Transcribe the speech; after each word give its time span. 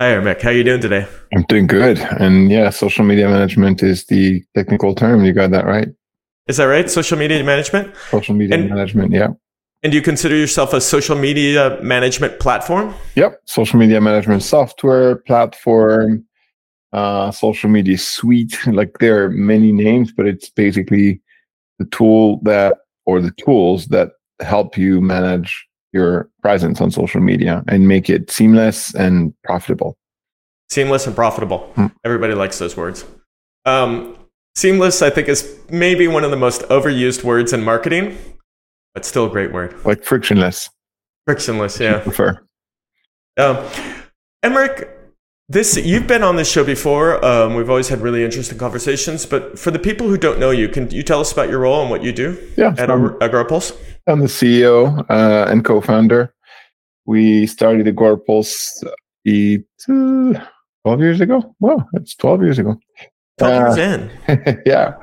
Hi, 0.00 0.10
Mick. 0.10 0.42
How 0.42 0.50
are 0.50 0.52
you 0.52 0.62
doing 0.62 0.80
today? 0.80 1.08
I'm 1.34 1.42
doing 1.48 1.66
good. 1.66 1.98
And 1.98 2.52
yeah, 2.52 2.70
social 2.70 3.04
media 3.04 3.28
management 3.28 3.82
is 3.82 4.06
the 4.06 4.44
technical 4.54 4.94
term. 4.94 5.24
You 5.24 5.32
got 5.32 5.50
that 5.50 5.64
right. 5.64 5.88
Is 6.46 6.58
that 6.58 6.66
right? 6.66 6.88
Social 6.88 7.18
media 7.18 7.42
management? 7.42 7.92
Social 8.08 8.36
media 8.36 8.58
and, 8.58 8.68
management, 8.70 9.10
yeah. 9.10 9.30
And 9.82 9.90
do 9.90 9.98
you 9.98 10.02
consider 10.02 10.36
yourself 10.36 10.72
a 10.72 10.80
social 10.80 11.16
media 11.16 11.80
management 11.82 12.38
platform? 12.38 12.94
Yep. 13.16 13.40
Social 13.46 13.80
media 13.80 14.00
management 14.00 14.44
software, 14.44 15.16
platform, 15.16 16.24
uh, 16.92 17.32
social 17.32 17.68
media 17.68 17.98
suite. 17.98 18.56
Like 18.68 18.98
there 19.00 19.24
are 19.24 19.30
many 19.30 19.72
names, 19.72 20.12
but 20.12 20.28
it's 20.28 20.48
basically 20.48 21.20
the 21.80 21.86
tool 21.86 22.38
that, 22.44 22.76
or 23.04 23.20
the 23.20 23.32
tools 23.32 23.86
that 23.86 24.10
help 24.38 24.78
you 24.78 25.00
manage 25.00 25.67
your 25.92 26.28
presence 26.42 26.80
on 26.80 26.90
social 26.90 27.20
media 27.20 27.64
and 27.68 27.88
make 27.88 28.10
it 28.10 28.30
seamless 28.30 28.94
and 28.94 29.32
profitable. 29.44 29.96
Seamless 30.70 31.06
and 31.06 31.16
profitable. 31.16 31.58
Hmm. 31.74 31.86
Everybody 32.04 32.34
likes 32.34 32.58
those 32.58 32.76
words. 32.76 33.04
Um, 33.64 34.16
seamless, 34.54 35.02
I 35.02 35.10
think, 35.10 35.28
is 35.28 35.58
maybe 35.70 36.08
one 36.08 36.24
of 36.24 36.30
the 36.30 36.36
most 36.36 36.62
overused 36.62 37.24
words 37.24 37.52
in 37.52 37.64
marketing, 37.64 38.18
but 38.94 39.04
still 39.04 39.26
a 39.26 39.30
great 39.30 39.52
word. 39.52 39.74
Like 39.84 40.04
frictionless. 40.04 40.68
Frictionless, 41.26 41.80
yeah. 41.80 41.96
I 41.96 42.00
prefer. 42.00 42.40
Um, 43.38 43.56
Emeric, 44.44 44.88
this 45.48 45.76
you've 45.76 46.06
been 46.06 46.22
on 46.22 46.36
this 46.36 46.50
show 46.50 46.64
before. 46.64 47.24
Um, 47.24 47.54
we've 47.54 47.70
always 47.70 47.88
had 47.88 48.00
really 48.00 48.24
interesting 48.24 48.58
conversations. 48.58 49.24
But 49.24 49.58
for 49.58 49.70
the 49.70 49.78
people 49.78 50.08
who 50.08 50.18
don't 50.18 50.38
know 50.38 50.50
you, 50.50 50.68
can 50.68 50.90
you 50.90 51.02
tell 51.02 51.20
us 51.20 51.32
about 51.32 51.48
your 51.48 51.60
role 51.60 51.80
and 51.80 51.90
what 51.90 52.02
you 52.02 52.12
do? 52.12 52.38
Yeah, 52.56 52.74
at 52.78 52.88
Agorapulse. 52.88 53.76
I'm 54.06 54.20
the 54.20 54.26
CEO 54.26 55.04
uh, 55.10 55.50
and 55.50 55.64
co-founder. 55.64 56.34
We 57.06 57.46
started 57.46 57.86
Agorapulse 57.86 58.84
uh, 58.86 60.40
12 60.84 61.00
years 61.00 61.20
ago. 61.20 61.54
Wow, 61.60 61.86
that's 61.92 62.14
12 62.14 62.42
years 62.42 62.58
ago. 62.58 62.78
12 63.38 63.52
uh, 63.52 63.74
years 63.74 64.10
in. 64.28 64.62
yeah. 64.66 64.94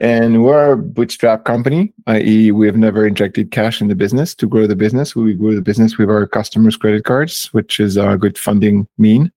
And 0.00 0.42
we're 0.42 0.72
a 0.72 0.76
bootstrap 0.76 1.44
company, 1.44 1.92
i.e., 2.08 2.50
we 2.50 2.66
have 2.66 2.76
never 2.76 3.06
injected 3.06 3.52
cash 3.52 3.80
in 3.80 3.86
the 3.86 3.94
business 3.94 4.34
to 4.34 4.48
grow 4.48 4.66
the 4.66 4.74
business. 4.74 5.14
We 5.14 5.34
grow 5.34 5.54
the 5.54 5.62
business 5.62 5.96
with 5.96 6.10
our 6.10 6.26
customers' 6.26 6.76
credit 6.76 7.04
cards, 7.04 7.46
which 7.52 7.78
is 7.78 7.96
a 7.96 8.16
good 8.16 8.36
funding 8.36 8.88
mean 8.98 9.30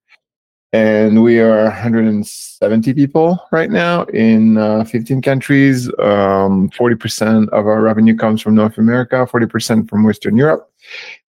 and 0.75 1.23
we 1.23 1.39
are 1.39 1.63
170 1.63 2.93
people 2.93 3.39
right 3.51 3.71
now 3.71 4.03
in 4.05 4.57
uh, 4.57 4.83
15 4.83 5.21
countries. 5.21 5.87
Um, 5.99 6.69
40% 6.71 7.47
of 7.49 7.65
our 7.65 7.81
revenue 7.81 8.15
comes 8.15 8.41
from 8.41 8.55
North 8.55 8.77
America, 8.77 9.25
40% 9.25 9.89
from 9.89 10.03
Western 10.03 10.35
Europe. 10.35 10.69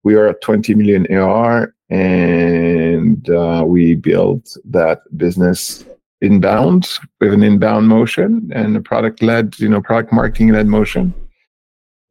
We 0.04 0.16
are 0.16 0.28
at 0.28 0.40
20 0.42 0.76
million 0.76 1.14
AR, 1.14 1.76
and 1.90 3.30
uh, 3.30 3.64
we 3.66 3.96
built 3.96 4.56
that 4.64 5.00
business 5.18 5.84
inbound 6.22 6.88
with 7.20 7.34
an 7.34 7.44
inbound 7.44 7.90
motion 7.90 8.50
and 8.56 8.78
a 8.78 8.82
product 8.82 9.22
led, 9.22 9.60
you 9.60 9.68
know, 9.68 9.82
product 9.82 10.14
marketing 10.14 10.54
led 10.54 10.68
motion 10.68 11.14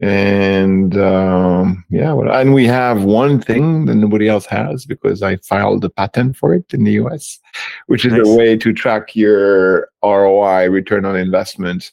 and 0.03 0.99
um, 0.99 1.85
yeah 1.89 2.13
well, 2.13 2.31
and 2.33 2.53
we 2.53 2.67
have 2.67 3.05
one 3.05 3.41
thing 3.41 3.87
that 3.87 3.95
nobody 3.95 4.29
else 4.29 4.45
has 4.47 4.85
because 4.85 5.23
i 5.23 5.37
filed 5.37 5.85
a 5.85 5.89
patent 5.89 6.37
for 6.37 6.53
it 6.53 6.65
in 6.75 6.83
the 6.83 6.95
us 6.95 7.39
which 7.87 8.05
is 8.05 8.13
nice. 8.13 8.27
a 8.27 8.35
way 8.35 8.57
to 8.57 8.73
track 8.73 9.15
your 9.15 9.89
roi 10.03 10.69
return 10.69 11.05
on 11.05 11.15
investment 11.15 11.93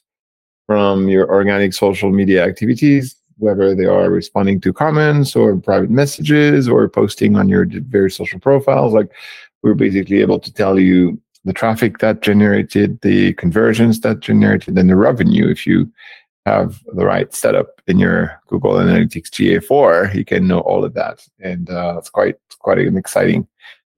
from 0.66 1.08
your 1.08 1.30
organic 1.30 1.72
social 1.72 2.10
media 2.10 2.44
activities 2.44 3.14
whether 3.38 3.74
they 3.76 3.86
are 3.86 4.10
responding 4.10 4.60
to 4.60 4.72
comments 4.72 5.36
or 5.36 5.56
private 5.56 5.88
messages 5.90 6.68
or 6.68 6.88
posting 6.88 7.36
on 7.36 7.48
your 7.48 7.64
various 7.88 8.16
social 8.16 8.40
profiles 8.40 8.92
like 8.92 9.08
we're 9.62 9.74
basically 9.74 10.20
able 10.20 10.40
to 10.40 10.52
tell 10.52 10.80
you 10.80 11.20
the 11.44 11.52
traffic 11.52 11.98
that 11.98 12.22
generated 12.22 13.00
the 13.02 13.32
conversions 13.34 14.00
that 14.00 14.20
generated 14.20 14.76
and 14.76 14.90
the 14.90 14.96
revenue 14.96 15.48
if 15.48 15.64
you 15.64 15.90
have 16.46 16.80
the 16.94 17.04
right 17.04 17.32
setup 17.34 17.80
in 17.86 17.98
your 17.98 18.40
Google 18.48 18.72
Analytics 18.72 19.30
GA4, 19.30 20.14
you 20.14 20.24
can 20.24 20.46
know 20.46 20.60
all 20.60 20.84
of 20.84 20.94
that, 20.94 21.26
and 21.38 21.68
uh, 21.70 21.96
it's 21.98 22.10
quite 22.10 22.36
quite 22.58 22.78
an 22.78 22.96
exciting 22.96 23.46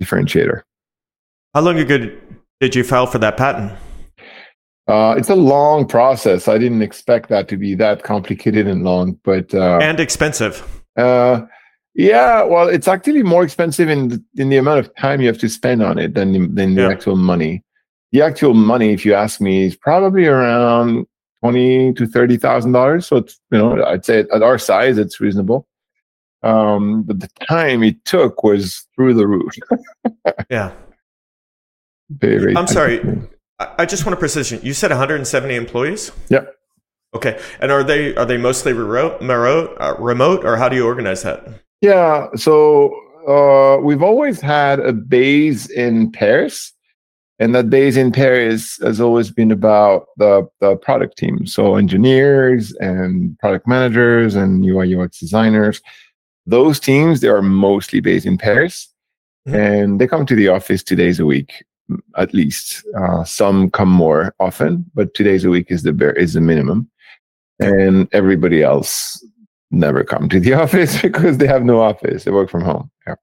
differentiator. 0.02 0.62
How 1.54 1.60
long 1.60 1.78
ago 1.78 2.10
did 2.60 2.74
you 2.74 2.84
file 2.84 3.06
for 3.06 3.18
that 3.18 3.36
patent? 3.36 3.72
Uh, 4.88 5.14
it's 5.16 5.30
a 5.30 5.34
long 5.34 5.86
process. 5.86 6.48
I 6.48 6.58
didn't 6.58 6.82
expect 6.82 7.28
that 7.28 7.48
to 7.48 7.56
be 7.56 7.74
that 7.76 8.02
complicated 8.02 8.66
and 8.66 8.82
long, 8.82 9.18
but 9.22 9.54
uh, 9.54 9.78
and 9.80 10.00
expensive. 10.00 10.82
Uh, 10.96 11.42
yeah, 11.94 12.42
well, 12.42 12.68
it's 12.68 12.88
actually 12.88 13.22
more 13.22 13.44
expensive 13.44 13.88
in 13.88 14.08
the, 14.08 14.24
in 14.36 14.48
the 14.48 14.56
amount 14.56 14.80
of 14.80 14.94
time 14.96 15.20
you 15.20 15.26
have 15.26 15.38
to 15.38 15.48
spend 15.48 15.82
on 15.82 15.98
it 15.98 16.14
than 16.14 16.54
than 16.54 16.74
the 16.74 16.82
yeah. 16.82 16.88
actual 16.88 17.16
money. 17.16 17.62
The 18.10 18.22
actual 18.22 18.54
money, 18.54 18.92
if 18.92 19.06
you 19.06 19.14
ask 19.14 19.40
me, 19.40 19.64
is 19.64 19.76
probably 19.76 20.26
around 20.26 21.06
twenty 21.42 21.92
to 21.94 22.06
thirty 22.06 22.36
thousand 22.36 22.72
dollars. 22.72 23.06
So 23.06 23.16
it's 23.16 23.40
you 23.50 23.58
know 23.58 23.84
I'd 23.84 24.04
say 24.04 24.20
at 24.20 24.42
our 24.42 24.58
size 24.58 24.98
it's 24.98 25.20
reasonable. 25.20 25.66
Um, 26.42 27.02
but 27.04 27.20
the 27.20 27.28
time 27.48 27.82
it 27.82 28.04
took 28.04 28.42
was 28.42 28.86
through 28.94 29.14
the 29.14 29.26
roof. 29.26 29.52
yeah. 30.50 30.72
Very, 32.10 32.56
I'm 32.56 32.66
sorry. 32.66 33.00
I 33.58 33.86
just 33.86 34.04
want 34.04 34.14
to 34.14 34.18
precision. 34.18 34.60
You 34.62 34.74
said 34.74 34.90
170 34.90 35.54
employees. 35.54 36.10
Yeah. 36.28 36.44
Okay. 37.14 37.40
And 37.60 37.70
are 37.70 37.84
they 37.84 38.14
are 38.16 38.24
they 38.24 38.38
mostly 38.38 38.72
remote, 38.72 39.20
remote, 39.20 39.76
uh, 39.80 39.94
remote, 39.98 40.44
or 40.44 40.56
how 40.56 40.68
do 40.68 40.76
you 40.76 40.84
organize 40.84 41.22
that? 41.22 41.46
Yeah. 41.80 42.28
So 42.36 42.94
uh, 43.28 43.78
we've 43.80 44.02
always 44.02 44.40
had 44.40 44.80
a 44.80 44.92
base 44.92 45.70
in 45.70 46.10
Paris, 46.10 46.72
and 47.42 47.56
that 47.56 47.70
base 47.70 47.96
in 47.96 48.12
Paris 48.12 48.78
has 48.82 49.00
always 49.00 49.32
been 49.32 49.50
about 49.50 50.06
the, 50.16 50.48
the 50.60 50.76
product 50.76 51.18
team. 51.18 51.44
So 51.44 51.74
engineers 51.74 52.72
and 52.76 53.36
product 53.40 53.66
managers 53.66 54.36
and 54.36 54.64
UI 54.64 54.94
UX 54.94 55.18
designers. 55.18 55.82
Those 56.46 56.78
teams, 56.78 57.20
they 57.20 57.26
are 57.26 57.42
mostly 57.42 57.98
based 57.98 58.26
in 58.26 58.38
Paris. 58.38 58.88
Mm-hmm. 59.48 59.58
And 59.58 60.00
they 60.00 60.06
come 60.06 60.24
to 60.26 60.36
the 60.36 60.46
office 60.46 60.84
two 60.84 60.94
days 60.94 61.18
a 61.18 61.26
week, 61.26 61.64
at 62.16 62.32
least. 62.32 62.84
Uh, 62.96 63.24
some 63.24 63.72
come 63.72 63.90
more 63.90 64.32
often, 64.38 64.88
but 64.94 65.12
two 65.14 65.24
days 65.24 65.44
a 65.44 65.50
week 65.50 65.66
is 65.68 65.82
the 65.82 65.92
bare, 65.92 66.12
is 66.12 66.34
the 66.34 66.40
minimum. 66.40 66.88
And 67.58 68.08
everybody 68.12 68.62
else 68.62 69.20
never 69.72 70.04
come 70.04 70.28
to 70.28 70.38
the 70.38 70.54
office 70.64 71.02
because 71.02 71.38
they 71.38 71.48
have 71.48 71.64
no 71.64 71.80
office. 71.80 72.22
They 72.22 72.30
work 72.30 72.50
from 72.50 72.62
home. 72.62 72.88
Yeah. 73.04 73.16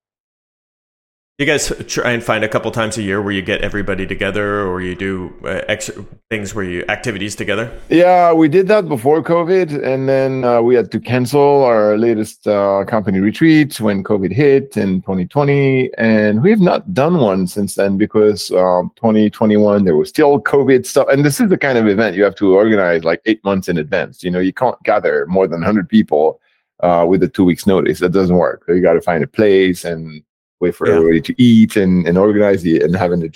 You 1.39 1.45
guys 1.45 1.71
try 1.87 2.11
and 2.11 2.21
find 2.21 2.43
a 2.43 2.49
couple 2.49 2.69
times 2.69 2.97
a 2.97 3.01
year 3.01 3.21
where 3.21 3.31
you 3.31 3.41
get 3.41 3.61
everybody 3.61 4.05
together, 4.05 4.67
or 4.67 4.81
you 4.81 4.93
do 4.93 5.33
uh, 5.45 5.61
ex- 5.69 5.89
things 6.29 6.53
where 6.53 6.65
you 6.65 6.83
activities 6.89 7.33
together. 7.33 7.71
Yeah, 7.87 8.33
we 8.33 8.49
did 8.49 8.67
that 8.67 8.89
before 8.89 9.23
COVID, 9.23 9.81
and 9.81 10.09
then 10.09 10.43
uh, 10.43 10.61
we 10.61 10.75
had 10.75 10.91
to 10.91 10.99
cancel 10.99 11.63
our 11.63 11.97
latest 11.97 12.45
uh, 12.45 12.83
company 12.83 13.21
retreat 13.21 13.79
when 13.79 14.03
COVID 14.03 14.33
hit 14.33 14.75
in 14.75 15.01
2020, 15.01 15.91
and 15.97 16.43
we 16.43 16.49
have 16.49 16.59
not 16.59 16.93
done 16.93 17.19
one 17.19 17.47
since 17.47 17.75
then 17.75 17.97
because 17.97 18.51
um, 18.51 18.91
2021 18.97 19.85
there 19.85 19.95
was 19.95 20.09
still 20.09 20.41
COVID 20.41 20.85
stuff, 20.85 21.07
and 21.09 21.23
this 21.23 21.39
is 21.39 21.47
the 21.47 21.57
kind 21.57 21.77
of 21.77 21.87
event 21.87 22.17
you 22.17 22.23
have 22.25 22.35
to 22.35 22.53
organize 22.53 23.05
like 23.05 23.21
eight 23.25 23.41
months 23.45 23.69
in 23.69 23.77
advance. 23.77 24.25
You 24.25 24.31
know, 24.31 24.41
you 24.41 24.51
can't 24.51 24.75
gather 24.83 25.25
more 25.27 25.47
than 25.47 25.61
100 25.61 25.87
people 25.87 26.41
uh, 26.81 27.05
with 27.07 27.23
a 27.23 27.29
two 27.29 27.45
weeks 27.45 27.65
notice. 27.65 27.99
That 27.99 28.11
doesn't 28.11 28.35
work. 28.35 28.65
You 28.67 28.81
got 28.81 28.95
to 28.95 29.01
find 29.01 29.23
a 29.23 29.27
place 29.27 29.85
and 29.85 30.21
wait 30.59 30.75
for 30.75 30.87
yeah. 30.87 30.95
everybody 30.95 31.21
to 31.21 31.41
eat 31.41 31.75
and, 31.75 32.07
and 32.07 32.17
organize 32.17 32.63
the 32.63 32.81
and 32.81 32.95
have 32.95 33.11
an 33.11 33.31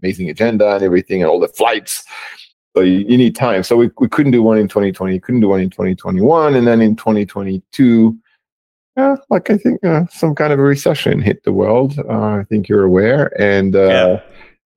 amazing 0.00 0.30
agenda 0.30 0.74
and 0.74 0.82
everything 0.82 1.22
and 1.22 1.30
all 1.30 1.40
the 1.40 1.48
flights. 1.48 2.04
So 2.74 2.82
you, 2.82 3.00
you, 3.00 3.18
need 3.18 3.36
time. 3.36 3.62
So 3.62 3.76
we, 3.76 3.90
we 3.98 4.08
couldn't 4.08 4.32
do 4.32 4.42
one 4.42 4.56
in 4.56 4.66
2020, 4.66 5.20
couldn't 5.20 5.42
do 5.42 5.48
one 5.48 5.60
in 5.60 5.68
2021. 5.68 6.54
And 6.54 6.66
then 6.66 6.80
in 6.80 6.96
2022, 6.96 8.16
yeah, 8.96 9.16
like 9.28 9.50
I 9.50 9.58
think 9.58 9.84
uh, 9.84 10.06
some 10.10 10.34
kind 10.34 10.52
of 10.52 10.58
a 10.58 10.62
recession 10.62 11.20
hit 11.20 11.44
the 11.44 11.52
world. 11.52 11.98
Uh, 11.98 12.38
I 12.38 12.44
think 12.48 12.68
you're 12.68 12.84
aware. 12.84 13.30
And, 13.40 13.76
uh, 13.76 13.88
yeah. 13.88 14.20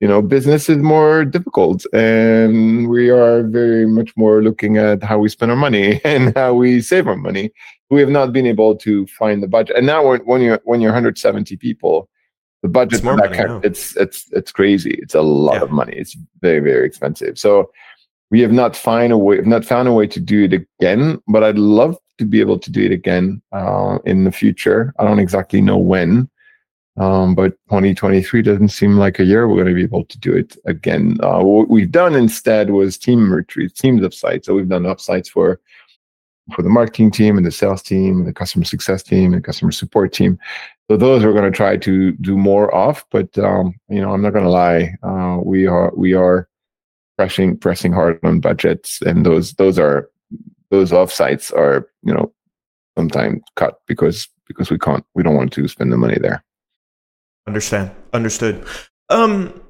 You 0.02 0.08
know, 0.08 0.22
business 0.22 0.70
is 0.70 0.78
more 0.78 1.24
difficult. 1.24 1.86
And 1.94 2.90
we 2.90 3.10
are 3.10 3.44
very 3.44 3.86
much 3.86 4.12
more 4.18 4.44
looking 4.44 4.78
at 4.78 5.02
how 5.02 5.20
we 5.20 5.30
spend 5.30 5.52
our 5.52 5.58
money 5.58 6.02
and 6.06 6.36
how 6.36 6.54
we 6.54 6.82
save 6.82 7.08
our 7.08 7.16
money 7.16 7.52
we 7.90 8.00
have 8.00 8.10
not 8.10 8.34
been 8.34 8.46
able 8.46 8.76
to 8.76 9.06
find 9.08 9.44
the 9.44 9.48
budget. 9.48 9.76
And 9.76 9.86
now 9.86 10.16
when 10.18 10.42
you're 10.42 10.60
when 10.64 10.82
you're 10.82 10.92
170 10.92 11.56
people, 11.58 12.10
the 12.62 12.70
budget 12.70 13.02
for 13.02 13.16
that 13.18 13.34
kind, 13.34 13.64
it's 13.64 13.96
it's 13.98 14.28
it's 14.32 14.52
crazy. 14.52 14.96
It's 15.02 15.16
a 15.16 15.22
lot 15.22 15.56
yeah. 15.56 15.62
of 15.64 15.72
money. 15.72 15.94
It's 15.96 16.18
very 16.42 16.60
very 16.60 16.86
expensive. 16.86 17.38
So 17.38 17.72
we 18.32 18.42
have 18.42 18.52
not 18.52 18.76
find 18.76 19.14
a 19.14 19.18
way, 19.18 19.36
have 19.36 19.46
not 19.46 19.66
found 19.66 19.88
a 19.88 19.94
way 19.94 20.08
to 20.08 20.20
do 20.20 20.46
it 20.46 20.54
again. 20.54 21.22
But 21.28 21.44
I'd 21.44 21.58
love 21.58 21.98
to 22.18 22.26
be 22.26 22.40
able 22.40 22.58
to 22.60 22.72
do 22.72 22.84
it 22.84 22.92
again 22.92 23.42
uh, 23.52 24.00
in 24.06 24.24
the 24.24 24.32
future. 24.32 24.94
I 25.00 25.04
don't 25.04 25.20
exactly 25.20 25.62
know 25.62 25.78
when, 25.78 26.30
um, 26.98 27.36
but 27.36 27.52
2023 27.70 28.42
doesn't 28.42 28.70
seem 28.70 28.98
like 28.98 29.20
a 29.20 29.26
year 29.26 29.48
we're 29.48 29.56
going 29.56 29.68
to 29.68 29.74
be 29.74 29.84
able 29.84 30.06
to 30.06 30.20
do 30.20 30.34
it 30.34 30.58
again. 30.66 31.18
Uh, 31.22 31.40
what 31.44 31.70
we've 31.70 31.92
done 31.92 32.16
instead 32.16 32.70
was 32.70 32.98
team 32.98 33.32
retreats, 33.32 33.80
teams 33.80 34.04
of 34.04 34.14
sites. 34.14 34.48
So 34.48 34.56
we've 34.56 34.70
done 34.70 34.84
offsites 34.84 35.30
for 35.30 35.60
for 36.54 36.62
the 36.62 36.70
marketing 36.70 37.10
team 37.10 37.38
and 37.38 37.46
the 37.46 37.52
sales 37.52 37.82
team 37.82 38.20
and 38.20 38.28
the 38.28 38.34
customer 38.34 38.64
success 38.66 39.02
team 39.02 39.34
and 39.34 39.44
customer 39.44 39.72
support 39.72 40.14
team. 40.14 40.38
So 40.90 40.96
those 40.96 41.26
we're 41.26 41.34
going 41.34 41.52
to 41.52 41.56
try 41.56 41.76
to 41.78 42.12
do 42.14 42.38
more 42.38 42.74
of. 42.74 43.04
But 43.12 43.38
um, 43.40 43.74
you 43.90 44.00
know, 44.00 44.14
I'm 44.14 44.22
not 44.22 44.34
going 44.34 44.46
to 44.46 44.50
lie. 44.50 44.96
Uh, 45.04 45.40
we 45.44 45.66
are 45.68 45.92
we 45.96 46.14
are 46.14 46.48
pressing 47.18 47.58
pressing 47.58 47.92
hard 47.92 48.20
on 48.24 48.40
budgets, 48.40 49.02
and 49.02 49.26
those 49.26 49.54
those 49.54 49.80
are 49.80 50.10
those 50.70 50.92
offsites 50.92 51.52
are 51.54 51.90
you 52.04 52.14
know 52.14 52.32
sometimes 52.98 53.42
cut 53.56 53.82
because 53.88 54.30
because 54.48 54.70
we 54.70 54.78
can't 54.78 55.06
we 55.14 55.24
don't 55.24 55.36
want 55.36 55.52
to 55.54 55.68
spend 55.68 55.92
the 55.92 55.98
money 55.98 56.18
there. 56.22 56.44
Understand. 57.48 57.92
Understood. 58.14 58.66
Um, 59.10 59.62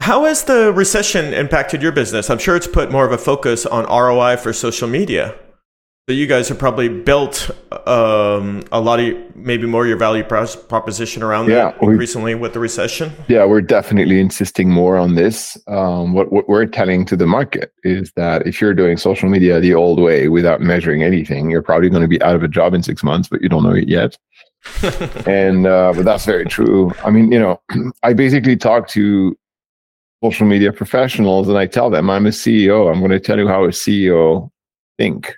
how 0.00 0.24
has 0.24 0.44
the 0.44 0.72
recession 0.72 1.34
impacted 1.34 1.82
your 1.82 1.92
business? 1.92 2.30
I'm 2.30 2.38
sure 2.38 2.54
it's 2.54 2.66
put 2.66 2.92
more 2.92 3.04
of 3.04 3.12
a 3.12 3.18
focus 3.18 3.66
on 3.66 3.84
ROI 3.84 4.36
for 4.36 4.52
social 4.52 4.88
media. 4.88 5.34
So 6.08 6.14
you 6.14 6.28
guys 6.28 6.48
have 6.50 6.58
probably 6.60 6.88
built 6.88 7.50
um, 7.88 8.62
a 8.70 8.80
lot 8.80 9.00
of 9.00 9.34
maybe 9.34 9.66
more 9.66 9.88
your 9.88 9.96
value 9.96 10.22
proposition 10.22 11.24
around 11.24 11.48
yeah, 11.48 11.72
that 11.72 11.82
recently 11.84 12.36
with 12.36 12.52
the 12.52 12.60
recession. 12.60 13.10
Yeah, 13.26 13.44
we're 13.44 13.60
definitely 13.60 14.20
insisting 14.20 14.70
more 14.70 14.96
on 14.96 15.16
this. 15.16 15.58
Um, 15.66 16.12
what, 16.12 16.30
what 16.30 16.48
we're 16.48 16.66
telling 16.66 17.06
to 17.06 17.16
the 17.16 17.26
market 17.26 17.72
is 17.82 18.12
that 18.14 18.46
if 18.46 18.60
you're 18.60 18.72
doing 18.72 18.96
social 18.98 19.28
media 19.28 19.58
the 19.58 19.74
old 19.74 19.98
way 19.98 20.28
without 20.28 20.60
measuring 20.60 21.02
anything, 21.02 21.50
you're 21.50 21.60
probably 21.60 21.88
going 21.88 22.02
to 22.02 22.08
be 22.08 22.22
out 22.22 22.36
of 22.36 22.44
a 22.44 22.48
job 22.48 22.72
in 22.72 22.84
six 22.84 23.02
months, 23.02 23.28
but 23.28 23.42
you 23.42 23.48
don't 23.48 23.64
know 23.64 23.74
it 23.74 23.88
yet. 23.88 24.16
and 25.26 25.66
uh, 25.66 25.92
but 25.94 26.04
that's 26.04 26.24
very 26.24 26.44
true. 26.44 26.92
I 27.04 27.10
mean, 27.10 27.32
you 27.32 27.38
know, 27.38 27.60
I 28.02 28.12
basically 28.12 28.56
talk 28.56 28.88
to 28.88 29.36
social 30.22 30.46
media 30.46 30.72
professionals 30.72 31.48
and 31.48 31.58
I 31.58 31.66
tell 31.66 31.90
them 31.90 32.10
I'm 32.10 32.26
a 32.26 32.30
CEO. 32.30 32.90
I'm 32.90 33.00
going 33.00 33.10
to 33.10 33.20
tell 33.20 33.38
you 33.38 33.48
how 33.48 33.64
a 33.64 33.68
CEO 33.68 34.50
think 34.98 35.36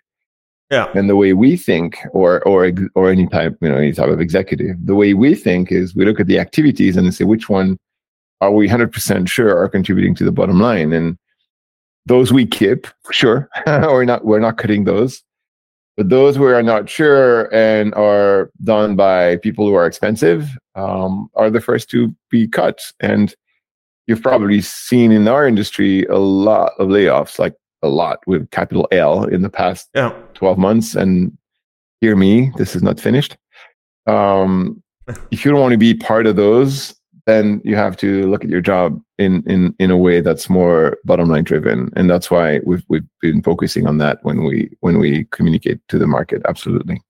yeah. 0.70 0.90
And 0.94 1.08
the 1.08 1.16
way 1.16 1.32
we 1.32 1.56
think, 1.56 1.98
or 2.12 2.46
or 2.46 2.70
or 2.94 3.10
any 3.10 3.26
type, 3.26 3.56
you 3.62 3.68
know, 3.70 3.76
any 3.76 3.92
type 3.92 4.10
of 4.10 4.20
executive, 4.20 4.76
the 4.84 4.94
way 4.94 5.14
we 5.14 5.34
think 5.34 5.72
is 5.72 5.94
we 5.94 6.04
look 6.04 6.20
at 6.20 6.26
the 6.26 6.38
activities 6.38 6.96
and 6.96 7.12
say 7.14 7.24
which 7.24 7.48
one 7.48 7.78
are 8.40 8.52
we 8.52 8.68
100% 8.68 9.28
sure 9.28 9.56
are 9.56 9.68
contributing 9.68 10.14
to 10.16 10.24
the 10.24 10.30
bottom 10.32 10.60
line, 10.60 10.92
and 10.92 11.16
those 12.04 12.32
we 12.32 12.44
keep 12.44 12.86
sure. 13.10 13.48
we're 13.66 14.04
not 14.04 14.26
we're 14.26 14.40
not 14.40 14.58
cutting 14.58 14.84
those, 14.84 15.22
but 15.98 16.10
those 16.10 16.36
who 16.36 16.44
are 16.44 16.62
not 16.62 16.88
sure 16.88 17.52
and 17.52 17.92
are 17.94 18.52
done 18.62 18.94
by 18.94 19.36
people 19.38 19.66
who 19.66 19.74
are 19.74 19.84
expensive 19.84 20.48
um, 20.76 21.28
are 21.34 21.50
the 21.50 21.60
first 21.60 21.90
to 21.90 22.14
be 22.30 22.46
cut. 22.46 22.92
And 23.00 23.34
you've 24.06 24.22
probably 24.22 24.60
seen 24.60 25.10
in 25.10 25.26
our 25.26 25.44
industry 25.44 26.04
a 26.04 26.18
lot 26.18 26.74
of 26.78 26.86
layoffs, 26.86 27.40
like 27.40 27.56
a 27.82 27.88
lot 27.88 28.20
with 28.28 28.48
capital 28.52 28.86
L 28.92 29.24
in 29.24 29.42
the 29.42 29.50
past 29.50 29.88
yeah. 29.92 30.12
12 30.34 30.56
months. 30.56 30.94
And 30.94 31.36
hear 32.00 32.14
me, 32.14 32.52
this 32.56 32.76
is 32.76 32.82
not 32.82 33.00
finished. 33.00 33.36
Um, 34.06 34.80
if 35.32 35.44
you 35.44 35.50
don't 35.50 35.60
want 35.60 35.72
to 35.72 35.78
be 35.78 35.94
part 35.94 36.28
of 36.28 36.36
those, 36.36 36.94
then 37.26 37.60
you 37.64 37.74
have 37.74 37.96
to 37.96 38.24
look 38.28 38.44
at 38.44 38.50
your 38.50 38.60
job 38.60 39.02
in 39.18 39.42
in 39.46 39.74
in 39.78 39.90
a 39.90 39.96
way 39.96 40.20
that's 40.20 40.48
more 40.48 40.96
bottom 41.04 41.28
line 41.28 41.44
driven, 41.44 41.90
and 41.96 42.08
that's 42.08 42.30
why 42.30 42.60
we've 42.64 42.84
we've 42.88 43.06
been 43.20 43.42
focusing 43.42 43.86
on 43.86 43.98
that 43.98 44.18
when 44.22 44.44
we 44.44 44.70
when 44.80 44.98
we 44.98 45.24
communicate 45.30 45.80
to 45.88 45.98
the 45.98 46.06
market. 46.06 46.42
Absolutely. 46.48 47.02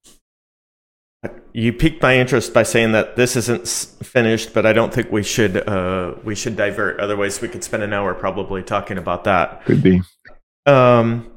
You 1.52 1.72
piqued 1.72 2.00
my 2.02 2.16
interest 2.16 2.54
by 2.54 2.62
saying 2.62 2.92
that 2.92 3.16
this 3.16 3.34
isn't 3.34 3.66
finished, 4.06 4.54
but 4.54 4.64
I 4.64 4.72
don't 4.72 4.94
think 4.94 5.10
we 5.10 5.22
should 5.22 5.68
uh, 5.68 6.14
we 6.24 6.34
should 6.34 6.56
divert. 6.56 7.00
Otherwise, 7.00 7.40
we 7.40 7.48
could 7.48 7.64
spend 7.64 7.82
an 7.82 7.92
hour 7.92 8.14
probably 8.14 8.62
talking 8.62 8.98
about 8.98 9.24
that. 9.24 9.64
Could 9.64 9.82
be. 9.82 10.00
Um, 10.66 11.30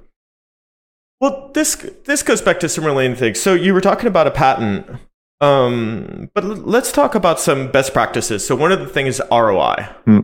well, 1.20 1.52
this 1.54 1.76
this 2.06 2.24
goes 2.24 2.42
back 2.42 2.60
to 2.62 2.70
some 2.70 2.86
related 2.86 3.18
things. 3.18 3.40
So 3.40 3.54
you 3.54 3.74
were 3.74 3.82
talking 3.82 4.08
about 4.08 4.28
a 4.28 4.32
patent, 4.32 4.88
um, 5.42 6.30
but 6.34 6.44
let's 6.44 6.92
talk 6.92 7.16
about 7.16 7.40
some 7.40 7.72
best 7.72 7.92
practices. 7.94 8.46
So 8.46 8.56
one 8.56 8.72
of 8.72 8.80
the 8.80 8.88
things 8.88 9.20
is 9.20 9.22
ROI. 9.32 9.88
Hmm. 10.06 10.20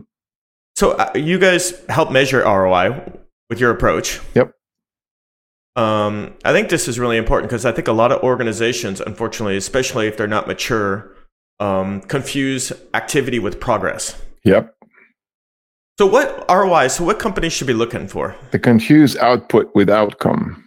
So 0.78 0.92
uh, 0.92 1.10
you 1.16 1.40
guys 1.40 1.74
help 1.88 2.12
measure 2.12 2.38
ROI 2.38 3.02
with 3.50 3.58
your 3.58 3.72
approach. 3.72 4.20
Yep. 4.36 4.52
Um, 5.74 6.36
I 6.44 6.52
think 6.52 6.68
this 6.68 6.86
is 6.86 7.00
really 7.00 7.16
important 7.16 7.50
because 7.50 7.66
I 7.66 7.72
think 7.72 7.88
a 7.88 7.92
lot 7.92 8.12
of 8.12 8.22
organizations, 8.22 9.00
unfortunately, 9.00 9.56
especially 9.56 10.06
if 10.06 10.16
they're 10.16 10.28
not 10.28 10.46
mature, 10.46 11.16
um, 11.58 12.00
confuse 12.02 12.70
activity 12.94 13.40
with 13.40 13.58
progress. 13.58 14.22
Yep. 14.44 14.72
So 15.98 16.06
what 16.06 16.48
ROI? 16.48 16.86
So 16.86 17.02
what 17.02 17.18
companies 17.18 17.52
should 17.52 17.66
be 17.66 17.74
looking 17.74 18.06
for? 18.06 18.36
The 18.52 18.60
confuse 18.60 19.16
output 19.16 19.74
with 19.74 19.90
outcome. 19.90 20.64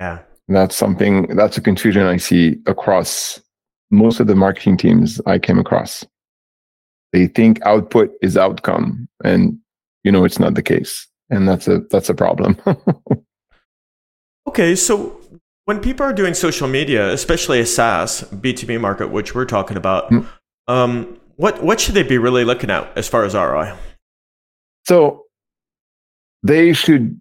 Yeah. 0.00 0.20
That's 0.48 0.74
something 0.74 1.36
that's 1.36 1.58
a 1.58 1.60
confusion 1.60 2.06
I 2.06 2.16
see 2.16 2.56
across 2.64 3.42
most 3.90 4.20
of 4.20 4.26
the 4.26 4.34
marketing 4.34 4.78
teams 4.78 5.20
I 5.26 5.38
came 5.38 5.58
across. 5.58 6.06
They 7.12 7.26
think 7.26 7.60
output 7.62 8.10
is 8.22 8.36
outcome 8.36 9.08
and 9.24 9.58
you 10.04 10.12
know 10.12 10.24
it's 10.24 10.38
not 10.38 10.54
the 10.54 10.62
case. 10.62 11.06
And 11.30 11.48
that's 11.48 11.68
a 11.68 11.80
that's 11.90 12.08
a 12.08 12.14
problem. 12.14 12.56
okay, 14.48 14.74
so 14.74 15.20
when 15.64 15.80
people 15.80 16.04
are 16.04 16.12
doing 16.12 16.34
social 16.34 16.66
media, 16.66 17.12
especially 17.12 17.60
a 17.60 17.66
SaaS 17.66 18.22
B2B 18.22 18.80
market, 18.80 19.10
which 19.10 19.34
we're 19.34 19.44
talking 19.44 19.76
about, 19.76 20.10
mm. 20.10 20.26
um, 20.66 21.20
what 21.36 21.62
what 21.62 21.80
should 21.80 21.94
they 21.94 22.02
be 22.02 22.18
really 22.18 22.44
looking 22.44 22.70
at 22.70 22.90
as 22.96 23.08
far 23.08 23.24
as 23.24 23.34
ROI? 23.34 23.76
So 24.86 25.26
they 26.42 26.72
should, 26.72 27.20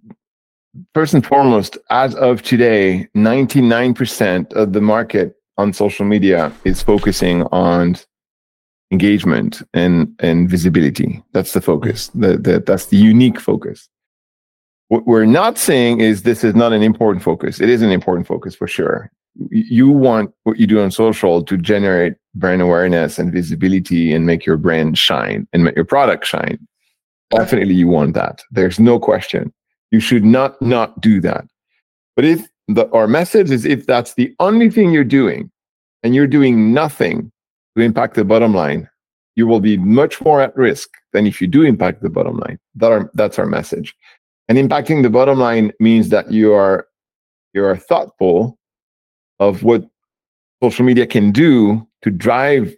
first 0.94 1.14
and 1.14 1.26
foremost, 1.26 1.78
as 1.90 2.16
of 2.16 2.42
today, 2.42 3.08
99% 3.16 4.54
of 4.54 4.74
the 4.74 4.82
market 4.82 5.36
on 5.58 5.74
social 5.74 6.06
media 6.06 6.52
is 6.64 6.82
focusing 6.82 7.44
on 7.52 7.96
engagement 8.92 9.62
and, 9.74 10.14
and 10.20 10.50
visibility. 10.50 11.24
That's 11.34 11.54
the 11.54 11.62
focus. 11.62 12.08
The, 12.10 12.38
the, 12.38 12.64
that's 12.66 12.88
the 12.88 12.98
unique 12.98 13.40
focus. 13.40 13.88
What 14.88 15.06
we're 15.06 15.26
not 15.26 15.58
saying 15.58 16.02
is 16.02 16.24
this 16.24 16.44
is 16.44 16.56
not 16.56 16.74
an 16.74 16.82
important 16.82 17.24
focus. 17.24 17.62
It 17.62 17.70
is 17.70 17.84
an 17.84 17.92
important 17.92 18.26
focus 18.26 18.56
for 18.56 18.68
sure. 18.68 19.12
You 19.52 19.90
want 19.90 20.32
what 20.44 20.58
you 20.58 20.66
do 20.66 20.82
on 20.82 20.90
social 20.90 21.44
to 21.44 21.58
generate 21.58 22.16
brand 22.34 22.62
awareness 22.62 23.20
and 23.20 23.32
visibility 23.32 24.12
and 24.12 24.26
make 24.26 24.46
your 24.46 24.58
brand 24.58 24.98
shine 24.98 25.48
and 25.54 25.64
make 25.64 25.76
your 25.76 25.86
product 25.86 26.26
shine. 26.26 26.58
Definitely, 27.30 27.76
you 27.76 27.88
want 27.88 28.16
that. 28.16 28.44
There's 28.50 28.80
no 28.80 29.00
question. 29.00 29.54
You 29.92 30.00
should 30.00 30.26
not 30.26 30.60
not 30.62 31.00
do 31.00 31.22
that. 31.22 31.46
But 32.16 32.26
if 32.26 32.50
the, 32.68 32.90
our 32.90 33.08
message 33.08 33.52
is 33.52 33.66
if 33.66 33.86
that's 33.86 34.16
the 34.16 34.34
only 34.40 34.72
thing 34.72 34.92
you're 34.92 35.04
doing, 35.04 35.52
and 36.02 36.16
you're 36.16 36.28
doing 36.28 36.74
nothing 36.74 37.32
to 37.78 37.84
impact 37.84 38.16
the 38.16 38.26
bottom 38.26 38.54
line, 38.54 38.90
you 39.36 39.48
will 39.48 39.60
be 39.60 39.78
much 39.78 40.22
more 40.22 40.42
at 40.42 40.56
risk 40.56 40.90
than 41.14 41.26
if 41.26 41.42
you 41.42 41.48
do 41.48 41.64
impact 41.64 42.02
the 42.02 42.10
bottom 42.10 42.38
line. 42.38 42.60
That 42.76 42.92
are, 42.92 43.12
that's 43.14 43.40
our 43.40 43.46
message. 43.46 43.96
And 44.48 44.58
impacting 44.58 45.04
the 45.04 45.10
bottom 45.10 45.40
line 45.40 45.72
means 45.80 46.10
that 46.10 46.32
you 46.32 46.54
are 46.54 46.88
you 47.54 47.64
are 47.64 47.78
thoughtful 47.78 48.58
of 49.40 49.64
what 49.64 49.88
social 50.62 50.86
media 50.86 51.08
can 51.08 51.32
do 51.32 51.88
to 52.02 52.12
drive 52.12 52.76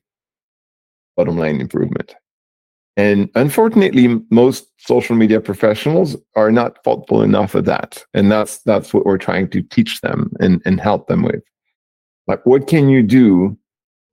bottom 1.17 1.37
line 1.37 1.59
improvement. 1.59 2.15
And 2.97 3.29
unfortunately, 3.35 4.21
most 4.29 4.67
social 4.77 5.15
media 5.15 5.39
professionals 5.39 6.15
are 6.35 6.51
not 6.51 6.83
thoughtful 6.83 7.21
enough 7.21 7.55
of 7.55 7.65
that. 7.65 8.03
And 8.13 8.31
that's 8.31 8.59
that's 8.59 8.93
what 8.93 9.05
we're 9.05 9.17
trying 9.17 9.49
to 9.51 9.61
teach 9.61 10.01
them 10.01 10.31
and, 10.39 10.61
and 10.65 10.79
help 10.79 11.07
them 11.07 11.23
with. 11.23 11.41
Like 12.27 12.45
what 12.45 12.67
can 12.67 12.89
you 12.89 13.01
do 13.01 13.57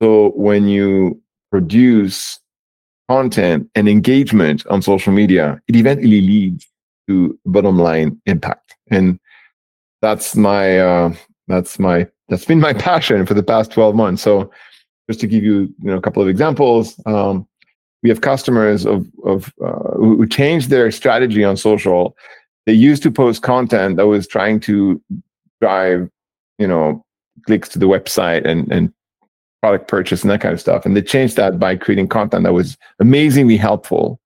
so 0.01 0.31
when 0.35 0.67
you 0.67 1.21
produce 1.51 2.39
content 3.09 3.69
and 3.75 3.89
engagement 3.89 4.65
on 4.67 4.81
social 4.81 5.11
media, 5.11 5.61
it 5.67 5.75
eventually 5.75 6.21
leads 6.21 6.67
to 7.07 7.37
bottom 7.45 7.77
line 7.79 8.21
impact. 8.25 8.75
And 8.91 9.19
that's 10.01 10.35
my 10.35 10.79
uh, 10.79 11.13
that's 11.47 11.79
my 11.79 12.07
that's 12.29 12.45
been 12.45 12.59
my 12.59 12.73
passion 12.89 13.25
for 13.25 13.33
the 13.33 13.43
past 13.43 13.71
12 13.71 13.95
months. 13.95 14.21
So 14.21 14.51
just 15.09 15.19
to 15.21 15.27
give 15.27 15.43
you, 15.43 15.73
you 15.81 15.91
know, 15.91 15.97
a 15.97 16.01
couple 16.01 16.21
of 16.21 16.29
examples, 16.29 17.01
um, 17.05 17.47
we 18.03 18.09
have 18.09 18.21
customers 18.21 18.85
of 18.85 19.05
of 19.25 19.51
uh, 19.63 19.95
who 19.95 20.25
changed 20.27 20.69
their 20.69 20.91
strategy 20.91 21.43
on 21.43 21.57
social. 21.57 22.15
They 22.65 22.73
used 22.73 23.03
to 23.03 23.11
post 23.11 23.41
content 23.41 23.97
that 23.97 24.07
was 24.07 24.27
trying 24.27 24.59
to 24.61 25.01
drive, 25.59 26.09
you 26.59 26.67
know, 26.67 27.03
clicks 27.45 27.67
to 27.69 27.79
the 27.79 27.87
website 27.87 28.45
and 28.45 28.71
and 28.71 28.93
product 29.61 29.87
purchase 29.87 30.21
and 30.21 30.31
that 30.31 30.41
kind 30.41 30.53
of 30.53 30.59
stuff. 30.59 30.85
And 30.85 30.95
they 30.95 31.01
changed 31.01 31.35
that 31.35 31.59
by 31.59 31.75
creating 31.75 32.07
content 32.07 32.43
that 32.43 32.53
was 32.53 32.77
amazingly 32.99 33.57
helpful. 33.57 34.19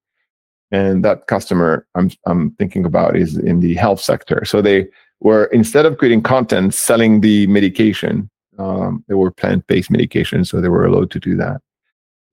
And 0.72 1.04
that 1.06 1.28
customer 1.28 1.86
I'm 1.96 2.10
I'm 2.25 2.52
thinking 2.52 2.86
about 2.86 3.16
is 3.16 3.38
in 3.38 3.60
the 3.60 3.75
health 3.75 4.02
sector. 4.02 4.44
So 4.46 4.62
they 4.62 4.88
were 5.20 5.46
instead 5.46 5.86
of 5.86 5.98
creating 5.98 6.24
content 6.24 6.74
selling 6.74 7.22
the 7.22 7.48
medication, 7.48 8.30
um, 8.58 9.04
they 9.08 9.13
were 9.13 9.32
plant-based 9.32 9.92
medication, 9.92 10.46
so 10.46 10.62
they 10.62 10.70
were 10.70 10.86
allowed 10.86 11.12
to 11.12 11.20
do 11.20 11.36
that 11.38 11.62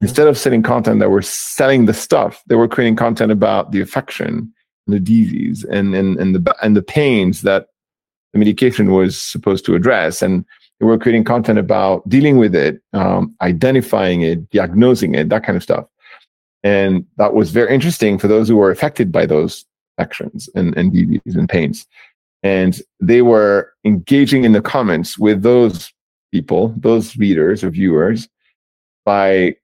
instead 0.00 0.26
of 0.26 0.38
selling 0.38 0.62
content 0.62 1.00
that 1.00 1.10
were 1.10 1.22
selling 1.22 1.86
the 1.86 1.94
stuff, 1.94 2.42
they 2.46 2.54
were 2.54 2.68
creating 2.68 2.96
content 2.96 3.30
about 3.30 3.72
the 3.72 3.80
affection 3.80 4.52
and 4.86 4.94
the 4.94 5.00
disease 5.00 5.64
and, 5.64 5.94
and, 5.94 6.18
and 6.18 6.34
the 6.34 6.56
and 6.62 6.76
the 6.76 6.82
pains 6.82 7.42
that 7.42 7.66
the 8.32 8.38
medication 8.38 8.92
was 8.92 9.20
supposed 9.20 9.64
to 9.66 9.74
address. 9.74 10.22
And 10.22 10.44
they 10.44 10.46
were 10.86 10.98
creating 10.98 11.24
content 11.24 11.58
about 11.58 12.08
dealing 12.08 12.38
with 12.38 12.54
it, 12.54 12.80
um, 12.92 13.34
identifying 13.42 14.22
it, 14.22 14.48
diagnosing 14.50 15.14
it, 15.14 15.28
that 15.28 15.44
kind 15.44 15.56
of 15.56 15.62
stuff. 15.62 15.86
And 16.62 17.06
that 17.16 17.34
was 17.34 17.50
very 17.50 17.72
interesting 17.72 18.18
for 18.18 18.28
those 18.28 18.48
who 18.48 18.56
were 18.56 18.70
affected 18.70 19.10
by 19.12 19.26
those 19.26 19.64
actions 19.98 20.48
and, 20.54 20.76
and 20.76 20.92
DVs 20.92 21.36
and 21.36 21.48
pains. 21.48 21.86
And 22.42 22.80
they 23.00 23.22
were 23.22 23.72
engaging 23.84 24.44
in 24.44 24.52
the 24.52 24.62
comments 24.62 25.18
with 25.18 25.42
those 25.42 25.92
people, 26.32 26.74
those 26.78 27.16
readers 27.16 27.62
or 27.62 27.70
viewers, 27.70 28.28
by 29.04 29.56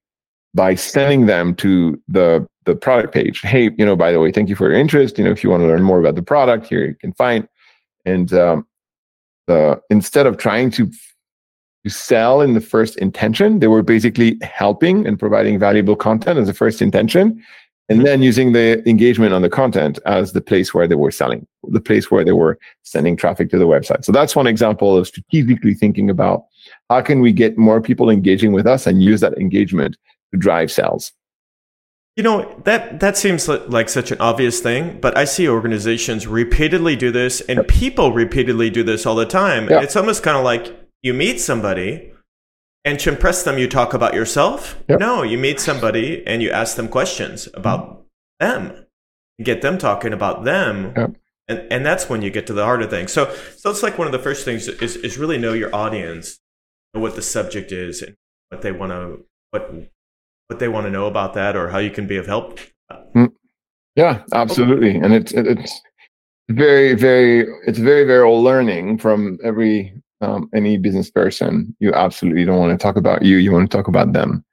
by 0.54 0.75
sending 0.75 1.26
them 1.26 1.54
to 1.54 2.00
the 2.08 2.46
the 2.64 2.75
product 2.75 3.14
page. 3.14 3.40
Hey, 3.40 3.70
you 3.78 3.87
know, 3.87 3.96
by 3.96 4.12
the 4.12 4.20
way, 4.20 4.32
thank 4.32 4.49
you 4.49 4.56
for 4.56 4.70
your 4.70 4.78
interest. 4.78 5.18
You 5.18 5.25
know, 5.25 5.30
if 5.30 5.44
you 5.44 5.50
want 5.50 5.62
to 5.62 5.66
learn 5.66 5.82
more 5.82 6.00
about 6.00 6.16
the 6.16 6.23
product, 6.23 6.66
here 6.66 6.85
you 6.85 6.94
can 6.94 7.12
find. 7.12 7.49
And 8.04 8.32
um, 8.32 8.66
the 9.47 9.81
instead 9.91 10.26
of 10.26 10.37
trying 10.37 10.71
to 10.73 10.91
to 11.85 11.91
sell 11.91 12.41
in 12.41 12.55
the 12.55 12.61
first 12.61 12.97
intention, 12.97 13.61
they 13.61 13.69
were 13.69 13.83
basically 13.83 14.38
helping 14.43 15.07
and 15.07 15.19
providing 15.19 15.57
valuable 15.59 15.95
content 15.95 16.37
as 16.38 16.49
the 16.49 16.55
first 16.55 16.83
intention, 16.83 17.41
and 17.88 17.99
mm-hmm. 17.99 18.07
then 18.07 18.23
using 18.23 18.53
the 18.53 18.87
engagement 18.88 19.33
on 19.33 19.43
the 19.43 19.49
content 19.49 19.99
as 20.05 20.33
the 20.33 20.41
place 20.41 20.75
where 20.75 20.88
they 20.88 20.97
were 20.97 21.12
selling, 21.12 21.47
the 21.69 21.81
place 21.81 22.11
where 22.11 22.25
they 22.25 22.33
were 22.33 22.59
sending 22.83 23.17
traffic 23.17 23.50
to 23.50 23.59
the 23.59 23.67
website. 23.67 24.05
So 24.05 24.11
that's 24.11 24.35
one 24.35 24.49
example 24.49 24.97
of 24.97 25.07
strategically 25.07 25.75
thinking 25.75 26.11
about 26.11 26.47
how 26.91 27.03
can 27.03 27.21
we 27.21 27.33
get 27.33 27.57
more 27.57 27.81
people 27.81 28.11
engaging 28.11 28.53
with 28.53 28.67
us 28.67 28.87
and 28.87 29.03
use 29.03 29.21
that 29.21 29.38
engagement 29.38 29.97
to 30.33 30.38
drive 30.38 30.73
sales. 30.73 31.12
You 32.16 32.23
know, 32.23 32.61
that 32.64 33.00
that 33.00 33.18
seems 33.18 33.46
like 33.46 33.90
such 33.90 34.11
an 34.11 34.18
obvious 34.20 34.61
thing, 34.61 35.00
but 35.02 35.18
I 35.18 35.26
see 35.26 35.46
organizations 35.46 36.26
repeatedly 36.26 36.96
do 36.96 37.12
this 37.12 37.42
and 37.42 37.58
yep. 37.58 37.68
people 37.68 38.12
repeatedly 38.12 38.70
do 38.70 38.82
this 38.82 39.04
all 39.04 39.14
the 39.14 39.26
time. 39.26 39.68
Yep. 39.68 39.82
It's 39.82 39.96
almost 39.96 40.23
kind 40.23 40.38
of 40.38 40.42
like 40.42 40.75
you 41.02 41.12
meet 41.12 41.40
somebody 41.40 42.14
and 42.87 42.99
to 43.00 43.11
impress 43.11 43.42
them 43.42 43.58
you 43.58 43.68
talk 43.68 43.92
about 43.92 44.14
yourself. 44.14 44.82
Yep. 44.88 44.99
No, 44.99 45.23
you 45.25 45.37
meet 45.37 45.61
somebody 45.61 46.26
and 46.26 46.40
you 46.40 46.50
ask 46.50 46.76
them 46.76 46.88
questions 46.88 47.50
about 47.52 48.06
mm-hmm. 48.40 48.64
them. 48.70 48.87
Get 49.42 49.61
them 49.61 49.76
talking 49.76 50.14
about 50.14 50.44
them. 50.44 50.94
And 51.49 51.66
and 51.70 51.85
that's 51.85 52.08
when 52.08 52.23
you 52.23 52.30
get 52.30 52.46
to 52.46 52.54
the 52.54 52.64
heart 52.64 52.80
of 52.80 52.88
things. 52.88 53.12
So 53.12 53.30
so 53.56 53.70
it's 53.70 53.82
like 53.82 53.99
one 53.99 54.08
of 54.08 54.12
the 54.12 54.18
first 54.18 54.46
things 54.46 54.68
is 54.68 54.96
is 54.96 55.18
really 55.18 55.37
know 55.37 55.52
your 55.52 55.75
audience, 55.75 56.40
know 56.94 57.00
what 57.02 57.14
the 57.14 57.20
subject 57.20 57.73
is 57.73 58.00
and 58.00 58.16
what 58.49 58.62
they 58.62 58.73
want 58.73 58.92
to 58.92 59.26
what 59.50 59.70
what 60.49 60.59
they 60.59 60.69
want 60.69 60.87
to 60.87 60.91
know 60.91 61.07
about 61.07 61.35
that 61.35 61.57
or 61.57 61.69
how 61.69 61.79
you 61.79 61.91
can 61.91 62.07
be 62.07 62.17
of 62.17 62.26
help? 62.26 62.59
Mm. 63.15 63.33
Yeah, 63.97 64.23
absolutely. 64.33 64.97
And 64.97 65.15
it's 65.15 65.33
it's 65.33 65.81
very 66.49 66.95
very 66.95 67.47
it's 67.67 67.79
very 67.79 68.05
very 68.05 68.23
old 68.23 68.45
learning 68.45 68.99
from 68.99 69.38
every 69.43 69.93
um, 70.21 70.49
any 70.55 70.79
business 70.79 71.11
person. 71.11 71.75
You 71.81 71.93
absolutely 71.93 72.45
don't 72.45 72.59
want 72.59 72.79
to 72.79 72.83
talk 72.83 72.97
about 72.97 73.23
you. 73.23 73.37
You 73.38 73.53
want 73.53 73.71
to 73.71 73.76
talk 73.76 73.88
about 73.88 74.12
them. 74.12 74.45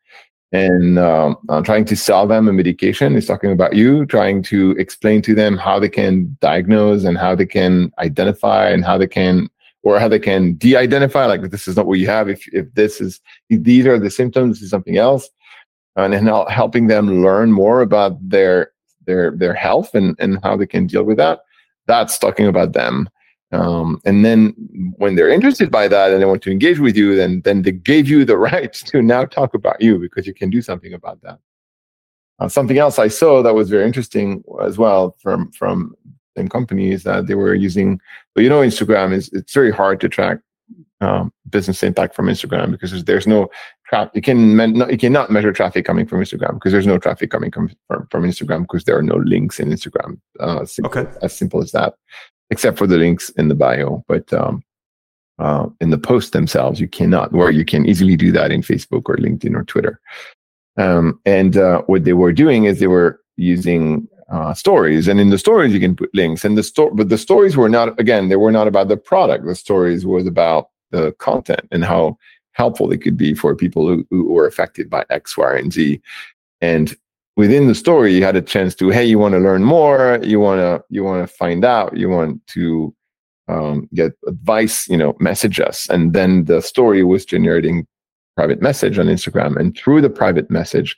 And 0.51 0.99
um, 0.99 1.35
uh, 1.49 1.61
trying 1.61 1.85
to 1.85 1.95
sell 1.95 2.27
them 2.27 2.47
a 2.47 2.53
medication 2.53 3.15
is 3.15 3.25
talking 3.25 3.51
about 3.51 3.75
you. 3.75 4.05
Trying 4.05 4.43
to 4.43 4.71
explain 4.71 5.21
to 5.23 5.33
them 5.35 5.57
how 5.57 5.79
they 5.79 5.89
can 5.89 6.37
diagnose 6.41 7.03
and 7.03 7.17
how 7.17 7.35
they 7.35 7.45
can 7.47 7.91
identify 7.99 8.69
and 8.69 8.85
how 8.85 8.97
they 8.97 9.07
can 9.07 9.49
or 9.81 9.99
how 9.99 10.07
they 10.07 10.19
can 10.19 10.53
de-identify. 10.53 11.25
Like 11.25 11.49
this 11.49 11.67
is 11.67 11.75
not 11.75 11.87
what 11.87 11.99
you 11.99 12.07
have. 12.07 12.29
If 12.29 12.47
if 12.53 12.73
this 12.73 13.01
is 13.01 13.19
these 13.49 13.85
are 13.85 13.99
the 13.99 14.11
symptoms, 14.11 14.57
this 14.57 14.63
is 14.63 14.69
something 14.69 14.97
else 14.97 15.29
and, 15.95 16.13
and 16.13 16.29
helping 16.49 16.87
them 16.87 17.21
learn 17.21 17.51
more 17.51 17.81
about 17.81 18.17
their 18.27 18.71
their 19.05 19.31
their 19.31 19.53
health 19.53 19.93
and 19.93 20.15
and 20.19 20.39
how 20.43 20.55
they 20.55 20.65
can 20.65 20.87
deal 20.87 21.03
with 21.03 21.17
that 21.17 21.41
that's 21.85 22.17
talking 22.17 22.47
about 22.47 22.73
them. 22.73 23.09
Um, 23.51 24.01
and 24.03 24.25
then 24.25 24.55
when 24.97 25.15
they're 25.15 25.29
interested 25.29 25.69
by 25.69 25.87
that 25.87 26.11
and 26.11 26.19
they 26.19 26.25
want 26.25 26.41
to 26.43 26.51
engage 26.51 26.79
with 26.79 26.97
you 26.97 27.15
then 27.15 27.41
then 27.41 27.61
they 27.61 27.71
gave 27.71 28.07
you 28.07 28.25
the 28.25 28.37
right 28.49 28.73
to 28.73 29.01
now 29.01 29.25
talk 29.25 29.53
about 29.53 29.81
you 29.81 29.99
because 29.99 30.25
you 30.25 30.33
can 30.33 30.49
do 30.49 30.61
something 30.61 30.93
about 30.93 31.21
that. 31.21 31.39
Uh, 32.39 32.49
something 32.49 32.79
else 32.79 32.97
i 32.97 33.07
saw 33.07 33.43
that 33.43 33.53
was 33.53 33.69
very 33.69 33.85
interesting 33.85 34.43
as 34.63 34.75
well 34.75 35.15
from 35.19 35.51
from 35.51 35.95
same 36.35 36.49
companies 36.49 37.03
that 37.03 37.27
they 37.27 37.35
were 37.35 37.53
using 37.53 38.01
but 38.33 38.43
you 38.43 38.49
know 38.49 38.61
instagram 38.61 39.13
is 39.13 39.29
it's 39.33 39.53
very 39.53 39.71
hard 39.71 40.01
to 40.01 40.09
track 40.09 40.39
um, 41.01 41.31
business 41.49 41.83
impact 41.83 42.15
from 42.15 42.27
instagram 42.27 42.71
because 42.71 42.91
there's, 42.91 43.03
there's 43.03 43.27
no 43.27 43.49
traffic. 43.93 44.15
You 44.15 44.21
can 44.21 44.55
me- 44.55 44.91
you 44.91 44.97
cannot 44.97 45.29
measure 45.29 45.53
traffic 45.53 45.85
coming 45.85 46.05
from 46.05 46.19
Instagram 46.21 46.55
because 46.55 46.71
there's 46.71 46.87
no 46.87 46.97
traffic 46.97 47.29
coming 47.29 47.51
from 47.51 47.69
from, 47.87 48.07
from 48.09 48.23
Instagram 48.23 48.61
because 48.61 48.83
there 48.85 48.97
are 48.97 49.03
no 49.03 49.15
links 49.15 49.59
in 49.59 49.69
Instagram. 49.69 50.19
Uh, 50.39 50.65
simple, 50.65 50.99
okay, 50.99 51.11
as 51.21 51.35
simple 51.35 51.61
as 51.61 51.71
that, 51.71 51.95
except 52.49 52.77
for 52.77 52.87
the 52.87 52.97
links 52.97 53.29
in 53.31 53.47
the 53.47 53.55
bio. 53.55 54.03
But 54.07 54.31
um, 54.33 54.63
uh, 55.39 55.67
in 55.81 55.89
the 55.89 55.97
posts 55.97 56.31
themselves, 56.31 56.79
you 56.79 56.87
cannot. 56.87 57.31
Where 57.31 57.51
you 57.51 57.65
can 57.65 57.85
easily 57.85 58.15
do 58.15 58.31
that 58.31 58.51
in 58.51 58.61
Facebook 58.61 59.03
or 59.05 59.17
LinkedIn 59.17 59.55
or 59.55 59.63
Twitter. 59.63 59.99
Um, 60.77 61.19
and 61.25 61.55
uh, 61.55 61.83
what 61.83 62.03
they 62.03 62.13
were 62.13 62.33
doing 62.33 62.65
is 62.65 62.79
they 62.79 62.87
were 62.87 63.21
using 63.37 64.07
uh, 64.29 64.53
stories, 64.53 65.07
and 65.07 65.19
in 65.19 65.29
the 65.29 65.37
stories 65.37 65.73
you 65.73 65.79
can 65.79 65.95
put 65.95 66.13
links. 66.13 66.45
And 66.45 66.57
the 66.57 66.63
store, 66.63 66.93
but 66.93 67.09
the 67.09 67.17
stories 67.17 67.57
were 67.57 67.69
not 67.69 67.99
again. 67.99 68.29
They 68.29 68.35
were 68.35 68.51
not 68.51 68.67
about 68.67 68.87
the 68.87 68.97
product. 68.97 69.45
The 69.45 69.55
stories 69.55 70.05
was 70.05 70.27
about 70.27 70.69
the 70.91 71.11
content 71.13 71.67
and 71.71 71.83
how 71.83 72.17
helpful 72.53 72.91
it 72.91 73.01
could 73.01 73.17
be 73.17 73.33
for 73.33 73.55
people 73.55 73.87
who, 73.87 74.05
who 74.09 74.31
were 74.31 74.47
affected 74.47 74.89
by 74.89 75.05
X, 75.09 75.35
Y, 75.37 75.57
and 75.57 75.73
Z. 75.73 76.01
And 76.61 76.95
within 77.35 77.67
the 77.67 77.75
story, 77.75 78.13
you 78.13 78.23
had 78.23 78.35
a 78.35 78.41
chance 78.41 78.75
to, 78.75 78.89
hey, 78.89 79.05
you 79.05 79.17
want 79.19 79.33
to 79.33 79.39
learn 79.39 79.63
more, 79.63 80.19
you 80.23 80.39
want 80.39 80.59
to 80.59 80.83
you 80.89 81.03
want 81.03 81.27
to 81.27 81.35
find 81.35 81.65
out, 81.65 81.97
you 81.97 82.09
want 82.09 82.45
to 82.47 82.93
um, 83.47 83.89
get 83.93 84.13
advice, 84.27 84.87
you 84.87 84.97
know, 84.97 85.15
message 85.19 85.59
us. 85.59 85.89
And 85.89 86.13
then 86.13 86.45
the 86.45 86.61
story 86.61 87.03
was 87.03 87.25
generating 87.25 87.85
private 88.35 88.61
message 88.61 88.97
on 88.97 89.07
Instagram, 89.07 89.57
and 89.57 89.77
through 89.77 90.01
the 90.01 90.09
private 90.09 90.49
message, 90.49 90.95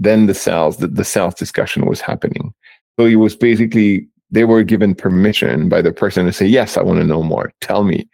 then 0.00 0.26
the 0.26 0.34
sales 0.34 0.78
the, 0.78 0.88
the 0.88 1.04
sales 1.04 1.34
discussion 1.34 1.86
was 1.86 2.00
happening. 2.00 2.52
So 2.98 3.06
it 3.06 3.16
was 3.16 3.36
basically 3.36 4.08
they 4.32 4.44
were 4.44 4.64
given 4.64 4.94
permission 4.94 5.68
by 5.68 5.82
the 5.82 5.92
person 5.92 6.26
to 6.26 6.32
say, 6.32 6.46
yes, 6.46 6.76
I 6.76 6.82
want 6.82 6.98
to 7.00 7.06
know 7.06 7.22
more. 7.22 7.52
Tell 7.60 7.84
me. 7.84 8.08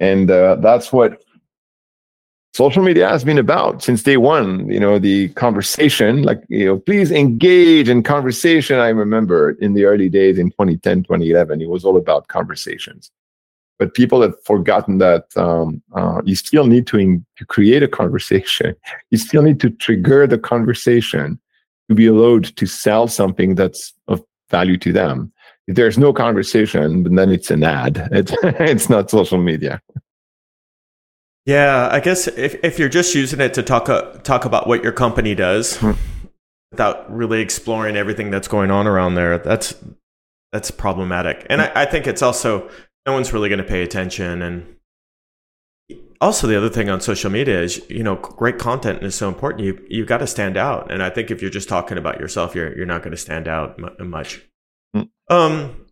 And 0.00 0.30
uh, 0.30 0.56
that's 0.56 0.92
what 0.92 1.22
social 2.54 2.82
media 2.82 3.08
has 3.08 3.24
been 3.24 3.38
about 3.38 3.82
since 3.82 4.02
day 4.02 4.18
one 4.18 4.68
you 4.70 4.78
know 4.78 4.98
the 4.98 5.28
conversation 5.30 6.22
like 6.22 6.42
you 6.48 6.66
know 6.66 6.78
please 6.78 7.10
engage 7.10 7.88
in 7.88 8.02
conversation 8.02 8.78
i 8.78 8.88
remember 8.88 9.52
in 9.52 9.72
the 9.72 9.84
early 9.84 10.10
days 10.10 10.38
in 10.38 10.50
2010 10.50 11.04
2011 11.04 11.62
it 11.62 11.68
was 11.70 11.84
all 11.84 11.96
about 11.96 12.28
conversations 12.28 13.10
but 13.78 13.94
people 13.94 14.22
have 14.22 14.34
forgotten 14.44 14.98
that 14.98 15.24
um, 15.36 15.82
uh, 15.94 16.20
you 16.24 16.36
still 16.36 16.66
need 16.66 16.86
to, 16.86 16.98
in, 16.98 17.26
to 17.36 17.44
create 17.44 17.82
a 17.82 17.88
conversation. 17.88 18.76
You 19.10 19.18
still 19.18 19.42
need 19.42 19.60
to 19.60 19.70
trigger 19.70 20.26
the 20.26 20.38
conversation 20.38 21.40
to 21.88 21.94
be 21.94 22.06
allowed 22.06 22.44
to 22.56 22.66
sell 22.66 23.08
something 23.08 23.54
that's 23.54 23.92
of 24.08 24.22
value 24.50 24.76
to 24.78 24.92
them. 24.92 25.32
If 25.66 25.76
there's 25.76 25.98
no 25.98 26.12
conversation 26.12 27.02
then 27.14 27.30
it's 27.30 27.50
an 27.50 27.64
ad. 27.64 28.08
It's, 28.12 28.32
it's 28.42 28.88
not 28.88 29.10
social 29.10 29.38
media. 29.38 29.80
Yeah, 31.44 31.88
I 31.90 31.98
guess 31.98 32.28
if 32.28 32.54
if 32.62 32.78
you're 32.78 32.88
just 32.88 33.14
using 33.14 33.40
it 33.40 33.52
to 33.54 33.62
talk 33.64 33.88
uh, 33.88 34.12
talk 34.22 34.44
about 34.44 34.68
what 34.68 34.84
your 34.84 34.92
company 34.92 35.34
does 35.34 35.76
hmm. 35.76 35.92
without 36.70 37.12
really 37.12 37.40
exploring 37.40 37.96
everything 37.96 38.30
that's 38.30 38.46
going 38.46 38.70
on 38.70 38.86
around 38.86 39.16
there, 39.16 39.38
that's 39.38 39.74
that's 40.52 40.70
problematic. 40.70 41.44
And 41.50 41.60
I, 41.60 41.72
I 41.74 41.84
think 41.86 42.06
it's 42.06 42.22
also 42.22 42.70
no 43.06 43.12
one's 43.12 43.32
really 43.32 43.48
going 43.48 43.58
to 43.58 43.64
pay 43.64 43.82
attention. 43.82 44.42
And 44.42 44.76
also 46.20 46.46
the 46.46 46.56
other 46.56 46.68
thing 46.68 46.88
on 46.88 47.00
social 47.00 47.30
media 47.30 47.60
is 47.60 47.82
you 47.88 48.02
know 48.02 48.16
great 48.16 48.58
content 48.58 49.02
is 49.02 49.14
so 49.14 49.28
important. 49.28 49.64
You 49.64 49.84
you 49.88 50.04
got 50.04 50.18
to 50.18 50.26
stand 50.26 50.56
out. 50.56 50.90
And 50.90 51.02
I 51.02 51.10
think 51.10 51.30
if 51.30 51.40
you're 51.40 51.50
just 51.50 51.68
talking 51.68 51.98
about 51.98 52.20
yourself, 52.20 52.54
you're 52.54 52.76
you're 52.76 52.86
not 52.86 53.02
going 53.02 53.12
to 53.12 53.16
stand 53.16 53.48
out 53.48 53.78
much. 53.98 54.42
Hmm. 54.94 55.02
Um, 55.28 55.86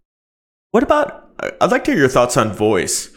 what 0.71 0.83
about? 0.83 1.31
I'd 1.61 1.71
like 1.71 1.85
to 1.85 1.93
hear 1.93 2.01
your 2.01 2.09
thoughts 2.09 2.37
on 2.37 2.53
voice. 2.53 3.11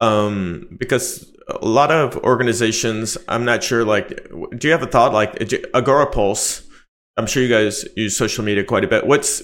Um, 0.00 0.76
because 0.78 1.32
a 1.48 1.64
lot 1.64 1.92
of 1.92 2.16
organizations, 2.18 3.16
I'm 3.28 3.44
not 3.44 3.62
sure, 3.62 3.84
like, 3.84 4.28
do 4.56 4.68
you 4.68 4.72
have 4.72 4.82
a 4.82 4.86
thought 4.86 5.12
like 5.12 5.34
Agorapulse? 5.38 6.66
I'm 7.16 7.26
sure 7.26 7.42
you 7.42 7.48
guys 7.48 7.84
use 7.96 8.16
social 8.16 8.44
media 8.44 8.64
quite 8.64 8.84
a 8.84 8.88
bit. 8.88 9.06
What's, 9.06 9.40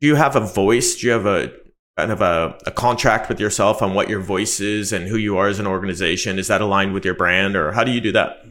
do 0.00 0.06
you 0.06 0.14
have 0.14 0.36
a 0.36 0.40
voice? 0.40 0.96
Do 0.96 1.06
you 1.06 1.12
have 1.12 1.26
a 1.26 1.52
kind 1.96 2.10
of 2.10 2.20
a, 2.20 2.58
a 2.66 2.70
contract 2.70 3.28
with 3.28 3.38
yourself 3.38 3.82
on 3.82 3.94
what 3.94 4.08
your 4.08 4.20
voice 4.20 4.60
is 4.60 4.92
and 4.92 5.06
who 5.06 5.16
you 5.16 5.36
are 5.36 5.48
as 5.48 5.58
an 5.58 5.66
organization? 5.66 6.38
Is 6.38 6.48
that 6.48 6.60
aligned 6.60 6.92
with 6.92 7.04
your 7.04 7.14
brand 7.14 7.56
or 7.56 7.72
how 7.72 7.84
do 7.84 7.92
you 7.92 8.00
do 8.00 8.12
that? 8.12 8.44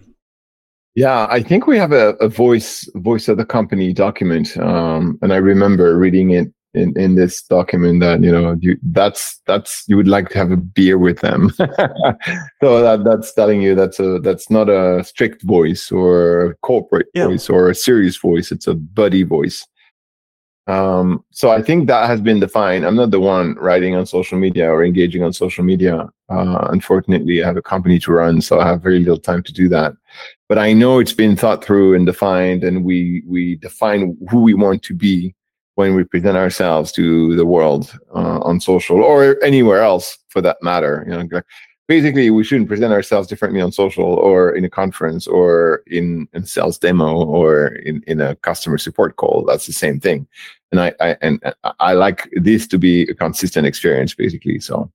Yeah, 0.95 1.27
I 1.29 1.41
think 1.41 1.65
we 1.65 1.77
have 1.77 1.91
a, 1.91 2.09
a 2.15 2.29
voice 2.29 2.87
voice 2.95 3.27
of 3.27 3.37
the 3.37 3.45
company 3.45 3.93
document, 3.93 4.55
um, 4.57 5.17
and 5.23 5.33
I 5.33 5.37
remember 5.37 5.97
reading 5.97 6.29
it 6.29 6.53
in 6.73 6.97
in 6.97 7.15
this 7.15 7.41
document 7.43 7.99
that 7.99 8.21
you 8.23 8.31
know 8.31 8.57
you 8.59 8.77
that's 8.83 9.39
that's 9.45 9.83
you 9.87 9.95
would 9.95 10.07
like 10.07 10.29
to 10.29 10.37
have 10.37 10.51
a 10.51 10.57
beer 10.57 10.97
with 10.97 11.19
them 11.19 11.49
so 12.61 12.81
that 12.81 13.03
that's 13.05 13.33
telling 13.33 13.61
you 13.61 13.75
that's 13.75 13.99
a 13.99 14.19
that's 14.19 14.49
not 14.49 14.69
a 14.69 15.03
strict 15.03 15.43
voice 15.43 15.91
or 15.91 16.45
a 16.45 16.55
corporate 16.57 17.07
yeah. 17.13 17.27
voice 17.27 17.49
or 17.49 17.69
a 17.69 17.75
serious 17.75 18.17
voice 18.17 18.51
it's 18.51 18.67
a 18.67 18.73
buddy 18.73 19.23
voice 19.23 19.67
Um, 20.67 21.25
so 21.31 21.51
I 21.51 21.61
think 21.61 21.87
that 21.87 22.07
has 22.07 22.21
been 22.21 22.39
defined. 22.39 22.85
I'm 22.85 22.95
not 22.95 23.11
the 23.11 23.19
one 23.19 23.55
writing 23.55 23.95
on 23.95 24.05
social 24.05 24.37
media 24.37 24.71
or 24.71 24.83
engaging 24.83 25.21
on 25.21 25.33
social 25.33 25.63
media. 25.63 26.09
Uh, 26.29 26.67
unfortunately, 26.71 27.43
I 27.43 27.47
have 27.47 27.57
a 27.57 27.61
company 27.61 27.99
to 27.99 28.13
run, 28.13 28.41
so 28.41 28.59
I 28.59 28.67
have 28.67 28.81
very 28.81 28.99
little 28.99 29.19
time 29.19 29.43
to 29.43 29.53
do 29.53 29.67
that. 29.69 29.93
But 30.47 30.57
I 30.57 30.71
know 30.71 30.99
it's 30.99 31.13
been 31.13 31.35
thought 31.35 31.63
through 31.63 31.95
and 31.95 32.05
defined, 32.05 32.63
and 32.63 32.85
we 32.85 33.23
we 33.27 33.55
define 33.57 34.17
who 34.29 34.41
we 34.41 34.53
want 34.53 34.83
to 34.83 34.93
be 34.93 35.35
when 35.75 35.95
we 35.95 36.03
present 36.03 36.37
ourselves 36.37 36.91
to 36.93 37.35
the 37.35 37.45
world 37.45 37.91
uh, 38.15 38.39
on 38.41 38.59
social 38.59 39.03
or 39.03 39.43
anywhere 39.43 39.81
else 39.81 40.17
for 40.29 40.41
that 40.41 40.57
matter. 40.61 41.03
You 41.07 41.23
know, 41.23 41.41
basically 41.87 42.29
we 42.29 42.43
shouldn't 42.43 42.69
present 42.69 42.93
ourselves 42.93 43.27
differently 43.27 43.61
on 43.61 43.71
social 43.71 44.05
or 44.05 44.51
in 44.51 44.63
a 44.63 44.69
conference 44.69 45.27
or 45.27 45.83
in 45.87 46.27
a 46.33 46.45
sales 46.45 46.77
demo 46.77 47.23
or 47.25 47.67
in, 47.67 48.01
in 48.07 48.21
a 48.21 48.35
customer 48.37 48.77
support 48.77 49.15
call. 49.17 49.43
That's 49.45 49.67
the 49.67 49.73
same 49.73 49.99
thing. 49.99 50.27
And 50.71 50.81
I, 50.81 50.93
I 50.99 51.17
and 51.21 51.39
i 51.79 51.93
like 51.93 52.27
this 52.33 52.65
to 52.67 52.79
be 52.79 53.03
a 53.03 53.13
consistent 53.13 53.67
experience 53.67 54.15
basically 54.15 54.59
so 54.59 54.91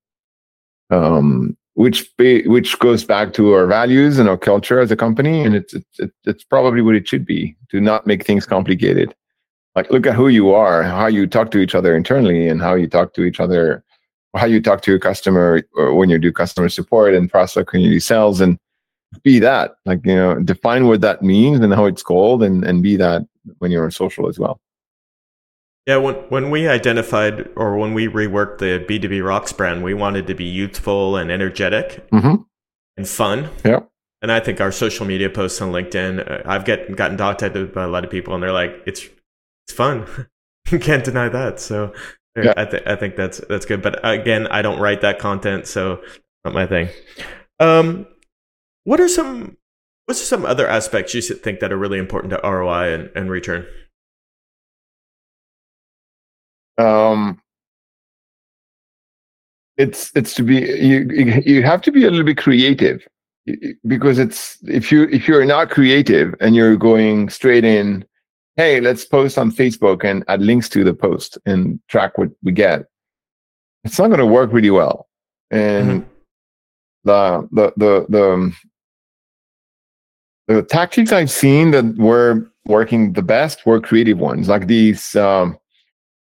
um 0.90 1.57
which 1.75 2.12
which 2.18 2.76
goes 2.80 3.04
back 3.04 3.33
to 3.35 3.52
our 3.52 3.64
values 3.64 4.18
and 4.18 4.28
our 4.28 4.37
culture 4.37 4.80
as 4.80 4.90
a 4.90 4.97
company 4.97 5.45
and 5.45 5.54
it's 5.54 5.75
it's 5.75 6.12
it's 6.25 6.42
probably 6.42 6.83
what 6.83 6.97
it 6.97 7.07
should 7.07 7.25
be 7.25 7.57
to 7.71 7.80
not 7.80 8.09
make 8.09 8.26
things 8.26 8.45
complicated. 8.45 9.14
Like 9.76 9.88
look 9.92 10.04
at 10.04 10.16
who 10.16 10.26
you 10.26 10.52
are 10.52 10.83
how 10.83 11.07
you 11.07 11.28
talk 11.28 11.52
to 11.52 11.59
each 11.59 11.76
other 11.76 11.95
internally 11.95 12.49
and 12.49 12.61
how 12.61 12.75
you 12.75 12.88
talk 12.88 13.14
to 13.14 13.23
each 13.23 13.38
other 13.38 13.85
how 14.37 14.47
you 14.47 14.61
talk 14.61 14.82
to 14.82 14.90
your 14.90 15.00
customer 15.00 15.62
or 15.75 15.94
when 15.94 16.11
you 16.11 16.18
do 16.18 16.32
customer 16.32 16.68
support 16.68 17.14
and 17.14 17.30
prospect 17.30 17.68
community 17.68 18.00
sales 18.00 18.40
and 18.40 18.58
be 19.23 19.38
that 19.38 19.76
like 19.87 20.04
you 20.04 20.14
know 20.14 20.38
define 20.40 20.87
what 20.87 21.00
that 21.00 21.23
means 21.23 21.61
and 21.61 21.73
how 21.73 21.87
it's 21.87 22.02
called 22.02 22.42
and 22.42 22.64
and 22.64 22.82
be 22.82 22.97
that 22.97 23.26
when 23.58 23.70
you're 23.70 23.85
on 23.85 23.90
social 23.90 24.28
as 24.28 24.38
well. 24.38 24.61
Yeah 25.87 25.97
when 25.97 26.16
when 26.28 26.50
we 26.50 26.68
identified 26.68 27.49
or 27.56 27.78
when 27.78 27.94
we 27.94 28.06
reworked 28.06 28.58
the 28.58 28.85
b2b 28.87 29.25
rocks 29.25 29.52
brand 29.52 29.82
we 29.82 29.94
wanted 29.94 30.26
to 30.26 30.35
be 30.35 30.44
youthful 30.44 31.16
and 31.16 31.30
energetic 31.30 32.08
mm-hmm. 32.11 32.42
and 32.97 33.08
fun. 33.08 33.49
Yeah 33.64 33.80
and 34.20 34.32
i 34.32 34.40
think 34.40 34.61
our 34.61 34.73
social 34.73 35.06
media 35.06 35.30
posts 35.30 35.61
on 35.62 35.70
linkedin 35.70 36.28
uh, 36.28 36.42
i've 36.44 36.64
get 36.64 36.97
gotten 36.97 37.16
contacted 37.16 37.73
by 37.73 37.85
a 37.85 37.88
lot 37.88 38.04
of 38.04 38.11
people 38.11 38.35
and 38.35 38.42
they're 38.42 38.52
like 38.52 38.73
it's 38.85 39.08
it's 39.68 39.76
fun. 39.76 40.06
You 40.70 40.78
can't 40.78 41.02
deny 41.02 41.30
that 41.30 41.61
so 41.61 41.94
yeah. 42.45 42.54
I, 42.57 42.64
th- 42.64 42.83
I 42.87 42.97
think 42.97 43.16
that's 43.16 43.38
that's 43.49 43.66
good. 43.66 43.83
But 43.83 44.00
again, 44.02 44.47
I 44.49 44.62
don't 44.62 44.80
write 44.80 45.00
that 45.02 45.18
content, 45.18 45.66
so 45.66 46.00
not 46.45 46.54
my 46.54 46.66
thing. 46.66 46.88
Um, 47.61 48.07
what 48.85 49.00
are 49.00 49.09
some 49.09 49.57
what's 50.07 50.21
some 50.21 50.45
other 50.45 50.66
aspects 50.66 51.14
you 51.14 51.21
think 51.21 51.61
that 51.61 51.73
are 51.73 51.76
really 51.76 51.99
important 51.99 52.33
to 52.33 52.40
ROI 52.42 52.95
and, 52.95 53.11
and 53.14 53.30
return? 53.30 53.66
Um, 56.78 57.42
it's 59.76 60.11
it's 60.14 60.35
to 60.35 60.42
be 60.42 60.57
you 60.57 61.07
you 61.45 61.62
have 61.62 61.83
to 61.83 61.92
be 61.92 62.04
a 62.04 62.11
little 62.11 62.25
bit 62.25 62.38
creative 62.38 63.07
because 63.87 64.18
it's 64.18 64.59
if 64.64 64.92
you 64.92 65.04
if 65.04 65.28
you're 65.28 65.45
not 65.45 65.71
creative 65.71 66.35
and 66.40 66.54
you're 66.54 66.76
going 66.76 67.28
straight 67.28 67.64
in 67.64 68.04
hey, 68.58 68.80
let's 68.80 69.04
post 69.04 69.38
on 69.38 69.52
Facebook 69.52 70.02
and 70.04 70.24
add 70.26 70.42
links 70.42 70.68
to 70.68 70.82
the 70.82 70.92
post 70.92 71.38
and 71.46 71.78
track 71.88 72.18
what 72.18 72.28
we 72.42 72.50
get. 72.50 72.86
It's 73.84 74.00
not 74.00 74.08
going 74.08 74.18
to 74.18 74.26
work 74.26 74.52
really 74.52 74.70
well. 74.70 75.08
And 75.52 76.02
mm-hmm. 76.02 76.08
the, 77.04 77.48
the, 77.52 77.72
the, 77.76 78.06
the, 78.08 78.32
um, 78.32 78.56
the 80.48 80.62
tactics 80.64 81.12
I've 81.12 81.30
seen 81.30 81.70
that 81.70 81.96
were 81.98 82.50
working 82.66 83.12
the 83.12 83.22
best 83.22 83.64
were 83.64 83.80
creative 83.80 84.18
ones, 84.18 84.48
like 84.48 84.66
these 84.66 85.14
um, 85.14 85.56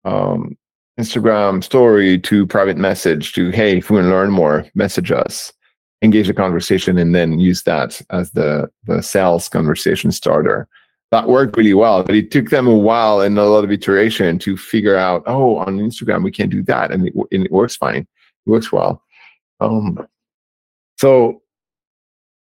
um, 0.04 0.58
Instagram 1.00 1.64
story 1.64 2.18
to 2.18 2.46
private 2.46 2.76
message 2.76 3.32
to, 3.32 3.48
hey, 3.50 3.78
if 3.78 3.88
you 3.88 3.96
want 3.96 4.04
to 4.04 4.10
learn 4.10 4.30
more, 4.30 4.66
message 4.74 5.10
us, 5.10 5.50
engage 6.02 6.26
the 6.26 6.34
conversation, 6.34 6.98
and 6.98 7.14
then 7.14 7.38
use 7.38 7.62
that 7.62 8.02
as 8.10 8.32
the, 8.32 8.70
the 8.84 9.02
sales 9.02 9.48
conversation 9.48 10.12
starter 10.12 10.68
that 11.10 11.28
worked 11.28 11.56
really 11.56 11.74
well. 11.74 12.02
But 12.02 12.14
it 12.14 12.30
took 12.30 12.50
them 12.50 12.66
a 12.66 12.76
while 12.76 13.20
and 13.20 13.38
a 13.38 13.44
lot 13.44 13.64
of 13.64 13.70
iteration 13.70 14.38
to 14.40 14.56
figure 14.56 14.96
out, 14.96 15.22
oh, 15.26 15.56
on 15.56 15.78
Instagram 15.78 16.22
we 16.22 16.30
can't 16.30 16.50
do 16.50 16.62
that, 16.64 16.90
and 16.90 17.08
it, 17.08 17.14
and 17.32 17.46
it 17.46 17.52
works 17.52 17.76
fine. 17.76 18.06
It 18.46 18.50
works 18.50 18.72
well. 18.72 19.02
Um, 19.60 20.06
so 20.96 21.42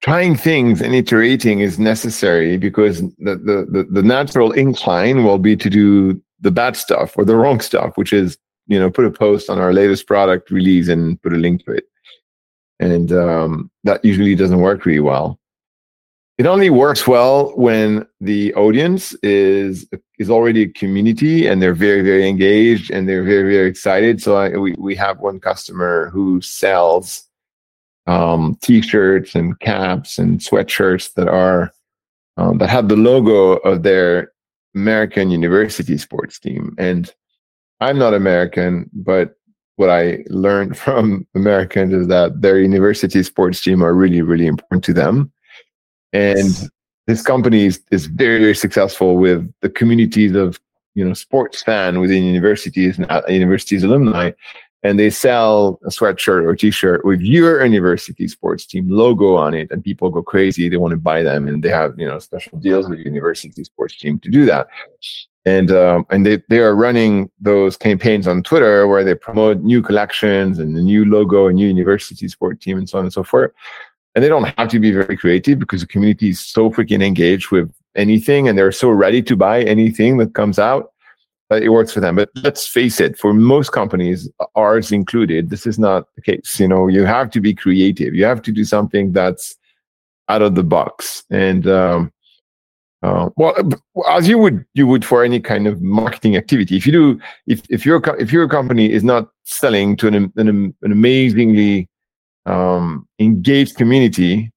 trying 0.03 0.37
things 0.37 0.81
and 0.81 0.95
iterating 0.95 1.61
is 1.61 1.79
necessary 1.79 2.57
because 2.57 3.01
the, 3.01 3.37
the, 3.37 3.67
the 3.71 3.87
the 3.91 4.03
natural 4.03 4.53
incline 4.53 5.25
will 5.25 5.39
be 5.39 5.57
to 5.57 5.71
do 5.71 6.21
the 6.41 6.51
bad 6.51 6.77
stuff 6.77 7.17
or 7.17 7.25
the 7.25 7.37
wrong 7.37 7.61
stuff, 7.61 7.97
which 7.97 8.13
is 8.13 8.39
you 8.67 8.79
know 8.79 8.91
put 8.91 9.05
a 9.05 9.11
post 9.11 9.51
on 9.51 9.59
our 9.59 9.73
latest 9.73 10.07
product 10.07 10.51
release 10.51 10.89
and 10.89 11.21
put 11.23 11.33
a 11.33 11.37
link 11.37 11.65
to 11.65 11.73
it, 11.73 11.85
and 12.81 13.13
um, 13.13 13.71
that 13.85 14.05
usually 14.05 14.35
doesn't 14.35 14.61
work 14.61 14.85
really 14.85 15.01
well 15.01 15.39
it 16.37 16.47
only 16.47 16.69
works 16.69 17.07
well 17.07 17.53
when 17.57 18.07
the 18.21 18.53
audience 18.55 19.15
is 19.23 19.87
is 20.19 20.31
already 20.31 20.63
a 20.63 20.69
community 20.69 21.47
and 21.47 21.63
they're 21.63 21.75
very 21.75 22.03
very 22.03 22.29
engaged 22.29 22.91
and 22.91 23.09
they're 23.09 23.23
very 23.23 23.53
very 23.55 23.69
excited. 23.69 24.21
So 24.21 24.37
I, 24.37 24.57
we, 24.57 24.75
we 24.79 24.97
have 24.97 25.21
one 25.21 25.39
customer 25.39 26.11
who 26.11 26.41
sells 26.41 27.25
um, 28.07 28.59
t-shirts 28.63 29.35
and 29.35 29.59
caps 29.61 30.19
and 30.19 30.41
sweatshirts 30.41 31.15
that 31.15 31.29
are 31.29 31.73
um, 32.37 32.59
that 32.59 32.69
have 32.69 32.89
the 32.89 32.97
logo 32.97 33.53
of 33.59 33.83
their 33.83 34.33
american 34.75 35.31
university 35.31 35.97
sports 35.97 36.39
team. 36.41 36.75
And 36.79 37.13
i'm 37.81 37.99
not 37.99 38.13
american 38.13 38.91
but 38.93 39.37
what 39.77 39.89
i 39.91 40.25
learned 40.29 40.77
from 40.85 41.27
americans 41.35 41.95
is 41.95 42.09
that 42.09 42.43
their 42.43 42.59
university 42.59 43.23
sports 43.23 43.61
team 43.61 43.83
are 43.83 43.95
really 43.95 44.23
really 44.23 44.47
important 44.47 44.83
to 44.85 44.93
them 44.93 45.33
and 46.15 46.71
this 47.07 47.23
company 47.23 47.67
is, 47.67 47.83
is 47.91 48.07
very, 48.07 48.39
very 48.39 48.55
successful 48.55 49.17
with 49.17 49.53
the 49.61 49.69
communities 49.69 50.35
of 50.35 50.59
you 50.95 51.05
know 51.05 51.13
sports 51.13 51.63
fan 51.63 52.01
within 52.01 52.23
universities 52.23 52.97
and 52.97 53.11
uh, 53.11 53.23
universities 53.29 53.83
alumni. 53.83 54.31
And 54.85 54.99
they 54.99 55.09
sell 55.09 55.81
a 55.85 55.89
sweatshirt 55.89 56.45
or 56.45 56.55
t-shirt 56.55 57.07
with 57.07 57.23
your 57.23 57.65
university 57.65 58.29
sports 58.29 58.67
team 58.67 58.87
logo 58.89 59.35
on 59.35 59.55
it. 59.55 59.71
And 59.71 59.83
people 59.83 60.11
go 60.11 60.23
crazy. 60.23 60.69
They 60.69 60.77
want 60.77 60.93
to 60.93 60.99
buy 60.99 61.23
them. 61.23 61.49
And 61.49 61.63
they 61.63 61.71
have 61.71 61.99
you 61.99 62.07
know 62.07 62.19
special 62.19 62.59
deals 62.59 62.89
with 62.89 63.01
university 63.01 63.65
sports 63.65 63.99
team 63.99 64.19
to 64.21 64.31
do 64.31 64.47
that. 64.47 64.69
And 65.47 65.71
um, 65.73 66.07
and 66.11 66.25
they, 66.25 66.43
they 66.49 66.61
are 66.61 66.77
running 66.77 67.31
those 67.41 67.77
campaigns 67.77 68.27
on 68.27 68.43
twitter 68.43 68.87
where 68.87 69.05
they 69.05 69.15
promote 69.15 69.59
new 69.61 69.83
collections 69.83 70.59
and 70.59 70.75
the 70.77 70.81
new 70.81 71.05
logo 71.05 71.49
and 71.49 71.57
new 71.57 71.69
university 71.69 72.29
sport 72.29 72.61
team 72.63 72.79
and 72.79 72.89
so 72.89 72.99
on 72.99 73.05
and 73.05 73.13
so 73.13 73.25
forth 73.25 73.53
and 74.15 74.23
they 74.23 74.29
don't 74.29 74.45
have 74.59 74.69
to 74.69 74.79
be 74.79 74.93
very 74.93 75.17
creative 75.17 75.59
because 75.59 75.81
the 75.81 75.87
community 75.87 76.31
is 76.31 76.41
so 76.41 76.71
freaking 76.71 77.03
engaged 77.03 77.51
with 77.51 77.73
anything 77.97 78.49
and 78.49 78.57
they're 78.57 78.73
so 78.73 78.91
ready 78.91 79.23
to 79.23 79.37
buy 79.37 79.63
anything 79.63 80.19
that 80.19 80.35
comes 80.35 80.59
out 80.59 80.93
that 81.51 81.63
it 81.63 81.69
works 81.69 81.93
for 81.93 82.01
them. 82.01 82.17
But 82.17 82.31
let's 82.43 82.67
face 82.67 83.01
it 83.01 83.19
for 83.19 83.35
most 83.35 83.71
companies 83.73 84.29
ours 84.55 84.93
included 84.93 85.51
this 85.51 85.67
is 85.67 85.79
not 85.79 86.07
the 86.17 86.23
case. 86.23 86.59
You 86.59 86.69
know 86.69 86.89
you 86.89 87.05
have 87.05 87.31
to 87.31 87.41
be 87.41 87.55
creative. 87.55 88.15
You 88.15 88.25
have 88.25 88.43
to 88.43 88.53
do 88.53 88.65
something 88.65 89.13
that's 89.13 89.57
out 90.29 90.43
of 90.43 90.55
the 90.55 90.65
box. 90.65 91.25
And 91.31 91.67
um, 91.67 92.13
uh, 93.03 93.29
well, 93.37 93.55
as 94.09 94.27
you 94.27 94.39
would 94.39 94.65
you 94.75 94.87
would 94.87 95.05
for 95.05 95.23
any 95.23 95.39
kind 95.39 95.67
of 95.67 95.83
marketing 95.83 96.37
activity. 96.37 96.77
If 96.77 96.87
you 96.87 96.93
do, 96.93 97.21
if 97.47 97.63
if 97.69 97.85
your 97.85 98.03
if 98.19 98.33
your 98.33 98.49
company 98.49 98.91
is 98.91 99.05
not 99.05 99.29
selling 99.45 99.97
to 99.97 100.07
an 100.09 100.33
an, 100.37 100.75
an 100.83 100.93
amazingly 100.93 101.89
um, 102.47 103.07
engaged 103.19 103.77
community, 103.77 104.51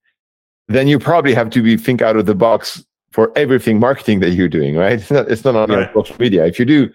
then 0.67 0.87
you 0.87 0.99
probably 0.99 1.33
have 1.33 1.49
to 1.51 1.61
be 1.61 1.77
think 1.77 2.01
out 2.01 2.17
of 2.17 2.25
the 2.25 2.35
box 2.35 2.83
for 3.11 3.31
everything 3.37 3.79
marketing 3.79 4.19
that 4.19 4.31
you're 4.31 4.49
doing, 4.49 4.75
right? 4.75 4.93
It's 4.93 5.11
not, 5.11 5.31
it's 5.31 5.43
not 5.43 5.69
right. 5.69 5.87
on 5.87 5.93
social 5.93 6.17
media. 6.19 6.45
If 6.45 6.59
you 6.59 6.65
do 6.65 6.89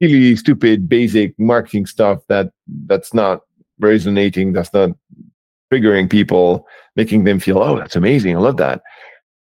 really 0.00 0.36
stupid, 0.36 0.88
basic 0.88 1.38
marketing 1.38 1.86
stuff 1.86 2.20
that 2.28 2.52
that's 2.86 3.12
not 3.12 3.40
resonating, 3.80 4.52
that's 4.52 4.72
not 4.72 4.90
triggering 5.72 6.08
people, 6.08 6.66
making 6.96 7.24
them 7.24 7.40
feel, 7.40 7.58
oh, 7.58 7.76
that's 7.76 7.96
amazing, 7.96 8.36
I 8.36 8.40
love 8.40 8.56
that, 8.58 8.82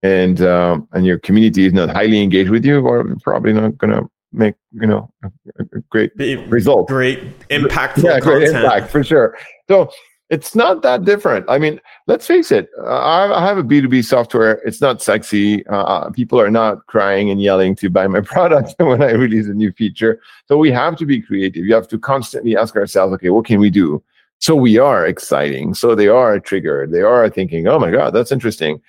and 0.01 0.41
um, 0.41 0.87
and 0.93 1.05
your 1.05 1.19
community 1.19 1.65
is 1.65 1.73
not 1.73 1.89
highly 1.89 2.21
engaged 2.21 2.49
with 2.49 2.65
you, 2.65 2.81
or 2.81 3.15
probably 3.23 3.53
not 3.53 3.77
gonna 3.77 4.03
make 4.31 4.55
you 4.73 4.87
know 4.87 5.11
a, 5.23 5.27
a 5.59 5.79
great 5.89 6.15
Be, 6.17 6.35
result, 6.47 6.87
great 6.87 7.19
impactful 7.49 8.03
yeah, 8.03 8.19
content. 8.19 8.23
great 8.23 8.49
impact 8.49 8.89
for 8.91 9.03
sure. 9.03 9.37
So 9.69 9.91
it's 10.29 10.53
not 10.55 10.83
that 10.83 11.05
different. 11.05 11.45
I 11.49 11.57
mean, 11.57 11.81
let's 12.07 12.27
face 12.27 12.51
it. 12.51 12.69
I, 12.85 13.31
I 13.33 13.45
have 13.45 13.57
a 13.57 13.63
B2B 13.63 14.05
software. 14.05 14.61
It's 14.65 14.79
not 14.79 15.01
sexy. 15.01 15.65
Uh, 15.67 15.83
uh 15.83 16.09
people 16.11 16.39
are 16.39 16.51
not 16.51 16.85
crying 16.85 17.29
and 17.29 17.41
yelling 17.41 17.75
to 17.77 17.89
buy 17.89 18.07
my 18.07 18.21
product 18.33 18.75
when 18.77 19.01
I 19.01 19.11
release 19.11 19.47
a 19.47 19.53
new 19.53 19.71
feature. 19.71 20.21
So 20.47 20.57
we 20.57 20.71
have 20.71 20.95
to 20.97 21.05
be 21.05 21.21
creative. 21.21 21.65
You 21.65 21.73
have 21.73 21.87
to 21.89 21.97
constantly 21.97 22.55
ask 22.55 22.75
ourselves, 22.75 23.13
okay, 23.15 23.29
what 23.29 23.45
can 23.45 23.59
we 23.59 23.69
do? 23.69 24.03
So 24.39 24.55
we 24.55 24.77
are 24.77 25.05
exciting. 25.05 25.73
So 25.73 25.95
they 25.95 26.07
are 26.07 26.39
triggered. 26.39 26.91
They 26.91 27.01
are 27.01 27.29
thinking, 27.29 27.67
oh 27.67 27.79
my 27.79 27.91
God, 27.91 28.11
that's 28.11 28.31
interesting. 28.31 28.81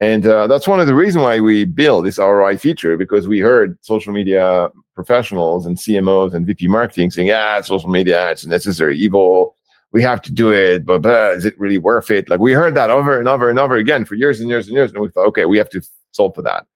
And 0.00 0.26
uh, 0.26 0.46
that's 0.46 0.66
one 0.66 0.80
of 0.80 0.86
the 0.86 0.94
reasons 0.94 1.22
why 1.22 1.40
we 1.40 1.64
build 1.64 2.04
this 2.04 2.18
ROI 2.18 2.58
feature 2.58 2.96
because 2.96 3.28
we 3.28 3.38
heard 3.38 3.78
social 3.82 4.12
media 4.12 4.68
professionals 4.94 5.66
and 5.66 5.76
CMOs 5.76 6.34
and 6.34 6.46
VP 6.46 6.68
marketing 6.68 7.10
saying, 7.10 7.28
yeah, 7.28 7.60
social 7.60 7.88
media, 7.88 8.30
it's 8.30 8.46
necessary 8.46 8.98
evil. 8.98 9.53
We 9.94 10.02
have 10.02 10.20
to 10.22 10.32
do 10.32 10.52
it, 10.52 10.84
but, 10.84 11.06
is 11.36 11.46
it 11.46 11.58
really 11.58 11.78
worth 11.78 12.10
it? 12.10 12.28
Like 12.28 12.40
we 12.40 12.52
heard 12.52 12.74
that 12.74 12.90
over 12.90 13.18
and 13.18 13.28
over 13.28 13.48
and 13.48 13.58
over 13.58 13.76
again 13.76 14.04
for 14.04 14.16
years 14.16 14.40
and 14.40 14.50
years 14.50 14.66
and 14.66 14.76
years. 14.76 14.92
And 14.92 15.00
we 15.00 15.08
thought, 15.08 15.28
okay, 15.28 15.46
we 15.46 15.56
have 15.56 15.70
to 15.70 15.80
solve 16.10 16.34
for 16.34 16.42
that. 16.42 16.66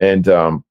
And 0.00 0.28
um, 0.28 0.64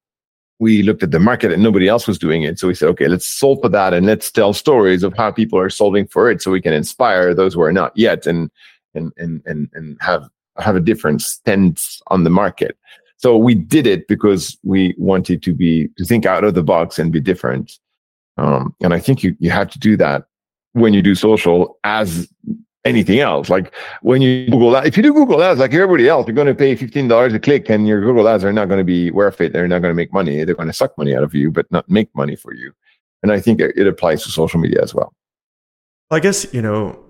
we 0.60 0.82
looked 0.82 1.04
at 1.04 1.12
the 1.12 1.20
market 1.20 1.52
and 1.52 1.62
nobody 1.62 1.88
else 1.88 2.08
was 2.08 2.18
doing 2.18 2.44
it. 2.44 2.58
So 2.58 2.68
we 2.68 2.74
said, 2.74 2.90
okay, 2.90 3.08
let's 3.08 3.28
solve 3.28 3.60
for 3.62 3.70
that 3.70 3.94
and 3.94 4.06
let's 4.08 4.32
tell 4.32 4.54
stories 4.54 5.04
of 5.04 5.16
how 5.16 5.32
people 5.32 5.60
are 5.60 5.70
solving 5.70 6.08
for 6.08 6.32
it 6.32 6.42
so 6.42 6.52
we 6.52 6.62
can 6.62 6.74
inspire 6.74 7.34
those 7.34 7.54
who 7.54 7.62
are 7.62 7.74
not 7.74 7.96
yet 7.96 8.26
and 8.26 8.50
and 8.96 9.12
and 9.18 9.42
and, 9.46 9.70
and 9.74 9.98
have 10.02 10.28
have 10.58 10.76
a 10.76 10.80
different 10.80 11.22
stance 11.22 12.02
on 12.08 12.24
the 12.24 12.32
market. 12.32 12.76
So 13.18 13.38
we 13.38 13.54
did 13.54 13.86
it 13.86 14.08
because 14.08 14.58
we 14.64 14.96
wanted 14.98 15.44
to 15.44 15.54
be 15.54 15.90
to 15.98 16.06
think 16.06 16.26
out 16.26 16.44
of 16.44 16.56
the 16.56 16.64
box 16.64 16.98
and 16.98 17.12
be 17.12 17.20
different. 17.20 17.74
Um, 18.38 18.76
and 18.82 18.94
I 18.94 19.00
think 19.00 19.22
you 19.22 19.36
you 19.40 19.52
have 19.52 19.70
to 19.70 19.80
do 19.80 19.96
that 19.98 20.26
when 20.78 20.94
you 20.94 21.02
do 21.02 21.16
social 21.16 21.78
as 21.84 22.28
anything 22.88 23.20
else. 23.20 23.50
Like 23.50 23.74
when 24.02 24.22
you 24.22 24.50
Google 24.50 24.72
that, 24.72 24.88
if 24.88 24.98
you 24.98 25.04
do 25.04 25.14
Google 25.14 25.44
ads 25.44 25.60
like 25.60 25.74
everybody 25.74 26.08
else, 26.08 26.26
you're 26.28 26.36
going 26.36 26.48
to 26.48 26.56
pay 26.56 26.76
$15 26.76 27.34
a 27.34 27.40
click 27.40 27.70
and 27.70 27.88
your 27.88 28.02
Google 28.02 28.28
ads 28.28 28.44
are 28.44 28.54
not 28.54 28.68
going 28.68 28.80
to 28.80 28.86
be 28.86 29.12
worth 29.12 29.42
it. 29.42 29.54
They're 29.54 29.68
not 29.68 29.82
going 29.82 29.92
to 29.92 29.96
make 29.96 30.14
money. 30.14 30.44
They're 30.44 30.56
going 30.56 30.68
to 30.68 30.74
suck 30.74 30.98
money 30.98 31.16
out 31.16 31.24
of 31.24 31.34
you, 31.36 31.52
but 31.52 31.70
not 31.72 31.90
make 31.90 32.14
money 32.16 32.36
for 32.36 32.54
you. 32.54 32.72
And 33.24 33.32
I 33.32 33.40
think 33.40 33.60
it 33.60 33.88
applies 33.88 34.24
to 34.24 34.30
social 34.30 34.60
media 34.60 34.82
as 34.82 34.94
well. 34.94 35.14
I 36.10 36.20
guess, 36.20 36.52
you 36.54 36.62
know, 36.62 37.04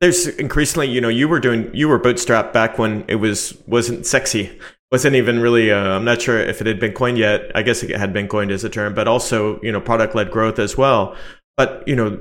there's 0.00 0.26
increasingly, 0.26 0.88
you 0.88 1.00
know, 1.00 1.08
you 1.08 1.28
were 1.28 1.40
doing, 1.40 1.70
you 1.74 1.88
were 1.88 2.00
bootstrapped 2.00 2.52
back 2.52 2.78
when 2.78 3.04
it 3.08 3.16
was, 3.16 3.56
wasn't 3.66 4.06
sexy. 4.06 4.58
Wasn't 4.90 5.16
even 5.16 5.40
really, 5.40 5.70
uh, 5.70 5.96
I'm 5.96 6.04
not 6.04 6.20
sure 6.20 6.38
if 6.38 6.60
it 6.60 6.66
had 6.66 6.78
been 6.78 6.92
coined 6.92 7.16
yet. 7.16 7.50
I 7.54 7.62
guess 7.62 7.82
it 7.82 7.90
had 7.96 8.12
been 8.12 8.28
coined 8.28 8.50
as 8.50 8.62
a 8.62 8.68
term, 8.68 8.94
but 8.94 9.08
also, 9.08 9.60
you 9.62 9.72
know, 9.72 9.80
product 9.80 10.14
led 10.14 10.30
growth 10.30 10.58
as 10.58 10.76
well. 10.76 11.16
But, 11.56 11.86
you 11.86 11.96
know, 11.96 12.20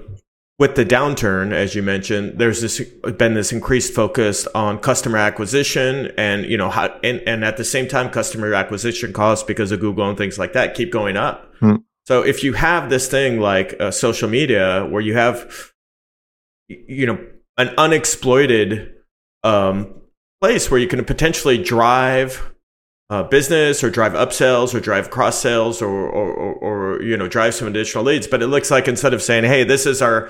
with 0.59 0.75
the 0.75 0.85
downturn, 0.85 1.53
as 1.53 1.73
you 1.73 1.81
mentioned, 1.81 2.37
there's 2.37 2.61
this 2.61 2.79
been 3.17 3.33
this 3.33 3.51
increased 3.51 3.95
focus 3.95 4.45
on 4.53 4.77
customer 4.77 5.17
acquisition, 5.17 6.11
and 6.19 6.45
you 6.45 6.55
know, 6.55 6.69
how, 6.69 6.99
and, 7.03 7.19
and 7.25 7.43
at 7.43 7.57
the 7.57 7.63
same 7.63 7.87
time, 7.87 8.11
customer 8.11 8.53
acquisition 8.53 9.11
costs 9.11 9.43
because 9.43 9.71
of 9.71 9.79
Google 9.79 10.07
and 10.07 10.17
things 10.17 10.37
like 10.37 10.53
that 10.53 10.75
keep 10.75 10.91
going 10.91 11.17
up. 11.17 11.51
Hmm. 11.59 11.77
So 12.05 12.21
if 12.21 12.43
you 12.43 12.53
have 12.53 12.91
this 12.91 13.07
thing 13.07 13.39
like 13.39 13.75
uh, 13.79 13.89
social 13.89 14.29
media 14.29 14.85
where 14.85 15.01
you 15.01 15.15
have, 15.15 15.73
you 16.67 17.07
know, 17.07 17.25
an 17.57 17.69
unexploited 17.77 18.93
um, 19.43 19.95
place 20.41 20.69
where 20.69 20.79
you 20.79 20.87
can 20.87 21.03
potentially 21.05 21.57
drive 21.57 22.53
uh, 23.11 23.23
business 23.23 23.83
or 23.83 23.89
drive 23.89 24.13
upsells 24.13 24.73
or 24.73 24.79
drive 24.79 25.09
cross 25.09 25.37
sales 25.37 25.81
or, 25.81 25.89
or, 25.89 26.33
or, 26.33 26.53
or, 26.53 27.03
you 27.03 27.17
know 27.17 27.27
drive 27.27 27.53
some 27.53 27.67
additional 27.67 28.05
leads 28.05 28.25
but 28.25 28.41
it 28.41 28.47
looks 28.47 28.71
like 28.71 28.87
instead 28.87 29.13
of 29.13 29.21
saying 29.21 29.43
hey 29.43 29.65
this 29.65 29.85
is 29.85 30.01
our 30.01 30.29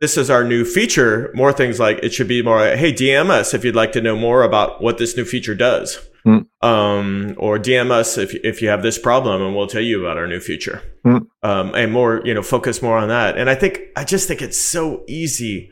this 0.00 0.16
is 0.16 0.30
our 0.30 0.44
new 0.44 0.64
feature 0.64 1.32
more 1.34 1.52
things 1.52 1.80
like 1.80 1.98
it 2.04 2.14
should 2.14 2.28
be 2.28 2.42
more 2.42 2.60
hey 2.76 2.92
dm 2.92 3.28
us 3.28 3.52
if 3.52 3.64
you'd 3.64 3.74
like 3.74 3.90
to 3.90 4.00
know 4.00 4.14
more 4.14 4.44
about 4.44 4.80
what 4.80 4.98
this 4.98 5.16
new 5.16 5.24
feature 5.24 5.56
does 5.56 5.98
mm. 6.24 6.46
um, 6.62 7.34
or 7.38 7.58
dm 7.58 7.90
us 7.90 8.16
if, 8.16 8.32
if 8.44 8.62
you 8.62 8.68
have 8.68 8.84
this 8.84 8.98
problem 8.98 9.42
and 9.42 9.56
we'll 9.56 9.66
tell 9.66 9.82
you 9.82 10.00
about 10.00 10.16
our 10.16 10.28
new 10.28 10.38
feature 10.38 10.82
mm. 11.04 11.26
um, 11.42 11.74
and 11.74 11.92
more 11.92 12.22
you 12.24 12.32
know 12.32 12.42
focus 12.42 12.82
more 12.82 12.98
on 12.98 13.08
that 13.08 13.36
and 13.36 13.50
i 13.50 13.54
think 13.56 13.80
i 13.96 14.04
just 14.04 14.28
think 14.28 14.40
it's 14.40 14.60
so 14.60 15.02
easy 15.08 15.70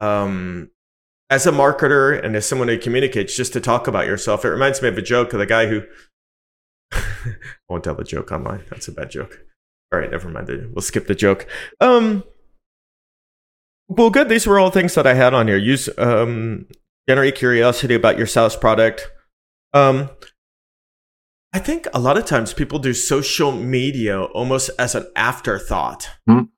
um, 0.00 0.70
as 1.30 1.46
a 1.46 1.52
marketer 1.52 2.22
and 2.22 2.36
as 2.36 2.46
someone 2.46 2.68
who 2.68 2.78
communicates, 2.78 3.36
just 3.36 3.52
to 3.54 3.60
talk 3.60 3.86
about 3.86 4.06
yourself. 4.06 4.44
It 4.44 4.48
reminds 4.48 4.82
me 4.82 4.88
of 4.88 4.98
a 4.98 5.02
joke 5.02 5.32
of 5.32 5.38
the 5.38 5.46
guy 5.46 5.66
who 5.66 5.82
I 6.92 7.02
won't 7.68 7.84
tell 7.84 7.94
the 7.94 8.04
joke 8.04 8.30
online. 8.30 8.64
That's 8.70 8.88
a 8.88 8.92
bad 8.92 9.10
joke. 9.10 9.40
All 9.92 10.00
right, 10.00 10.10
never 10.10 10.28
mind. 10.28 10.48
We'll 10.48 10.82
skip 10.82 11.06
the 11.06 11.14
joke. 11.14 11.46
Um, 11.80 12.24
well, 13.88 14.10
good. 14.10 14.28
These 14.28 14.46
were 14.46 14.58
all 14.58 14.70
things 14.70 14.94
that 14.94 15.06
I 15.06 15.14
had 15.14 15.34
on 15.34 15.48
here. 15.48 15.56
Use 15.56 15.88
um, 15.98 16.66
generate 17.08 17.36
curiosity 17.36 17.94
about 17.94 18.18
your 18.18 18.26
SaaS 18.26 18.56
product. 18.56 19.08
Um, 19.72 20.10
I 21.52 21.58
think 21.58 21.86
a 21.94 22.00
lot 22.00 22.16
of 22.16 22.24
times 22.24 22.52
people 22.52 22.78
do 22.78 22.92
social 22.92 23.52
media 23.52 24.22
almost 24.22 24.70
as 24.78 24.94
an 24.94 25.06
afterthought. 25.14 26.08
Mm 26.28 26.48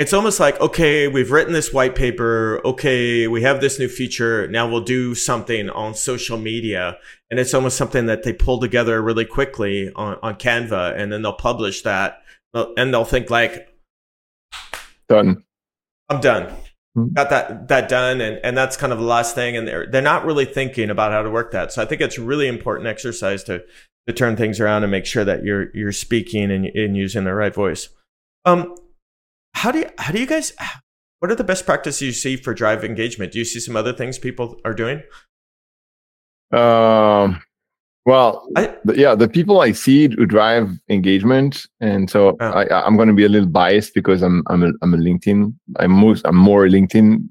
it's 0.00 0.14
almost 0.14 0.40
like 0.40 0.58
okay 0.62 1.08
we've 1.08 1.30
written 1.30 1.52
this 1.52 1.74
white 1.74 1.94
paper. 1.94 2.60
Okay 2.64 3.28
we 3.28 3.42
have 3.42 3.60
this 3.60 3.78
new 3.78 3.86
feature. 3.86 4.48
Now 4.48 4.66
we'll 4.66 4.80
do 4.80 5.14
something 5.14 5.68
on 5.68 5.94
social 5.94 6.38
media. 6.38 6.96
And 7.30 7.38
it's 7.38 7.52
almost 7.52 7.76
something 7.76 8.06
that 8.06 8.22
they 8.22 8.32
pull 8.32 8.58
together 8.58 9.00
really 9.02 9.26
quickly 9.26 9.92
on, 9.94 10.16
on 10.22 10.36
canva. 10.36 10.98
And 10.98 11.12
then 11.12 11.20
they'll 11.20 11.34
publish 11.34 11.82
that. 11.82 12.22
And 12.54 12.94
they'll 12.94 13.04
think 13.04 13.28
like 13.28 13.68
done. 15.06 15.44
I'm 16.08 16.20
done. 16.20 16.46
Mm-hmm. 16.96 17.12
got 17.12 17.28
that 17.28 17.68
that 17.68 17.88
done. 17.90 18.22
And, 18.22 18.40
and 18.42 18.56
that's 18.56 18.78
kind 18.78 18.94
of 18.94 18.98
the 18.98 19.04
last 19.04 19.34
thing. 19.34 19.54
And 19.54 19.68
they're 19.68 19.86
they're 19.86 20.00
not 20.00 20.24
really 20.24 20.46
thinking 20.46 20.88
about 20.88 21.12
how 21.12 21.22
to 21.22 21.30
work 21.30 21.52
that. 21.52 21.72
So 21.72 21.82
i 21.82 21.84
think 21.84 22.00
it's 22.00 22.16
a 22.16 22.22
really 22.22 22.48
important 22.48 22.88
exercise 22.88 23.44
to 23.44 23.62
to 24.06 24.14
turn 24.14 24.34
things 24.34 24.60
around 24.60 24.82
and 24.82 24.90
make 24.90 25.04
sure 25.04 25.26
that 25.26 25.44
you're 25.44 25.68
you're 25.76 25.92
speaking 25.92 26.50
and, 26.50 26.64
and 26.64 26.96
using 26.96 27.24
the 27.24 27.34
right 27.34 27.54
voice. 27.54 27.90
Um 28.46 28.74
how 29.60 29.70
do 29.70 29.80
you 29.80 29.90
how 29.98 30.10
do 30.10 30.18
you 30.18 30.26
guys 30.26 30.52
what 31.18 31.30
are 31.30 31.34
the 31.34 31.44
best 31.44 31.66
practices 31.66 32.00
you 32.00 32.12
see 32.12 32.36
for 32.36 32.54
drive 32.54 32.82
engagement? 32.82 33.32
Do 33.32 33.38
you 33.38 33.44
see 33.44 33.60
some 33.60 33.76
other 33.76 33.92
things 33.92 34.18
people 34.18 34.58
are 34.64 34.72
doing? 34.72 35.02
Um 36.50 37.42
well, 38.06 38.48
I, 38.56 38.74
yeah, 38.94 39.14
the 39.14 39.28
people 39.28 39.60
I 39.60 39.72
see 39.72 40.08
who 40.08 40.24
drive 40.24 40.70
engagement, 40.88 41.66
and 41.80 42.08
so 42.08 42.38
oh. 42.40 42.46
I, 42.46 42.86
am 42.86 42.96
going 42.96 43.08
to 43.08 43.14
be 43.14 43.26
a 43.26 43.28
little 43.28 43.48
biased 43.48 43.92
because 43.92 44.22
I'm 44.22 44.42
I'm 44.46 44.62
a, 44.62 44.72
I'm 44.80 44.94
a 44.94 44.96
LinkedIn. 44.96 45.54
I'm 45.78 45.92
most 45.92 46.26
I'm 46.26 46.36
more 46.36 46.64
a 46.64 46.70
LinkedIn 46.70 47.22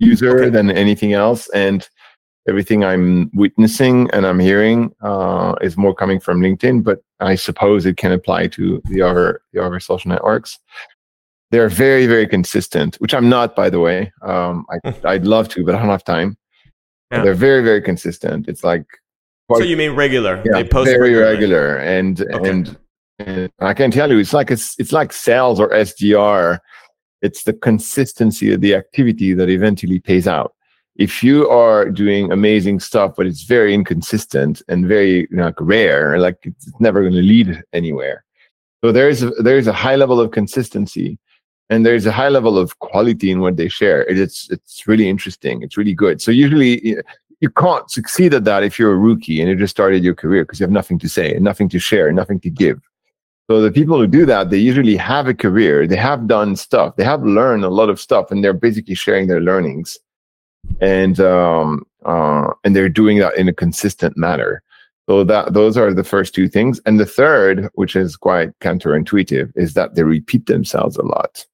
user 0.00 0.40
okay. 0.40 0.50
than 0.50 0.72
anything 0.72 1.12
else, 1.12 1.48
and 1.50 1.88
everything 2.48 2.82
I'm 2.84 3.30
witnessing 3.32 4.10
and 4.12 4.26
I'm 4.26 4.40
hearing 4.40 4.92
uh, 5.02 5.54
is 5.60 5.76
more 5.76 5.94
coming 5.94 6.18
from 6.18 6.40
LinkedIn. 6.40 6.82
But 6.82 6.98
I 7.20 7.36
suppose 7.36 7.86
it 7.86 7.96
can 7.96 8.10
apply 8.10 8.48
to 8.48 8.82
the 8.86 9.02
other 9.02 9.40
the 9.52 9.64
other 9.64 9.78
social 9.78 10.08
networks 10.08 10.58
they're 11.52 11.68
very 11.68 12.06
very 12.06 12.26
consistent 12.26 12.96
which 12.96 13.14
i'm 13.14 13.28
not 13.28 13.54
by 13.54 13.70
the 13.70 13.78
way. 13.78 14.12
Um, 14.22 14.66
I, 14.72 14.94
i'd 15.04 15.26
love 15.26 15.48
to 15.50 15.64
but 15.64 15.74
i 15.76 15.78
don't 15.78 15.88
have 15.88 16.02
time. 16.02 16.36
Yeah. 17.12 17.22
they're 17.22 17.34
very 17.34 17.62
very 17.62 17.82
consistent. 17.82 18.48
It's 18.48 18.64
like 18.64 18.86
quite, 19.48 19.58
so 19.58 19.64
you 19.64 19.76
mean 19.76 19.92
regular? 19.94 20.42
Yeah, 20.44 20.62
they 20.62 20.64
post 20.64 20.90
very 20.90 21.14
regularly. 21.14 21.34
regular. 21.34 21.76
And 21.76 22.20
okay. 22.22 22.50
and 22.50 22.78
and 23.18 23.52
i 23.60 23.74
can 23.74 23.90
tell 23.90 24.10
you 24.10 24.18
it's 24.18 24.32
like 24.32 24.50
it's 24.50 24.74
it's 24.80 24.90
like 24.90 25.12
sales 25.12 25.60
or 25.60 25.68
sdr 25.68 26.58
it's 27.20 27.44
the 27.44 27.52
consistency 27.52 28.52
of 28.52 28.60
the 28.62 28.74
activity 28.74 29.32
that 29.32 29.48
eventually 29.48 30.00
pays 30.00 30.26
out. 30.26 30.54
If 30.96 31.22
you 31.22 31.48
are 31.48 31.88
doing 31.88 32.32
amazing 32.32 32.80
stuff 32.80 33.12
but 33.16 33.26
it's 33.26 33.44
very 33.44 33.72
inconsistent 33.74 34.62
and 34.68 34.88
very 34.88 35.28
you 35.30 35.36
know, 35.36 35.44
like 35.44 35.60
rare 35.60 36.18
like 36.18 36.38
it's 36.42 36.72
never 36.80 37.02
going 37.02 37.12
to 37.12 37.22
lead 37.22 37.62
anywhere. 37.72 38.24
So 38.82 38.90
there's 38.90 39.22
a, 39.22 39.30
there's 39.30 39.68
a 39.68 39.72
high 39.72 39.96
level 39.96 40.18
of 40.18 40.32
consistency 40.32 41.18
and 41.72 41.86
there's 41.86 42.06
a 42.06 42.12
high 42.12 42.28
level 42.28 42.58
of 42.58 42.78
quality 42.80 43.30
in 43.30 43.40
what 43.40 43.56
they 43.56 43.68
share. 43.68 44.02
It's 44.02 44.50
it's 44.50 44.86
really 44.86 45.08
interesting. 45.08 45.62
It's 45.62 45.76
really 45.80 45.94
good. 45.94 46.20
So 46.20 46.30
usually 46.30 46.72
you 47.40 47.50
can't 47.50 47.90
succeed 47.90 48.34
at 48.34 48.44
that 48.44 48.62
if 48.62 48.78
you're 48.78 48.92
a 48.92 49.04
rookie 49.08 49.40
and 49.40 49.48
you 49.48 49.56
just 49.56 49.76
started 49.78 50.04
your 50.04 50.14
career 50.14 50.44
because 50.44 50.60
you 50.60 50.64
have 50.64 50.78
nothing 50.80 50.98
to 51.00 51.08
say 51.08 51.26
nothing 51.40 51.68
to 51.70 51.78
share, 51.78 52.12
nothing 52.12 52.40
to 52.40 52.50
give. 52.50 52.78
So 53.48 53.60
the 53.60 53.72
people 53.72 53.96
who 53.98 54.06
do 54.06 54.24
that, 54.26 54.50
they 54.50 54.58
usually 54.70 54.96
have 54.96 55.26
a 55.28 55.34
career. 55.34 55.86
They 55.86 55.96
have 55.96 56.26
done 56.26 56.56
stuff. 56.56 56.96
They 56.96 57.04
have 57.04 57.22
learned 57.24 57.64
a 57.64 57.74
lot 57.80 57.90
of 57.90 58.00
stuff, 58.00 58.30
and 58.30 58.38
they're 58.42 58.62
basically 58.68 58.94
sharing 58.94 59.26
their 59.26 59.40
learnings, 59.40 59.98
and 60.80 61.18
um, 61.20 61.84
uh, 62.04 62.48
and 62.64 62.76
they're 62.76 62.96
doing 63.02 63.18
that 63.18 63.36
in 63.36 63.48
a 63.48 63.52
consistent 63.64 64.16
manner. 64.16 64.62
So 65.08 65.24
that 65.24 65.54
those 65.54 65.76
are 65.76 65.92
the 65.92 66.04
first 66.14 66.34
two 66.34 66.48
things, 66.48 66.80
and 66.86 67.00
the 67.00 67.12
third, 67.20 67.68
which 67.74 67.96
is 67.96 68.16
quite 68.16 68.50
counterintuitive, 68.60 69.52
is 69.56 69.74
that 69.74 69.94
they 69.94 70.04
repeat 70.04 70.46
themselves 70.46 70.96
a 70.96 71.06
lot. 71.16 71.44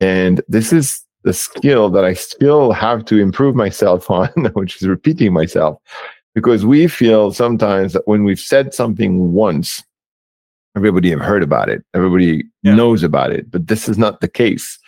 And 0.00 0.42
this 0.48 0.72
is 0.72 1.02
the 1.24 1.32
skill 1.32 1.90
that 1.90 2.04
I 2.04 2.14
still 2.14 2.72
have 2.72 3.04
to 3.06 3.18
improve 3.18 3.54
myself 3.54 4.10
on, 4.10 4.28
which 4.54 4.80
is 4.80 4.88
repeating 4.88 5.32
myself. 5.32 5.78
Because 6.34 6.64
we 6.64 6.86
feel 6.86 7.32
sometimes 7.32 7.94
that 7.94 8.06
when 8.06 8.22
we've 8.22 8.38
said 8.38 8.72
something 8.72 9.32
once, 9.32 9.82
everybody 10.76 11.10
have 11.10 11.20
heard 11.20 11.42
about 11.42 11.68
it, 11.68 11.82
everybody 11.94 12.44
yeah. 12.62 12.74
knows 12.74 13.02
about 13.02 13.32
it, 13.32 13.50
but 13.50 13.66
this 13.66 13.88
is 13.88 13.98
not 13.98 14.20
the 14.20 14.28
case. 14.28 14.78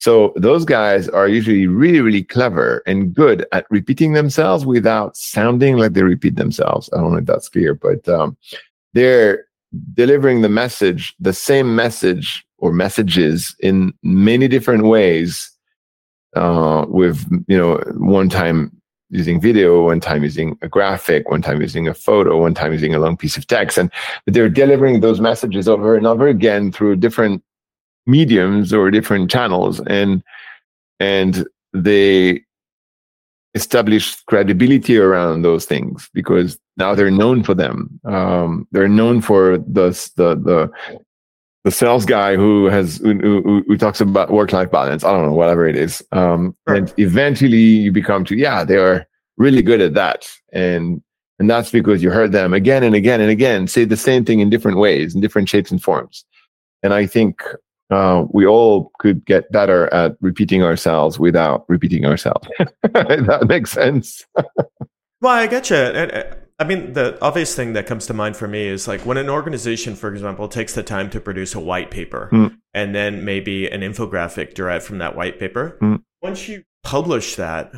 So 0.00 0.32
those 0.36 0.64
guys 0.64 1.08
are 1.08 1.28
usually 1.28 1.66
really, 1.66 2.00
really 2.00 2.22
clever 2.22 2.82
and 2.86 3.14
good 3.14 3.46
at 3.52 3.66
repeating 3.70 4.12
themselves 4.12 4.66
without 4.66 5.16
sounding 5.16 5.76
like 5.76 5.92
they 5.92 6.02
repeat 6.02 6.36
themselves. 6.36 6.90
I 6.92 6.98
don't 6.98 7.12
know 7.12 7.18
if 7.18 7.24
that's 7.24 7.48
clear, 7.48 7.74
but 7.74 8.06
um, 8.08 8.36
they're 8.92 9.46
delivering 9.94 10.42
the 10.42 10.48
message, 10.48 11.14
the 11.20 11.32
same 11.32 11.74
message 11.74 12.44
or 12.64 12.72
messages 12.72 13.54
in 13.60 13.92
many 14.02 14.48
different 14.48 14.84
ways 14.84 15.50
uh, 16.34 16.86
with 16.88 17.22
you 17.46 17.58
know 17.58 17.76
one 17.98 18.30
time 18.30 18.72
using 19.10 19.38
video, 19.38 19.84
one 19.84 20.00
time 20.00 20.22
using 20.22 20.58
a 20.62 20.68
graphic, 20.68 21.30
one 21.30 21.42
time 21.42 21.60
using 21.60 21.86
a 21.86 21.92
photo, 21.92 22.40
one 22.40 22.54
time 22.54 22.72
using 22.72 22.94
a 22.94 22.98
long 22.98 23.18
piece 23.18 23.36
of 23.36 23.46
text. 23.46 23.76
And 23.76 23.92
they're 24.26 24.48
delivering 24.48 25.00
those 25.00 25.20
messages 25.20 25.68
over 25.68 25.94
and 25.94 26.06
over 26.06 26.26
again 26.26 26.72
through 26.72 26.96
different 26.96 27.44
mediums 28.06 28.72
or 28.72 28.90
different 28.90 29.30
channels. 29.30 29.80
And 29.86 30.22
and 31.00 31.46
they 31.74 32.40
establish 33.54 34.16
credibility 34.22 34.96
around 34.96 35.42
those 35.42 35.66
things 35.66 36.08
because 36.14 36.58
now 36.78 36.94
they're 36.94 37.10
known 37.10 37.44
for 37.44 37.54
them. 37.54 38.00
Um, 38.04 38.66
they're 38.72 38.88
known 38.88 39.20
for 39.20 39.58
the 39.58 39.90
the 40.16 40.34
the 40.34 40.70
the 41.64 41.70
sales 41.70 42.04
guy 42.04 42.36
who 42.36 42.66
has 42.66 42.98
who, 42.98 43.62
who, 43.66 43.76
talks 43.78 44.00
about 44.00 44.30
work 44.30 44.52
life 44.52 44.70
balance. 44.70 45.02
I 45.02 45.10
don't 45.12 45.26
know, 45.26 45.32
whatever 45.32 45.66
it 45.66 45.76
is. 45.76 46.02
Um, 46.12 46.54
right. 46.66 46.78
And 46.78 46.94
eventually 46.98 47.58
you 47.58 47.90
become 47.90 48.24
to 48.26 48.36
yeah, 48.36 48.64
they 48.64 48.76
are 48.76 49.06
really 49.38 49.62
good 49.62 49.80
at 49.80 49.94
that, 49.94 50.28
and 50.52 51.02
and 51.38 51.50
that's 51.50 51.70
because 51.70 52.02
you 52.02 52.10
heard 52.10 52.32
them 52.32 52.52
again 52.52 52.82
and 52.82 52.94
again 52.94 53.20
and 53.20 53.30
again 53.30 53.66
say 53.66 53.84
the 53.84 53.96
same 53.96 54.24
thing 54.24 54.40
in 54.40 54.50
different 54.50 54.78
ways, 54.78 55.14
in 55.14 55.22
different 55.22 55.48
shapes 55.48 55.70
and 55.70 55.82
forms. 55.82 56.24
And 56.82 56.92
I 56.92 57.06
think 57.06 57.42
uh, 57.90 58.26
we 58.30 58.46
all 58.46 58.92
could 58.98 59.24
get 59.24 59.50
better 59.50 59.92
at 59.92 60.16
repeating 60.20 60.62
ourselves 60.62 61.18
without 61.18 61.64
repeating 61.68 62.04
ourselves. 62.04 62.46
that 62.82 63.46
makes 63.48 63.72
sense. 63.72 64.26
well, 64.36 65.32
I 65.32 65.46
get 65.46 65.70
you. 65.70 66.43
I 66.58 66.64
mean, 66.64 66.92
the 66.92 67.18
obvious 67.20 67.54
thing 67.54 67.72
that 67.72 67.86
comes 67.86 68.06
to 68.06 68.14
mind 68.14 68.36
for 68.36 68.46
me 68.46 68.66
is 68.66 68.86
like 68.86 69.04
when 69.04 69.16
an 69.16 69.28
organization, 69.28 69.96
for 69.96 70.12
example, 70.12 70.46
takes 70.46 70.74
the 70.74 70.84
time 70.84 71.10
to 71.10 71.20
produce 71.20 71.54
a 71.54 71.60
white 71.60 71.90
paper 71.90 72.28
mm. 72.32 72.56
and 72.72 72.94
then 72.94 73.24
maybe 73.24 73.68
an 73.68 73.80
infographic 73.80 74.54
derived 74.54 74.84
from 74.84 74.98
that 74.98 75.16
white 75.16 75.40
paper. 75.40 75.76
Mm. 75.82 76.02
Once 76.22 76.48
you 76.48 76.62
publish 76.84 77.34
that, 77.36 77.74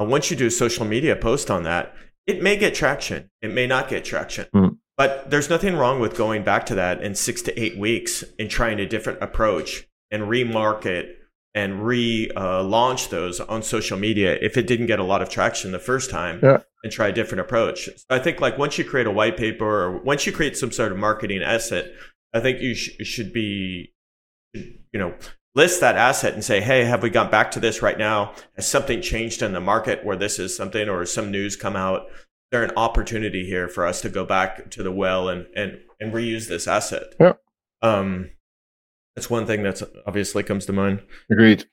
uh, 0.00 0.04
once 0.04 0.30
you 0.30 0.36
do 0.36 0.46
a 0.46 0.50
social 0.50 0.84
media 0.84 1.16
post 1.16 1.50
on 1.50 1.64
that, 1.64 1.94
it 2.26 2.40
may 2.40 2.56
get 2.56 2.74
traction. 2.74 3.28
It 3.40 3.52
may 3.52 3.66
not 3.66 3.88
get 3.88 4.04
traction. 4.04 4.46
Mm. 4.54 4.78
But 4.96 5.30
there's 5.30 5.50
nothing 5.50 5.74
wrong 5.74 5.98
with 5.98 6.16
going 6.16 6.44
back 6.44 6.64
to 6.66 6.76
that 6.76 7.02
in 7.02 7.16
six 7.16 7.42
to 7.42 7.60
eight 7.60 7.76
weeks 7.76 8.22
and 8.38 8.48
trying 8.48 8.78
a 8.78 8.86
different 8.86 9.20
approach 9.20 9.88
and 10.12 10.24
remarket 10.24 11.14
and 11.54 11.84
re-launch 11.84 13.06
uh, 13.06 13.10
those 13.10 13.40
on 13.40 13.62
social 13.62 13.98
media 13.98 14.38
if 14.40 14.56
it 14.56 14.66
didn't 14.66 14.86
get 14.86 14.98
a 14.98 15.04
lot 15.04 15.20
of 15.20 15.28
traction 15.28 15.72
the 15.72 15.78
first 15.78 16.10
time 16.10 16.40
yeah. 16.42 16.58
and 16.82 16.92
try 16.92 17.08
a 17.08 17.12
different 17.12 17.40
approach. 17.40 17.86
So 17.86 18.04
I 18.10 18.18
think 18.18 18.40
like 18.40 18.56
once 18.56 18.78
you 18.78 18.84
create 18.84 19.06
a 19.06 19.10
white 19.10 19.36
paper 19.36 19.84
or 19.84 19.98
once 19.98 20.26
you 20.26 20.32
create 20.32 20.56
some 20.56 20.72
sort 20.72 20.92
of 20.92 20.98
marketing 20.98 21.42
asset, 21.42 21.92
I 22.32 22.40
think 22.40 22.60
you 22.60 22.74
sh- 22.74 22.96
should 23.02 23.32
be, 23.32 23.92
you 24.54 24.98
know, 24.98 25.14
list 25.54 25.80
that 25.80 25.96
asset 25.96 26.32
and 26.32 26.42
say, 26.42 26.62
hey, 26.62 26.84
have 26.84 27.02
we 27.02 27.10
gone 27.10 27.30
back 27.30 27.50
to 27.50 27.60
this 27.60 27.82
right 27.82 27.98
now? 27.98 28.34
Has 28.56 28.66
something 28.66 29.02
changed 29.02 29.42
in 29.42 29.52
the 29.52 29.60
market 29.60 30.04
where 30.04 30.16
this 30.16 30.38
is 30.38 30.56
something 30.56 30.88
or 30.88 31.04
some 31.04 31.30
news 31.30 31.56
come 31.56 31.76
out? 31.76 32.06
Is 32.06 32.16
There 32.50 32.64
an 32.64 32.72
opportunity 32.76 33.44
here 33.44 33.68
for 33.68 33.84
us 33.84 34.00
to 34.00 34.08
go 34.08 34.24
back 34.24 34.70
to 34.70 34.82
the 34.82 34.92
well 34.92 35.28
and 35.28 35.46
and 35.54 35.80
and 36.00 36.12
reuse 36.12 36.48
this 36.48 36.66
asset. 36.66 37.14
Yeah. 37.20 37.34
Um, 37.82 38.30
that's 39.14 39.28
one 39.28 39.46
thing 39.46 39.62
that's 39.62 39.82
obviously 40.06 40.42
comes 40.42 40.66
to 40.66 40.72
mind. 40.72 41.02
Agreed. 41.30 41.66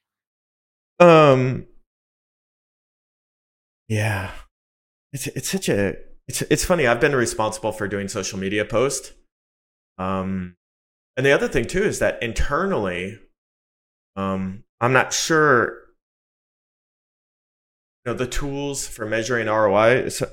Um. 0.99 1.65
Yeah, 3.87 4.31
it's 5.13 5.27
it's 5.27 5.49
such 5.49 5.69
a 5.69 5.95
it's 6.27 6.41
it's 6.43 6.65
funny. 6.65 6.85
I've 6.85 7.01
been 7.01 7.15
responsible 7.15 7.71
for 7.71 7.87
doing 7.87 8.07
social 8.07 8.37
media 8.37 8.65
posts. 8.65 9.13
Um, 9.97 10.55
and 11.17 11.25
the 11.25 11.31
other 11.31 11.47
thing 11.47 11.65
too 11.65 11.83
is 11.83 11.99
that 11.99 12.21
internally, 12.21 13.19
um, 14.15 14.63
I'm 14.79 14.93
not 14.93 15.11
sure. 15.13 15.79
You 18.05 18.11
know, 18.11 18.17
the 18.17 18.27
tools 18.27 18.87
for 18.87 19.05
measuring 19.05 19.47
ROI. 19.47 20.03
Is, 20.03 20.23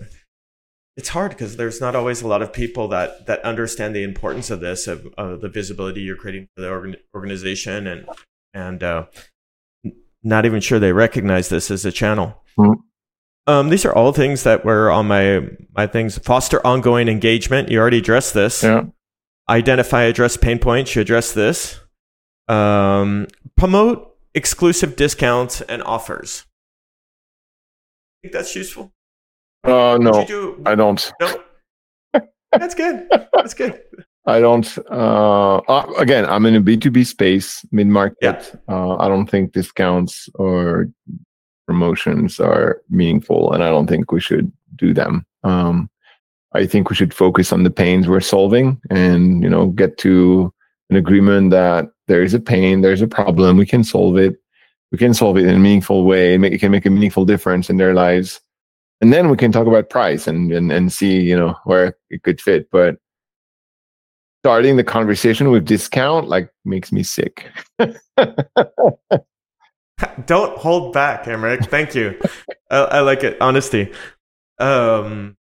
it's 0.96 1.10
hard 1.10 1.30
because 1.30 1.56
there's 1.56 1.80
not 1.80 1.94
always 1.94 2.22
a 2.22 2.26
lot 2.26 2.42
of 2.42 2.52
people 2.52 2.88
that 2.88 3.26
that 3.26 3.42
understand 3.42 3.94
the 3.94 4.02
importance 4.02 4.50
of 4.50 4.60
this 4.60 4.86
of, 4.86 5.06
of 5.18 5.40
the 5.42 5.48
visibility 5.48 6.00
you're 6.00 6.16
creating 6.16 6.48
for 6.54 6.62
the 6.62 6.70
organ, 6.70 6.96
organization 7.14 7.86
and 7.86 8.08
and 8.54 8.82
uh, 8.82 9.04
not 10.22 10.46
even 10.46 10.60
sure 10.60 10.78
they 10.78 10.92
recognize 10.92 11.48
this 11.48 11.70
as 11.70 11.84
a 11.84 11.92
channel. 11.92 12.42
Mm-hmm. 12.58 12.80
um, 13.46 13.68
these 13.68 13.84
are 13.84 13.94
all 13.94 14.12
things 14.12 14.44
that 14.44 14.64
were 14.64 14.90
on 14.90 15.06
my 15.06 15.46
my 15.76 15.86
things. 15.86 16.18
Foster 16.18 16.66
ongoing 16.66 17.08
engagement. 17.08 17.68
You 17.70 17.78
already 17.78 17.98
addressed 17.98 18.32
this. 18.32 18.62
Yeah. 18.62 18.84
identify 19.48 20.04
address 20.04 20.38
pain 20.38 20.58
points. 20.58 20.96
You 20.96 21.02
address 21.02 21.32
this. 21.32 21.78
Um, 22.48 23.26
promote 23.56 24.16
exclusive 24.34 24.96
discounts 24.96 25.60
and 25.60 25.82
offers. 25.82 26.46
I 28.18 28.28
think 28.28 28.32
that's 28.32 28.56
useful 28.56 28.92
uh, 29.66 29.98
no, 29.98 30.24
do? 30.26 30.62
I 30.64 30.74
don't. 30.74 31.12
No. 31.20 31.42
That's 32.52 32.74
good. 32.74 33.08
That's 33.32 33.54
good. 33.54 33.80
I 34.26 34.40
don't. 34.40 34.78
Uh, 34.90 35.58
uh, 35.58 35.92
again, 35.98 36.26
I'm 36.26 36.46
in 36.46 36.56
a 36.56 36.60
B2B 36.60 37.06
space, 37.06 37.64
mid 37.70 37.86
market. 37.86 38.16
Yeah. 38.20 38.42
Uh, 38.68 38.96
I 38.96 39.08
don't 39.08 39.26
think 39.26 39.52
discounts 39.52 40.28
or 40.34 40.88
promotions 41.66 42.40
are 42.40 42.80
meaningful, 42.90 43.52
and 43.52 43.62
I 43.62 43.68
don't 43.68 43.86
think 43.86 44.10
we 44.10 44.20
should 44.20 44.50
do 44.74 44.92
them. 44.92 45.24
Um, 45.44 45.88
I 46.52 46.66
think 46.66 46.90
we 46.90 46.96
should 46.96 47.14
focus 47.14 47.52
on 47.52 47.62
the 47.62 47.70
pains 47.70 48.08
we're 48.08 48.20
solving, 48.20 48.80
and 48.90 49.42
you 49.42 49.48
know, 49.48 49.68
get 49.68 49.98
to 49.98 50.52
an 50.90 50.96
agreement 50.96 51.50
that 51.50 51.86
there 52.08 52.22
is 52.22 52.34
a 52.34 52.40
pain, 52.40 52.80
there's 52.80 53.02
a 53.02 53.08
problem, 53.08 53.56
we 53.56 53.66
can 53.66 53.84
solve 53.84 54.16
it. 54.16 54.36
We 54.92 54.98
can 54.98 55.14
solve 55.14 55.36
it 55.36 55.44
in 55.44 55.56
a 55.56 55.58
meaningful 55.58 56.04
way. 56.04 56.38
Make, 56.38 56.52
it 56.52 56.58
can 56.58 56.70
make 56.70 56.86
a 56.86 56.90
meaningful 56.90 57.24
difference 57.24 57.68
in 57.68 57.76
their 57.76 57.92
lives 57.92 58.40
and 59.00 59.12
then 59.12 59.28
we 59.28 59.36
can 59.36 59.52
talk 59.52 59.66
about 59.66 59.90
price 59.90 60.26
and, 60.26 60.50
and 60.52 60.72
and 60.72 60.92
see 60.92 61.20
you 61.20 61.36
know 61.36 61.54
where 61.64 61.96
it 62.10 62.22
could 62.22 62.40
fit. 62.40 62.70
But 62.70 62.96
starting 64.42 64.76
the 64.76 64.84
conversation 64.84 65.50
with 65.50 65.64
discount 65.64 66.28
like 66.28 66.50
makes 66.64 66.92
me 66.92 67.02
sick. 67.02 67.50
Don't 70.26 70.58
hold 70.58 70.92
back 70.92 71.24
Emeric 71.24 71.68
thank 71.68 71.94
you. 71.94 72.18
I, 72.70 72.76
I, 72.76 73.00
like 73.00 73.24
it 73.24 73.40
honesty. 73.40 73.92
Um 74.58 75.36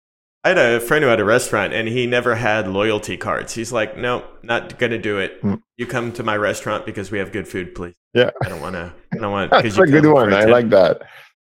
i 0.45 0.49
had 0.49 0.57
a 0.57 0.79
friend 0.79 1.03
who 1.03 1.09
had 1.09 1.19
a 1.19 1.25
restaurant 1.25 1.73
and 1.73 1.87
he 1.87 2.05
never 2.07 2.35
had 2.35 2.67
loyalty 2.67 3.17
cards. 3.17 3.53
He's 3.53 3.71
like 3.71 3.97
no 3.97 4.25
not 4.41 4.79
gonna 4.79 4.97
do 4.99 5.19
it. 5.19 5.41
Mm. 5.43 5.61
you 5.77 5.85
come 5.85 6.11
to 6.13 6.23
my 6.23 6.37
restaurant 6.37 6.85
because 6.85 7.11
we 7.11 7.19
have 7.19 7.31
good 7.31 7.47
food 7.47 7.75
please. 7.75 7.93
Yeah. 8.13 8.31
I 8.43 8.49
don't 8.49 8.61
want 8.61 8.75
to 8.75 8.93
i 9.13 9.17
don't 9.17 9.31
want 9.31 9.51
that's 9.51 9.77
a 9.77 9.85
good 9.85 10.05
one. 10.05 10.33
i 10.33 10.45
like 10.45 10.69
that. 10.69 11.01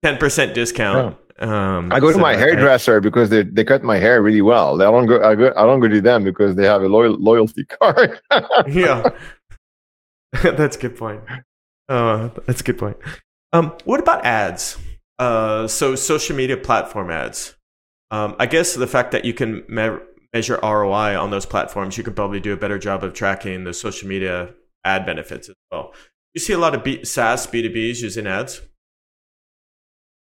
10% 0.05 0.55
discount 0.55 1.17
um, 1.39 1.93
I 1.93 2.01
go 2.01 2.13
to 2.13 2.19
my 2.19 2.35
hairdresser 2.35 3.01
because 3.01 3.31
they, 3.31 3.43
they 3.43 3.65
cut 3.65 3.83
my 3.83 3.99
hair 3.99 4.23
really 4.23 4.43
well. 4.43 4.81
I 4.81 4.85
don't 4.85 5.07
go 5.07 5.23
I 5.23 5.35
go 5.35 5.53
I 5.57 5.63
don't 5.65 5.81
go 5.81 5.89
to 5.89 6.01
them 6.01 6.25
because 6.25 6.57
they 6.57 6.65
have 6.65 6.83
a 6.83 6.89
loyal, 6.89 7.17
loyalty 7.19 7.65
card. 7.81 8.21
yeah, 8.67 9.11
that's 10.43 10.77
a 10.77 10.81
good 10.81 10.97
point. 10.97 11.23
Uh, 11.89 12.31
that's 12.47 12.61
a 12.61 12.65
good 12.65 12.79
point. 12.79 12.97
Um, 13.53 13.77
what 13.85 14.01
about 14.01 14.25
ads? 14.25 14.79
Uh, 15.19 15.67
so 15.67 15.95
social 15.95 16.37
media 16.37 16.57
platform 16.57 17.11
ads. 17.11 17.55
Um, 18.11 18.37
I 18.39 18.47
guess 18.47 18.75
the 18.75 18.87
fact 18.87 19.13
that 19.13 19.25
you 19.25 19.35
can 19.35 19.65
me- 19.69 19.99
measure 20.33 20.59
ROI 20.63 21.19
on 21.19 21.31
those 21.31 21.47
platforms, 21.47 21.97
you 21.97 22.05
can 22.05 22.15
probably 22.15 22.41
do 22.41 22.53
a 22.53 22.57
better 22.57 22.79
job 22.79 23.03
of 23.03 23.15
tracking 23.15 23.65
the 23.65 23.73
social 23.75 24.09
media 24.09 24.55
ad 24.85 25.07
benefits 25.07 25.49
as 25.49 25.55
well. 25.71 25.93
You 26.35 26.41
see 26.41 26.53
a 26.53 26.59
lot 26.59 26.75
of 26.75 26.85
B- 26.85 27.05
SaaS 27.05 27.47
B2Bs 27.47 28.03
using 28.03 28.27
ads. 28.27 28.61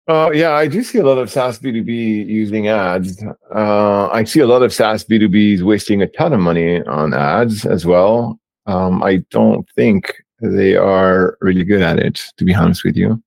Uh, 0.08 0.30
yeah, 0.34 0.52
I 0.52 0.68
do 0.68 0.84
see 0.84 1.00
a 1.00 1.04
lot 1.04 1.18
of 1.18 1.32
SaaS 1.32 1.58
B2B 1.60 2.28
using 2.28 2.68
ads. 2.68 3.24
Uh, 3.54 4.08
I 4.10 4.24
see 4.24 4.40
a 4.40 4.48
lot 4.48 4.62
of 4.62 4.72
SaaS 4.72 5.04
B2Bs 5.04 5.64
wasting 5.64 6.02
a 6.02 6.08
ton 6.08 6.32
of 6.34 6.40
money 6.40 6.82
on 6.84 7.14
ads 7.14 7.66
as 7.66 7.86
well. 7.86 8.40
Um, 8.68 9.02
I 9.04 9.18
don't 9.32 9.68
think 9.76 10.14
they 10.42 10.76
are 10.76 11.38
really 11.42 11.64
good 11.64 11.82
at 11.82 11.98
it, 11.98 12.22
to 12.38 12.46
be 12.46 12.54
honest 12.54 12.84
with 12.84 12.96
you. 12.96 13.22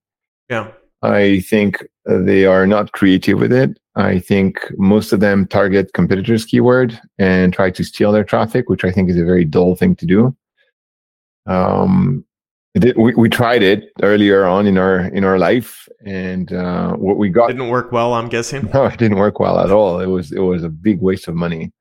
Yeah. 0.49 0.71
I 1.01 1.41
think 1.41 1.85
they 2.05 2.45
are 2.45 2.65
not 2.65 2.93
creative 2.93 3.39
with 3.39 3.51
it. 3.51 3.77
I 3.95 4.19
think 4.19 4.59
most 4.77 5.11
of 5.11 5.19
them 5.19 5.47
target 5.47 5.91
competitors' 5.93 6.45
keyword 6.45 6.99
and 7.17 7.53
try 7.53 7.71
to 7.71 7.83
steal 7.83 8.13
their 8.13 8.23
traffic, 8.23 8.69
which 8.69 8.85
I 8.85 8.91
think 8.91 9.09
is 9.09 9.17
a 9.17 9.25
very 9.25 9.43
dull 9.43 9.75
thing 9.75 9.95
to 9.97 10.05
do. 10.05 10.35
Um, 11.45 12.23
did, 12.75 12.97
we, 12.97 13.13
we 13.15 13.29
tried 13.29 13.63
it 13.63 13.91
earlier 14.03 14.45
on 14.45 14.67
in 14.67 14.77
our 14.77 14.99
in 14.99 15.23
our 15.23 15.39
life, 15.39 15.87
and 16.05 16.53
uh, 16.53 16.93
what 16.93 17.17
we 17.17 17.29
got 17.29 17.47
didn't 17.47 17.69
work 17.69 17.91
well. 17.91 18.13
I'm 18.13 18.29
guessing. 18.29 18.69
No, 18.73 18.85
it 18.85 18.99
didn't 18.99 19.17
work 19.17 19.39
well 19.39 19.59
at 19.59 19.71
all. 19.71 19.99
It 19.99 20.07
was 20.07 20.31
it 20.31 20.39
was 20.39 20.63
a 20.63 20.69
big 20.69 21.01
waste 21.01 21.27
of 21.27 21.35
money. 21.35 21.71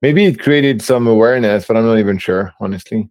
Maybe 0.00 0.24
it 0.24 0.40
created 0.40 0.82
some 0.82 1.06
awareness, 1.06 1.66
but 1.66 1.76
I'm 1.76 1.86
not 1.86 1.98
even 1.98 2.18
sure, 2.18 2.52
honestly. 2.60 3.08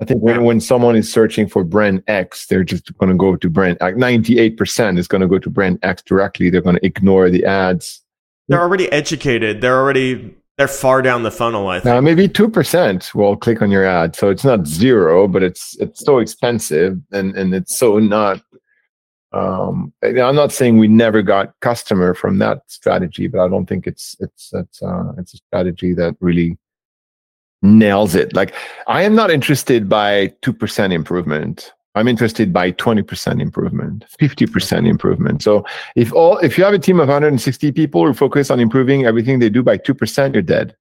I 0.00 0.04
think 0.04 0.22
when, 0.22 0.44
when 0.44 0.60
someone 0.60 0.94
is 0.94 1.10
searching 1.10 1.48
for 1.48 1.64
brand 1.64 2.02
X, 2.06 2.46
they're 2.46 2.64
just 2.64 2.96
going 2.98 3.10
to 3.10 3.16
go 3.16 3.34
to 3.34 3.50
brand 3.50 3.78
X. 3.80 3.96
98% 3.96 4.98
is 4.98 5.08
going 5.08 5.22
to 5.22 5.26
go 5.26 5.38
to 5.38 5.50
brand 5.50 5.78
X 5.82 6.02
directly. 6.02 6.50
They're 6.50 6.60
going 6.60 6.76
to 6.76 6.86
ignore 6.86 7.30
the 7.30 7.44
ads. 7.44 8.02
They're 8.46 8.60
already 8.60 8.92
educated. 8.92 9.60
They're 9.60 9.78
already 9.78 10.35
they're 10.56 10.68
far 10.68 11.02
down 11.02 11.22
the 11.22 11.30
funnel. 11.30 11.68
I 11.68 11.80
think 11.80 11.86
now 11.86 12.00
maybe 12.00 12.28
two 12.28 12.48
percent 12.48 13.14
will 13.14 13.36
click 13.36 13.60
on 13.62 13.70
your 13.70 13.84
ad, 13.84 14.16
so 14.16 14.30
it's 14.30 14.44
not 14.44 14.66
zero, 14.66 15.28
but 15.28 15.42
it's 15.42 15.76
it's 15.80 16.04
so 16.04 16.18
expensive 16.18 16.98
and 17.12 17.36
and 17.36 17.54
it's 17.54 17.78
so 17.78 17.98
not 17.98 18.40
Um, 19.32 19.92
I'm 20.02 20.34
not 20.34 20.52
saying 20.52 20.78
we 20.78 20.88
never 20.88 21.20
got 21.20 21.52
customer 21.60 22.14
from 22.14 22.38
that 22.38 22.62
strategy, 22.68 23.26
but 23.28 23.40
I 23.40 23.48
don't 23.48 23.66
think 23.66 23.86
it's 23.86 24.16
it's 24.20 24.50
it's 24.54 24.82
uh, 24.82 25.12
it's 25.18 25.34
a 25.34 25.36
strategy 25.36 25.92
that 25.94 26.16
really 26.20 26.56
nails 27.60 28.14
it. 28.14 28.34
Like 28.34 28.54
I 28.86 29.02
am 29.02 29.14
not 29.14 29.30
interested 29.30 29.88
by 29.88 30.32
two 30.40 30.54
percent 30.54 30.92
improvement. 30.92 31.72
I'm 31.96 32.08
interested 32.08 32.52
by 32.52 32.72
20% 32.72 33.40
improvement, 33.40 34.04
50% 34.20 34.86
improvement. 34.86 35.42
So 35.42 35.64
if 35.96 36.12
all 36.12 36.36
if 36.38 36.58
you 36.58 36.64
have 36.64 36.74
a 36.74 36.78
team 36.78 37.00
of 37.00 37.08
160 37.08 37.72
people 37.72 38.06
who 38.06 38.12
focus 38.12 38.50
on 38.50 38.60
improving 38.60 39.06
everything 39.06 39.38
they 39.38 39.48
do 39.48 39.62
by 39.62 39.78
2%, 39.78 40.34
you're 40.34 40.42
dead. 40.42 40.76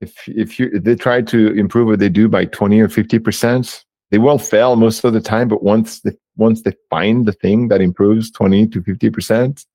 If 0.00 0.14
if 0.28 0.60
you 0.60 0.70
if 0.72 0.84
they 0.84 0.94
try 0.94 1.22
to 1.22 1.52
improve 1.54 1.88
what 1.88 1.98
they 1.98 2.08
do 2.08 2.28
by 2.28 2.44
20 2.44 2.80
or 2.80 2.88
50%, 2.88 3.84
they 4.12 4.18
will 4.18 4.38
fail 4.38 4.76
most 4.76 5.04
of 5.04 5.12
the 5.12 5.20
time, 5.20 5.48
but 5.48 5.64
once 5.64 6.00
they 6.00 6.12
once 6.36 6.62
they 6.62 6.72
find 6.88 7.26
the 7.26 7.32
thing 7.32 7.66
that 7.68 7.80
improves 7.80 8.30
20 8.30 8.68
to 8.68 8.80
50%, 8.80 9.66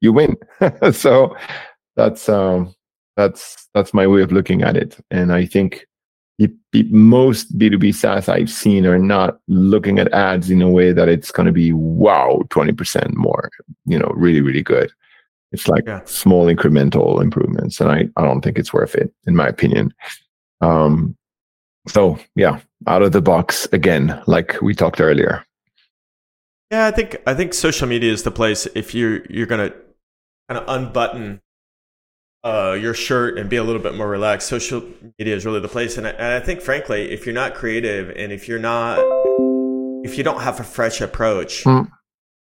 you 0.00 0.10
win. 0.14 0.36
so 0.92 1.36
that's 1.96 2.30
um 2.30 2.74
that's 3.14 3.68
that's 3.74 3.92
my 3.92 4.06
way 4.06 4.22
of 4.22 4.32
looking 4.32 4.62
at 4.62 4.74
it. 4.74 4.96
And 5.10 5.34
I 5.34 5.44
think 5.44 5.86
most 6.90 7.56
B2B 7.58 7.94
SaaS 7.94 8.28
I've 8.28 8.50
seen 8.50 8.86
are 8.86 8.98
not 8.98 9.40
looking 9.48 9.98
at 9.98 10.12
ads 10.12 10.50
in 10.50 10.62
a 10.62 10.70
way 10.70 10.92
that 10.92 11.08
it's 11.08 11.30
going 11.30 11.46
to 11.46 11.52
be 11.52 11.72
wow, 11.72 12.42
20% 12.48 13.14
more, 13.14 13.50
you 13.86 13.98
know, 13.98 14.12
really, 14.14 14.40
really 14.40 14.62
good. 14.62 14.90
It's 15.50 15.66
like 15.66 15.84
yeah. 15.86 16.02
small 16.04 16.46
incremental 16.46 17.22
improvements. 17.22 17.80
And 17.80 17.90
I, 17.90 18.08
I 18.16 18.24
don't 18.24 18.42
think 18.42 18.58
it's 18.58 18.72
worth 18.72 18.94
it, 18.94 19.12
in 19.26 19.34
my 19.34 19.48
opinion. 19.48 19.92
Um, 20.60 21.16
so 21.88 22.18
yeah, 22.36 22.60
out 22.86 23.02
of 23.02 23.12
the 23.12 23.22
box 23.22 23.66
again, 23.72 24.20
like 24.26 24.60
we 24.60 24.74
talked 24.74 25.00
earlier. 25.00 25.44
Yeah, 26.70 26.86
I 26.86 26.90
think 26.90 27.16
I 27.26 27.34
think 27.34 27.54
social 27.54 27.88
media 27.88 28.12
is 28.12 28.24
the 28.24 28.30
place 28.30 28.66
if 28.74 28.94
you're 28.94 29.24
you're 29.30 29.46
gonna 29.46 29.70
kind 30.48 30.60
of 30.60 30.64
unbutton 30.68 31.40
uh, 32.44 32.76
your 32.80 32.94
shirt 32.94 33.38
and 33.38 33.50
be 33.50 33.56
a 33.56 33.64
little 33.64 33.82
bit 33.82 33.94
more 33.94 34.08
relaxed, 34.08 34.48
social 34.48 34.82
media 35.18 35.34
is 35.34 35.44
really 35.44 35.60
the 35.60 35.68
place. 35.68 35.98
And 35.98 36.06
I, 36.06 36.10
and 36.10 36.34
I 36.34 36.40
think, 36.40 36.60
frankly, 36.60 37.10
if 37.10 37.26
you're 37.26 37.34
not 37.34 37.54
creative 37.54 38.10
and 38.10 38.32
if 38.32 38.48
you're 38.48 38.58
not, 38.58 38.98
if 40.04 40.16
you 40.16 40.24
don't 40.24 40.40
have 40.40 40.60
a 40.60 40.64
fresh 40.64 41.00
approach, 41.00 41.64
mm. 41.64 41.90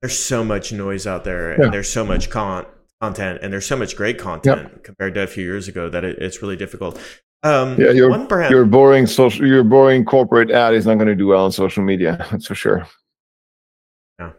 there's 0.01 0.19
so 0.19 0.45
much 0.45 0.73
noise 0.73 1.07
out 1.07 1.25
there 1.25 1.57
yeah. 1.57 1.65
and 1.65 1.75
there's 1.75 1.91
so 1.91 2.05
much 2.05 2.31
con- 2.31 2.67
content 3.01 3.41
and 3.43 3.53
there's 3.53 3.67
so 3.67 3.77
much 3.77 3.97
great 3.97 4.19
content 4.19 4.63
yep. 4.63 4.85
compared 4.85 5.15
to 5.15 5.23
a 5.23 5.27
few 5.27 5.45
years 5.45 5.69
ago 5.69 5.89
that 5.91 6.05
it, 6.05 6.19
it's 6.19 6.41
really 6.41 6.57
difficult. 6.57 6.99
Um, 7.43 7.79
yeah, 7.79 7.91
your, 7.91 8.27
brand- 8.27 8.51
your 8.51 8.65
boring 8.65 9.07
social, 9.07 9.47
your 9.47 9.65
boring 9.65 10.07
corporate 10.07 10.51
ad 10.51 10.73
is 10.73 10.87
not 10.87 10.95
going 10.95 11.09
to 11.09 11.15
do 11.15 11.27
well 11.27 11.45
on 11.45 11.53
social 11.53 11.85
media. 11.85 12.27
That's 12.31 12.47
for 12.47 12.55
sure. 12.55 12.89
Yeah. 14.19 14.33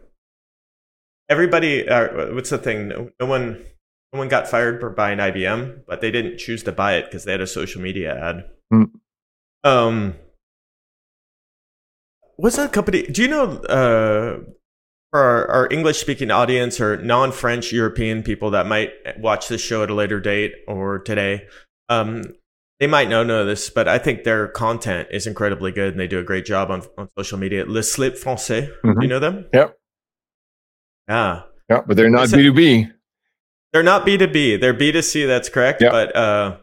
Everybody, 1.28 1.88
uh, 1.88 2.34
what's 2.34 2.50
the 2.50 2.58
thing? 2.58 2.88
No, 2.88 3.10
no 3.20 3.26
one 3.26 3.64
Someone 4.12 4.28
got 4.28 4.48
fired 4.48 4.80
for 4.80 4.90
buying 4.90 5.18
IBM, 5.18 5.82
but 5.86 6.00
they 6.00 6.10
didn't 6.10 6.38
choose 6.38 6.62
to 6.62 6.72
buy 6.72 6.94
it 6.94 7.06
because 7.06 7.24
they 7.24 7.32
had 7.32 7.40
a 7.40 7.46
social 7.46 7.82
media 7.82 8.16
ad. 8.16 8.44
Mm. 8.72 8.90
Um, 9.64 10.14
what's 12.36 12.56
that 12.56 12.72
company? 12.72 13.02
Do 13.02 13.22
you 13.22 13.28
know 13.28 13.58
uh, 13.64 14.38
for 15.10 15.20
our, 15.20 15.50
our 15.50 15.68
English 15.70 15.98
speaking 15.98 16.30
audience 16.30 16.80
or 16.80 16.96
non 17.02 17.32
French 17.32 17.72
European 17.72 18.22
people 18.22 18.50
that 18.52 18.66
might 18.66 18.92
watch 19.18 19.48
this 19.48 19.60
show 19.60 19.82
at 19.82 19.90
a 19.90 19.94
later 19.94 20.20
date 20.20 20.52
or 20.68 21.00
today? 21.00 21.46
Um, 21.88 22.22
they 22.78 22.86
might 22.86 23.08
not 23.08 23.26
know 23.26 23.44
this, 23.44 23.70
but 23.70 23.88
I 23.88 23.98
think 23.98 24.24
their 24.24 24.48
content 24.48 25.08
is 25.10 25.26
incredibly 25.26 25.72
good 25.72 25.92
and 25.92 26.00
they 26.00 26.06
do 26.06 26.18
a 26.18 26.22
great 26.22 26.44
job 26.44 26.70
on, 26.70 26.82
on 26.98 27.08
social 27.18 27.38
media. 27.38 27.64
Le 27.66 27.82
Slip 27.82 28.16
Français. 28.16 28.70
Mm-hmm. 28.84 29.02
You 29.02 29.08
know 29.08 29.18
them? 29.18 29.46
Yep. 29.52 29.78
Yeah. 31.08 31.42
Yeah, 31.70 31.82
but 31.86 31.96
they're 31.96 32.10
not 32.10 32.28
B2B. 32.28 32.92
They're 33.72 33.82
not 33.82 34.06
B2B. 34.06 34.60
They're 34.60 34.74
B2C. 34.74 35.26
That's 35.26 35.48
correct. 35.48 35.82
Yep. 35.82 35.92
But 35.92 36.16
uh, 36.16 36.56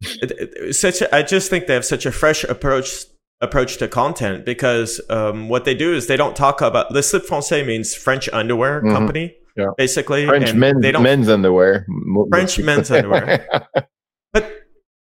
it, 0.00 0.32
it, 0.32 0.74
such 0.74 1.00
a, 1.02 1.14
I 1.14 1.22
just 1.22 1.50
think 1.50 1.66
they 1.66 1.74
have 1.74 1.84
such 1.84 2.06
a 2.06 2.12
fresh 2.12 2.44
approach 2.44 3.04
approach 3.40 3.78
to 3.78 3.88
content 3.88 4.44
because 4.44 5.00
um, 5.08 5.48
what 5.48 5.64
they 5.64 5.74
do 5.74 5.94
is 5.94 6.06
they 6.06 6.16
don't 6.16 6.36
talk 6.36 6.60
about 6.60 6.90
Le 6.92 7.02
Slip 7.02 7.24
Français 7.24 7.66
means 7.66 7.94
French 7.94 8.28
underwear 8.32 8.80
mm-hmm. 8.80 8.92
company. 8.92 9.34
Yeah. 9.56 9.70
Basically, 9.76 10.26
French 10.26 10.54
men, 10.54 10.80
they 10.80 10.92
don't, 10.92 11.02
men's 11.02 11.28
underwear. 11.28 11.86
French 12.30 12.58
men's 12.60 12.90
underwear. 12.90 13.46
but 14.32 14.62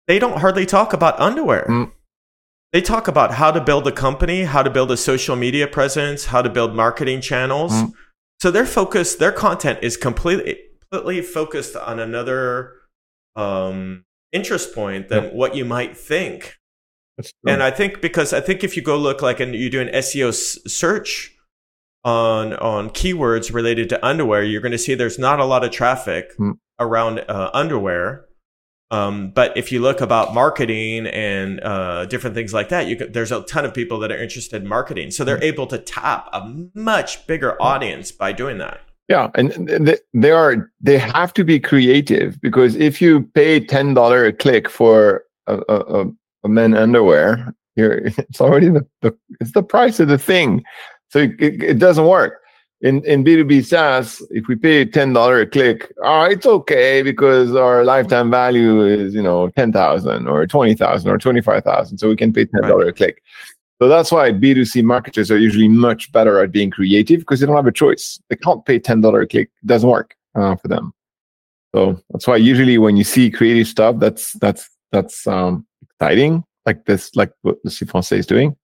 they 0.07 0.19
don't 0.19 0.39
hardly 0.39 0.65
talk 0.65 0.93
about 0.93 1.19
underwear. 1.19 1.65
Mm. 1.67 1.91
They 2.71 2.81
talk 2.81 3.07
about 3.07 3.33
how 3.33 3.51
to 3.51 3.61
build 3.61 3.87
a 3.87 3.91
company, 3.91 4.43
how 4.43 4.61
to 4.61 4.69
build 4.69 4.91
a 4.91 4.97
social 4.97 5.35
media 5.35 5.67
presence, 5.67 6.25
how 6.25 6.41
to 6.41 6.49
build 6.49 6.75
marketing 6.75 7.21
channels. 7.21 7.71
Mm. 7.71 7.93
So 8.41 8.51
their 8.51 8.65
focus, 8.65 9.15
their 9.15 9.31
content 9.31 9.79
is 9.81 9.97
completely 9.97 10.59
completely 10.91 11.21
focused 11.21 11.75
on 11.75 11.99
another 11.99 12.73
um, 13.35 14.05
interest 14.31 14.73
point 14.73 15.09
than 15.09 15.25
what 15.35 15.55
you 15.55 15.65
might 15.65 15.95
think. 15.97 16.57
And 17.47 17.63
I 17.63 17.71
think 17.71 18.01
because 18.01 18.33
I 18.33 18.41
think 18.41 18.63
if 18.63 18.75
you 18.75 18.81
go 18.81 18.97
look 18.97 19.21
like 19.21 19.39
and 19.39 19.55
you 19.55 19.69
do 19.69 19.79
an 19.79 19.87
SEO 19.87 20.29
s- 20.29 20.59
search 20.67 21.33
on 22.03 22.53
on 22.53 22.89
keywords 22.89 23.53
related 23.53 23.87
to 23.89 24.05
underwear, 24.05 24.43
you're 24.43 24.61
going 24.61 24.73
to 24.73 24.77
see 24.77 24.95
there's 24.95 25.17
not 25.17 25.39
a 25.39 25.45
lot 25.45 25.63
of 25.63 25.71
traffic 25.71 26.37
mm. 26.37 26.57
around 26.79 27.19
uh, 27.19 27.49
underwear. 27.53 28.25
Um, 28.91 29.31
but 29.31 29.57
if 29.57 29.71
you 29.71 29.81
look 29.81 29.99
about 29.99 30.33
marketing 30.33 31.07
and 31.07 31.59
uh, 31.61 32.05
different 32.05 32.35
things 32.35 32.53
like 32.53 32.69
that, 32.69 32.87
you 32.87 32.95
can, 32.95 33.11
there's 33.11 33.31
a 33.31 33.41
ton 33.41 33.65
of 33.65 33.73
people 33.73 33.97
that 33.99 34.11
are 34.11 34.21
interested 34.21 34.61
in 34.61 34.67
marketing, 34.67 35.11
so 35.11 35.23
they're 35.23 35.39
mm. 35.39 35.43
able 35.43 35.67
to 35.67 35.77
tap 35.77 36.29
a 36.33 36.67
much 36.73 37.25
bigger 37.27 37.59
audience 37.61 38.11
by 38.11 38.31
doing 38.31 38.57
that. 38.59 38.81
Yeah, 39.07 39.29
and 39.35 39.99
they 40.13 40.31
are 40.31 40.71
they 40.81 40.97
have 40.97 41.31
to 41.35 41.43
be 41.43 41.59
creative 41.59 42.41
because 42.41 42.75
if 42.75 42.99
you 42.99 43.23
pay 43.35 43.59
ten 43.59 43.93
dollar 43.93 44.25
a 44.25 44.33
click 44.33 44.67
for 44.67 45.25
a, 45.45 45.61
a, 45.69 46.05
a 46.43 46.49
men 46.49 46.73
underwear, 46.73 47.53
you're 47.75 47.97
it's 48.05 48.41
already 48.41 48.69
the, 48.69 48.85
the 49.01 49.15
it's 49.39 49.51
the 49.51 49.61
price 49.61 49.99
of 49.99 50.07
the 50.07 50.17
thing, 50.17 50.63
so 51.09 51.19
it, 51.19 51.39
it 51.39 51.79
doesn't 51.79 52.07
work. 52.07 52.41
In 52.81 53.05
in 53.05 53.23
B 53.23 53.35
two 53.35 53.45
B 53.45 53.61
SaaS, 53.61 54.23
if 54.31 54.47
we 54.47 54.55
pay 54.55 54.85
ten 54.85 55.13
dollar 55.13 55.39
a 55.41 55.45
click, 55.45 55.91
oh, 56.03 56.23
it's 56.23 56.45
okay 56.47 57.03
because 57.03 57.55
our 57.55 57.83
lifetime 57.83 58.31
value 58.31 58.85
is 58.85 59.13
you 59.13 59.21
know 59.21 59.49
ten 59.49 59.71
thousand 59.71 60.27
or 60.27 60.47
twenty 60.47 60.73
thousand 60.73 61.11
or 61.11 61.19
twenty 61.19 61.41
five 61.41 61.63
thousand, 61.63 61.99
so 61.99 62.09
we 62.09 62.15
can 62.15 62.33
pay 62.33 62.45
ten 62.45 62.63
dollar 62.63 62.85
right. 62.85 62.89
a 62.89 62.93
click. 62.93 63.21
So 63.81 63.89
that's 63.89 64.11
why 64.11 64.31
B2C 64.31 64.83
marketers 64.83 65.29
are 65.29 65.37
usually 65.37 65.67
much 65.67 66.11
better 66.11 66.41
at 66.41 66.51
being 66.51 66.71
creative 66.71 67.19
because 67.19 67.39
they 67.39 67.45
don't 67.45 67.55
have 67.55 67.67
a 67.67 67.71
choice. 67.71 68.19
They 68.29 68.37
can't 68.37 68.65
pay 68.65 68.79
$10 68.79 69.23
a 69.23 69.27
click. 69.27 69.49
It 69.61 69.67
doesn't 69.67 69.89
work 69.89 70.15
uh, 70.33 70.55
for 70.55 70.67
them. 70.69 70.93
So 71.75 71.99
that's 72.09 72.25
why 72.25 72.37
usually 72.37 72.77
when 72.77 72.95
you 72.95 73.03
see 73.03 73.29
creative 73.29 73.67
stuff, 73.67 73.97
that's 73.99 74.31
that's 74.33 74.69
that's 74.93 75.27
um, 75.27 75.67
exciting, 75.81 76.45
like 76.65 76.85
this, 76.85 77.13
like 77.17 77.33
what 77.41 77.61
the 77.63 77.69
Français 77.69 78.19
is 78.19 78.25
doing. 78.25 78.55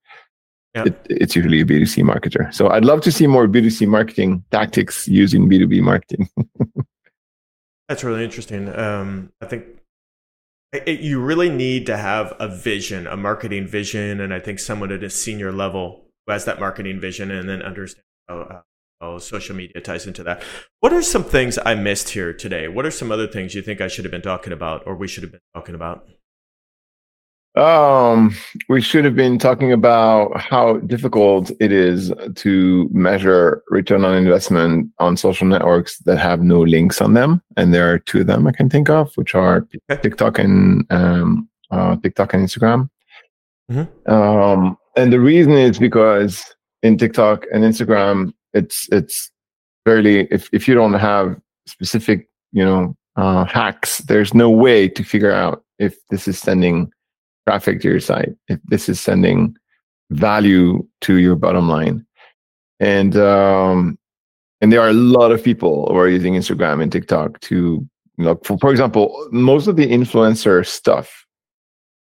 Yep. 0.76 0.88
It, 0.88 1.08
it's 1.10 1.36
usually 1.36 1.60
a 1.60 1.65
B2C 1.65 2.04
marketer. 2.04 2.54
So 2.54 2.69
I'd 2.69 2.86
love 2.86 3.02
to 3.02 3.12
see 3.12 3.28
more 3.28 3.47
B2C 3.47 3.86
marketing 3.86 4.45
tactics 4.50 5.10
using 5.10 5.50
B2B 5.50 5.82
marketing. 5.82 6.30
that's 7.89 8.06
really 8.06 8.24
interesting. 8.24 8.74
Um, 8.74 9.34
I 9.41 9.47
think 9.47 9.65
it, 10.73 11.01
you 11.01 11.19
really 11.19 11.49
need 11.49 11.86
to 11.88 11.97
have 11.97 12.34
a 12.39 12.47
vision, 12.47 13.07
a 13.07 13.17
marketing 13.17 13.67
vision, 13.67 14.21
and 14.21 14.34
I 14.34 14.39
think 14.39 14.60
someone 14.60 14.91
at 14.91 15.03
a 15.03 15.10
senior 15.10 15.51
level 15.51 16.05
who 16.25 16.31
has 16.31 16.45
that 16.45 16.60
marketing 16.60 16.99
vision 16.99 17.29
and 17.31 17.49
then 17.49 17.62
understands 17.62 18.05
how, 18.29 18.39
uh, 18.39 18.62
how 19.01 19.17
social 19.17 19.55
media 19.55 19.81
ties 19.81 20.07
into 20.07 20.23
that. 20.23 20.41
What 20.79 20.93
are 20.93 21.01
some 21.01 21.23
things 21.23 21.60
I 21.65 21.75
missed 21.75 22.10
here 22.10 22.34
today? 22.34 22.67
What 22.67 22.86
are 22.86 22.91
some 22.91 23.12
other 23.12 23.27
things 23.27 23.53
you 23.53 23.62
think 23.62 23.81
I 23.81 23.88
should 23.88 24.05
have 24.05 24.12
been 24.12 24.21
talking 24.21 24.53
about 24.53 24.84
or 24.86 24.95
we 24.95 25.07
should 25.07 25.23
have 25.23 25.31
been 25.31 25.41
talking 25.53 25.75
about? 25.75 26.07
Um, 27.56 28.34
we 28.70 28.82
should 28.82 29.04
have 29.04 29.16
been 29.16 29.38
talking 29.38 29.74
about 29.74 30.40
how 30.40 30.78
difficult 30.78 31.52
it 31.60 31.72
is 31.72 32.14
to 32.36 32.90
measure 32.94 33.62
return 33.68 34.06
on 34.06 34.16
investment 34.16 34.90
on 35.00 35.18
social 35.18 35.46
networks 35.46 35.98
that 36.00 36.18
have 36.18 36.42
no 36.42 36.62
links 36.62 37.02
on 37.02 37.14
them, 37.14 37.42
and 37.58 37.74
there 37.74 37.92
are 37.92 38.00
two 38.00 38.22
of 38.22 38.28
them 38.28 38.48
I 38.48 38.54
can 38.54 38.70
think 38.70 38.90
of, 38.90 39.14
which 39.16 39.36
are 39.36 39.68
TikTok 40.02 40.40
and 40.40 40.86
um, 40.92 41.50
uh, 41.72 41.98
TikTok 41.98 42.34
and 42.34 42.48
Instagram. 42.48 42.90
Mm-hmm. 43.70 44.12
Um, 44.12 44.78
and 44.96 45.12
the 45.12 45.20
reason 45.20 45.52
is 45.54 45.78
because 45.78 46.46
in 46.84 46.98
TikTok 46.98 47.46
and 47.54 47.66
Instagram, 47.66 48.34
it's 48.54 48.88
it's 48.94 49.30
fairly 49.84 50.28
if 50.32 50.49
if 50.54 50.70
you 50.70 50.74
don't 50.74 50.93
have 50.93 51.36
specific 51.68 52.30
you 52.54 52.64
know 52.64 52.95
uh, 53.18 53.43
hacks, 53.43 53.97
there's 53.99 54.34
no 54.34 54.49
way 54.49 54.88
to 54.88 55.04
figure 55.04 55.34
out 55.34 55.66
if 55.80 55.97
this 56.10 56.30
is 56.30 56.39
sending 56.39 56.89
traffic 57.48 57.82
to 57.82 57.89
your 57.89 58.00
site, 58.00 58.36
if 58.48 58.60
this 58.66 58.89
is 58.89 59.00
sending 59.00 59.56
value 60.12 60.86
to 61.02 61.16
your 61.16 61.36
bottom 61.36 61.68
line. 61.68 62.06
And 62.80 63.16
um, 63.16 63.98
and 64.60 64.72
there 64.72 64.82
are 64.82 64.89
a 64.89 64.94
lot 64.94 65.32
of 65.32 65.44
people 65.44 65.88
who 65.88 65.98
are 65.98 66.08
using 66.08 66.34
Instagram 66.34 66.82
and 66.82 66.92
TikTok 66.92 67.39
to 67.42 67.88
you 68.18 68.26
know, 68.26 68.39
for, 68.44 68.58
for 68.60 68.72
example, 68.72 69.28
most 69.32 69.68
of 69.68 69.76
the 69.76 69.88
influencer 69.88 70.66
stuff 70.66 71.26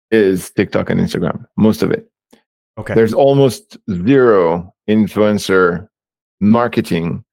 is 0.09 0.51
TikTok 0.51 0.89
and 0.89 0.99
Instagram. 0.99 1.45
Most 1.57 1.81
of 1.81 1.91
it. 1.91 2.09
Okay. 2.77 2.93
There's 2.93 3.13
almost 3.13 3.77
zero 3.89 4.73
influencer 4.89 5.87
marketing 6.39 7.23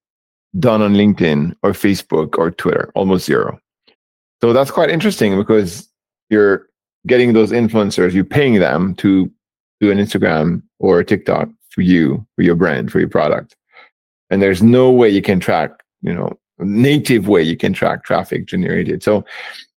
done 0.59 0.83
on 0.83 0.95
LinkedIn 0.95 1.55
or 1.63 1.73
Facebook 1.73 2.39
or 2.39 2.51
Twitter, 2.51 2.93
almost 2.95 3.27
zero. 3.27 3.59
So 4.41 4.53
that's 4.53 4.71
quite 4.71 4.91
interesting 4.91 5.37
because 5.37 5.89
you're 6.31 6.67
getting 7.09 7.33
those 7.33 7.51
influencers, 7.51 8.13
you're 8.13 8.25
paying 8.25 8.61
them 8.61 8.95
to 8.97 9.31
do 9.81 9.91
an 9.91 9.99
Instagram 9.99 10.63
or 10.79 11.01
a 11.01 11.05
TikTok 11.05 11.49
for 11.71 11.83
you, 11.83 12.27
for 12.37 12.43
your 12.43 12.55
brand, 12.55 12.93
for 12.93 13.01
your 13.01 13.09
product. 13.09 13.57
And 14.31 14.41
there's 14.43 14.63
no 14.63 14.91
way 14.91 15.09
you 15.09 15.23
can 15.23 15.41
track, 15.41 15.71
you 16.03 16.15
know, 16.15 16.39
native 16.59 17.29
way 17.29 17.43
you 17.43 17.57
can 17.57 17.73
track 17.73 18.05
traffic 18.05 18.47
generated. 18.47 19.03
So 19.03 19.25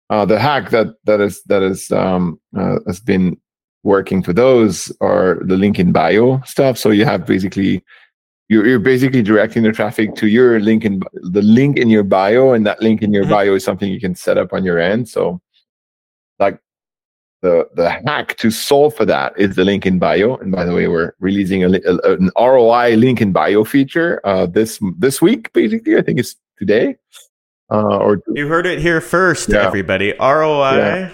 uh, 0.10 0.26
the 0.26 0.40
hack 0.40 0.72
that 0.72 0.88
that 1.06 1.22
is 1.22 1.44
that 1.44 1.62
is 1.62 1.92
um, 1.92 2.40
uh, 2.58 2.78
has 2.88 3.00
been 3.00 3.38
working 3.84 4.22
for 4.24 4.34
those 4.34 4.92
are 5.02 5.40
the 5.44 5.56
link 5.56 5.80
in 5.80 5.92
bio 5.92 6.42
stuff. 6.42 6.78
So 6.78 6.90
you 6.90 7.06
have 7.06 7.26
basically 7.26 7.84
you're, 8.50 8.66
you're 8.66 8.80
basically 8.80 9.22
directing 9.22 9.64
the 9.64 9.72
traffic 9.72 10.16
to 10.16 10.28
your 10.28 10.60
link 10.60 10.84
in 10.84 11.02
the 11.14 11.44
link 11.44 11.78
in 11.78 11.90
your 11.90 12.04
bio, 12.04 12.54
and 12.54 12.66
that 12.66 12.82
link 12.82 13.02
in 13.02 13.14
your 13.14 13.24
mm-hmm. 13.24 13.34
bio 13.34 13.56
is 13.56 13.64
something 13.64 13.92
you 13.92 14.00
can 14.00 14.16
set 14.16 14.38
up 14.38 14.54
on 14.54 14.66
your 14.66 14.80
end. 14.80 15.08
So 15.08 15.40
like 16.40 16.60
the 17.42 17.68
the 17.74 17.90
hack 17.90 18.38
to 18.38 18.52
solve 18.52 18.96
for 18.96 19.06
that 19.06 19.34
is 19.38 19.56
the 19.56 19.66
link 19.66 19.86
in 19.86 20.00
bio. 20.00 20.36
And 20.38 20.52
by 20.52 20.66
the 20.66 20.74
way, 20.74 20.88
we're 20.88 21.14
releasing 21.20 21.64
a, 21.64 21.70
a 21.70 22.14
an 22.14 22.32
ROI 22.38 22.96
link 22.96 23.22
in 23.22 23.32
bio 23.32 23.64
feature 23.64 24.20
uh, 24.24 24.46
this 24.46 24.80
this 24.98 25.22
week. 25.22 25.52
Basically, 25.54 25.98
I 25.98 26.02
think 26.02 26.20
it's 26.20 26.36
today. 26.58 26.98
Uh, 27.72 27.98
or 27.98 28.22
you 28.34 28.48
heard 28.48 28.66
it 28.66 28.80
here 28.80 29.00
first, 29.00 29.50
yeah. 29.50 29.66
everybody. 29.66 30.14
ROI. 30.20 30.78
Yeah. 30.78 31.12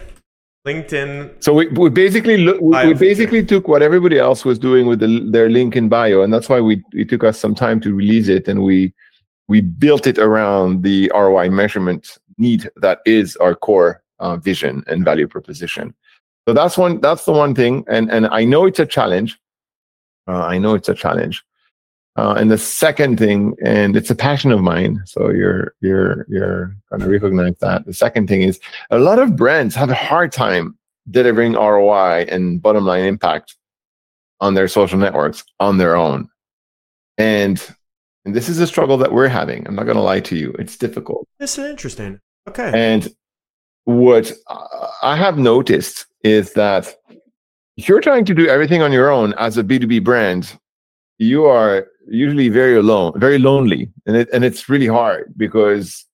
LinkedIn. 0.66 1.44
So 1.44 1.54
we, 1.54 1.68
we 1.68 1.92
basically 1.92 2.38
look, 2.38 2.60
we, 2.60 2.88
we 2.88 2.94
basically 2.96 3.42
feature. 3.42 3.58
took 3.58 3.68
what 3.68 3.84
everybody 3.84 4.18
else 4.18 4.44
was 4.44 4.58
doing 4.58 4.88
with 4.88 5.00
the, 5.00 5.28
their 5.30 5.48
link 5.48 5.76
in 5.76 5.90
bio, 5.90 6.24
and 6.24 6.34
that's 6.34 6.50
why 6.50 6.60
we 6.60 6.84
it 6.92 7.08
took 7.08 7.24
us 7.24 7.40
some 7.40 7.54
time 7.54 7.80
to 7.82 7.94
release 7.94 8.30
it, 8.30 8.48
and 8.48 8.64
we 8.64 8.92
we 9.48 9.62
built 9.62 10.08
it 10.08 10.18
around 10.18 10.82
the 10.82 11.12
ROI 11.14 11.52
measurement 11.52 12.18
need 12.38 12.68
that 12.78 13.00
is 13.06 13.36
our 13.38 13.54
core 13.54 14.02
uh, 14.20 14.38
vision 14.38 14.84
and 14.88 15.06
value 15.06 15.28
proposition. 15.28 15.94
So 16.48 16.54
that's 16.54 16.78
one. 16.78 17.02
That's 17.02 17.26
the 17.26 17.32
one 17.32 17.56
thing, 17.56 17.84
and 17.88 18.12
and 18.12 18.28
I 18.28 18.46
know 18.46 18.66
it's 18.66 18.80
a 18.80 18.86
challenge. 18.86 19.40
Uh, 20.28 20.44
I 20.44 20.58
know 20.58 20.76
it's 20.76 20.90
a 20.90 20.94
challenge. 20.94 21.44
Uh, 22.18 22.34
and 22.38 22.50
the 22.50 22.58
second 22.58 23.18
thing, 23.18 23.56
and 23.62 23.98
it's 23.98 24.10
a 24.10 24.16
passion 24.16 24.52
of 24.52 24.62
mine, 24.62 25.02
so 25.06 25.30
you're 25.32 25.74
you're 25.82 26.26
you're 26.30 26.76
gonna 26.90 27.10
recognize 27.10 27.58
that. 27.60 27.86
The 27.86 27.94
second 27.94 28.28
thing 28.28 28.42
is 28.42 28.60
a 28.90 29.00
lot 29.00 29.20
of 29.20 29.36
brands 29.36 29.76
have 29.76 29.90
a 29.90 29.96
hard 29.96 30.32
time 30.32 30.78
delivering 31.10 31.54
ROI 31.54 32.26
and 32.30 32.62
bottom 32.62 32.86
line 32.86 33.06
impact 33.06 33.56
on 34.40 34.54
their 34.54 34.68
social 34.68 34.98
networks 34.98 35.44
on 35.60 35.78
their 35.78 35.96
own, 35.96 36.30
and 37.18 37.62
and 38.24 38.34
this 38.34 38.50
is 38.50 38.60
a 38.60 38.68
struggle 38.68 38.98
that 38.98 39.12
we're 39.12 39.28
having. 39.28 39.68
I'm 39.68 39.76
not 39.76 39.86
gonna 39.86 40.02
lie 40.02 40.22
to 40.22 40.38
you; 40.38 40.56
it's 40.58 40.78
difficult. 40.78 41.28
This 41.40 41.58
is 41.58 41.66
interesting. 41.66 42.22
Okay. 42.48 42.72
And 42.74 43.14
what 43.84 44.32
I 45.02 45.18
have 45.18 45.38
noticed 45.38 46.06
is 46.26 46.54
that 46.54 46.96
if 47.78 47.88
you're 47.88 48.02
trying 48.02 48.26
to 48.26 48.34
do 48.34 48.48
everything 48.48 48.82
on 48.82 48.92
your 48.92 49.12
own 49.12 49.34
as 49.38 49.58
a 49.58 49.64
B2B 49.64 50.04
brand, 50.04 50.58
you 51.20 51.46
are 51.46 51.88
usually 52.08 52.50
very 52.50 52.76
alone, 52.76 53.14
very 53.18 53.38
lonely, 53.38 53.92
and 54.08 54.18
it 54.18 54.28
and 54.34 54.44
it's 54.44 54.68
really 54.68 54.88
hard 54.88 55.34
because 55.38 56.06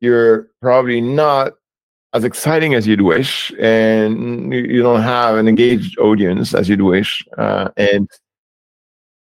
you're 0.00 0.48
probably 0.62 1.00
not 1.00 1.54
as 2.14 2.24
exciting 2.24 2.74
as 2.74 2.86
you'd 2.86 3.02
wish, 3.02 3.52
and 3.58 4.52
you 4.54 4.82
don't 4.82 5.02
have 5.02 5.36
an 5.36 5.48
engaged 5.48 5.98
audience 5.98 6.54
as 6.54 6.68
you'd 6.68 6.82
wish, 6.82 7.26
uh, 7.36 7.68
and 7.76 8.08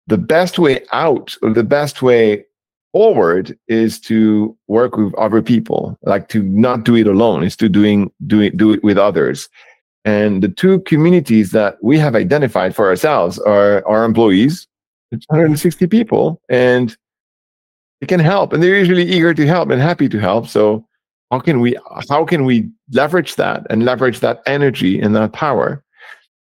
the 0.09 0.19
best 0.19 0.59
way 0.59 0.85
out 0.93 1.35
or 1.43 1.55
the 1.55 1.65
best 1.65 2.03
way 2.03 2.45
forward 2.93 3.57
is 3.69 4.01
to 4.01 4.57
work 4.67 4.97
with 4.97 5.15
other 5.15 5.43
people 5.43 5.97
like 6.03 6.29
to 6.29 6.43
not 6.43 6.85
do 6.85 6.97
it 6.97 7.07
alone 7.07 7.45
is 7.45 7.57
to 7.57 7.69
doing 7.69 8.11
do 8.27 8.41
it 8.41 8.57
do 8.57 8.73
it 8.73 8.83
with 8.83 8.99
others 8.99 9.49
and 10.05 10.43
the 10.43 10.49
two 10.49 10.81
communities 10.81 11.51
that 11.53 11.77
we 11.83 11.99
have 11.99 12.15
identified 12.15 12.75
for 12.75 12.89
ourselves 12.89 13.39
are 13.41 13.87
our 13.87 14.05
employees 14.05 14.67
it's 15.13 15.27
160 15.29 15.87
people 15.87 16.41
and 16.49 16.97
they 18.01 18.07
can 18.07 18.21
help 18.21 18.53
and 18.53 18.63
they're 18.63 18.79
usually 18.79 19.05
eager 19.05 19.35
to 19.35 19.47
help 19.47 19.71
and 19.71 19.81
happy 19.81 20.09
to 20.09 20.19
help. 20.19 20.47
So 20.47 20.87
how 21.31 21.41
can 21.41 21.61
we 21.61 21.77
how 22.09 22.25
can 22.25 22.45
we 22.45 22.71
leverage 22.93 23.37
that 23.37 23.67
and 23.71 23.85
leverage 23.85 24.21
that 24.21 24.43
energy 24.47 25.01
and 25.01 25.15
that 25.17 25.33
power? 25.33 25.83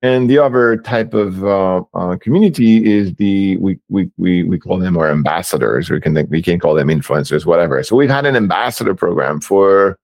And 0.03 0.29
the 0.29 0.39
other 0.39 0.77
type 0.77 1.13
of 1.13 1.43
uh, 1.45 1.83
uh, 1.93 2.17
community 2.17 2.91
is 2.91 3.13
the 3.15 3.57
we, 3.57 3.79
we 3.89 4.09
we 4.17 4.43
we 4.43 4.59
call 4.59 4.79
them 4.79 4.97
our 4.97 5.09
ambassadors. 5.11 5.89
We 5.89 6.01
can 6.01 6.27
we 6.29 6.41
can 6.41 6.59
call 6.59 6.73
them 6.73 6.87
influencers 6.87 7.45
whatever. 7.45 7.81
So 7.83 7.95
we've 7.95 8.09
had 8.09 8.25
an 8.25 8.35
ambassador 8.35 8.95
program 8.95 9.39
for 9.39 9.97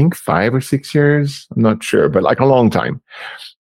think 0.00 0.16
five 0.16 0.54
or 0.54 0.60
six 0.60 0.94
years? 0.94 1.46
I'm 1.54 1.62
not 1.62 1.84
sure 1.84 2.08
but 2.08 2.22
like 2.22 2.40
a 2.40 2.46
long 2.54 2.70
time. 2.70 3.00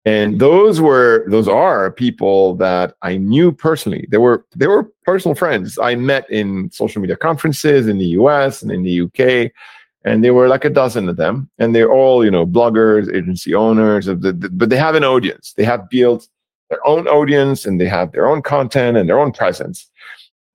And 0.04 0.40
those 0.40 0.82
were 0.82 1.26
those 1.30 1.48
are 1.48 1.92
people 1.92 2.56
that 2.56 2.96
i 3.10 3.18
knew 3.18 3.52
personally. 3.52 4.08
They 4.12 4.18
were 4.18 4.46
they 4.56 4.68
were 4.68 4.84
personal 5.10 5.36
friends. 5.36 5.78
I 5.90 5.96
met 5.96 6.24
in 6.30 6.72
social 6.72 7.02
media 7.02 7.18
conferences 7.18 7.88
in 7.88 7.98
the 8.00 8.10
us 8.30 8.62
and 8.62 8.72
in 8.72 8.82
the 8.84 8.96
uk 9.06 9.52
and 10.04 10.24
there 10.24 10.34
were 10.34 10.48
like 10.48 10.66
a 10.66 10.76
dozen 10.82 11.08
of 11.10 11.18
them. 11.18 11.36
And 11.60 11.76
they're 11.76 11.92
all 12.00 12.18
you 12.26 12.32
know 12.36 12.46
bloggers 12.58 13.06
agency 13.20 13.54
owners 13.54 14.06
the, 14.06 14.16
the, 14.16 14.50
but 14.60 14.70
they 14.70 14.82
have 14.88 14.96
an 14.96 15.04
audience. 15.04 15.54
They 15.58 15.66
have 15.66 15.90
built 15.90 16.28
their 16.70 16.84
own 16.88 17.08
audience 17.08 17.66
and 17.68 17.80
they 17.80 17.90
have 17.98 18.12
their 18.12 18.28
own 18.32 18.42
content 18.42 18.98
and 18.98 19.08
their 19.08 19.20
own 19.20 19.34
presence. 19.34 19.78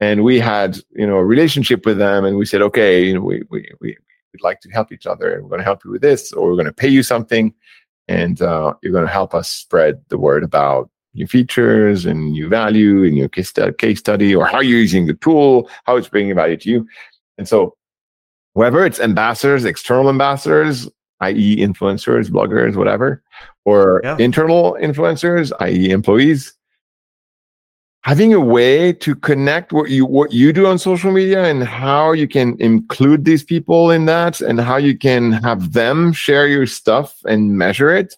And 0.01 0.25
we 0.29 0.41
had 0.41 0.71
you 1.01 1.07
know 1.07 1.19
a 1.19 1.25
relationship 1.35 1.81
with 1.87 1.99
them 1.99 2.25
and 2.25 2.37
we 2.41 2.47
said 2.51 2.63
okay 2.69 3.05
you 3.07 3.15
know 3.15 3.25
we 3.31 3.37
we, 3.53 3.61
we 3.81 3.97
would 4.37 4.49
like 4.49 4.61
to 4.61 4.71
help 4.71 4.93
each 4.93 5.07
other 5.07 5.35
and 5.35 5.43
we're 5.43 5.49
going 5.49 5.61
to 5.61 5.65
help 5.65 5.85
you 5.85 5.91
with 5.91 6.03
this 6.03 6.33
or 6.33 6.49
we're 6.49 6.55
going 6.55 6.67
to 6.67 6.73
pay 6.73 6.89
you 6.89 7.03
something 7.03 7.53
and 8.09 8.43
uh, 8.43 8.75
you're 8.83 8.93
going 8.93 9.07
to 9.07 9.13
help 9.13 9.35
us 9.35 9.51
spread 9.51 10.01
the 10.09 10.19
word 10.19 10.45
about 10.45 10.91
new 11.15 11.27
features 11.27 12.07
and 12.07 12.33
new 12.33 12.49
value 12.49 13.05
and 13.05 13.17
your 13.17 13.29
case, 13.29 13.53
case 13.79 13.99
study 13.99 14.35
or 14.35 14.47
how 14.47 14.61
you're 14.61 14.79
using 14.79 15.07
the 15.07 15.15
tool, 15.15 15.69
how 15.85 15.97
it's 15.97 16.09
bringing 16.09 16.35
value 16.35 16.57
to 16.57 16.71
you. 16.71 16.87
And 17.39 17.49
so, 17.49 17.77
whether 18.53 18.87
it's 18.87 19.01
ambassadors, 19.01 19.65
external 19.65 20.09
ambassadors, 20.09 20.89
i.e., 21.21 21.57
influencers, 21.57 22.31
bloggers, 22.31 22.77
whatever, 22.77 23.23
or 23.65 24.01
yeah. 24.03 24.17
internal 24.19 24.79
influencers, 24.81 25.53
i.e., 25.61 25.91
employees, 25.91 26.56
having 28.07 28.33
a 28.33 28.39
way 28.39 28.93
to 28.93 29.17
connect 29.17 29.73
what 29.73 29.91
you 29.91 30.07
what 30.07 30.33
you 30.33 30.53
do 30.53 30.65
on 30.65 30.79
social 30.79 31.11
media 31.11 31.45
and 31.45 31.65
how 31.65 32.13
you 32.13 32.29
can 32.29 32.57
include 32.61 33.25
these 33.25 33.43
people 33.43 33.91
in 33.91 34.07
that 34.07 34.41
and 34.41 34.61
how 34.61 34.77
you 34.77 34.97
can 34.97 35.33
have 35.33 35.73
them 35.73 36.13
share 36.13 36.47
your 36.47 36.67
stuff 36.67 37.17
and 37.25 37.59
measure 37.59 37.93
it 37.93 38.15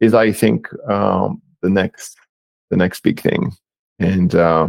is 0.00 0.12
i 0.12 0.32
think 0.32 0.66
um, 0.90 1.40
the 1.62 1.70
next 1.70 2.16
the 2.70 2.76
next 2.76 3.04
big 3.04 3.20
thing 3.20 3.52
and 4.00 4.34
uh, 4.34 4.68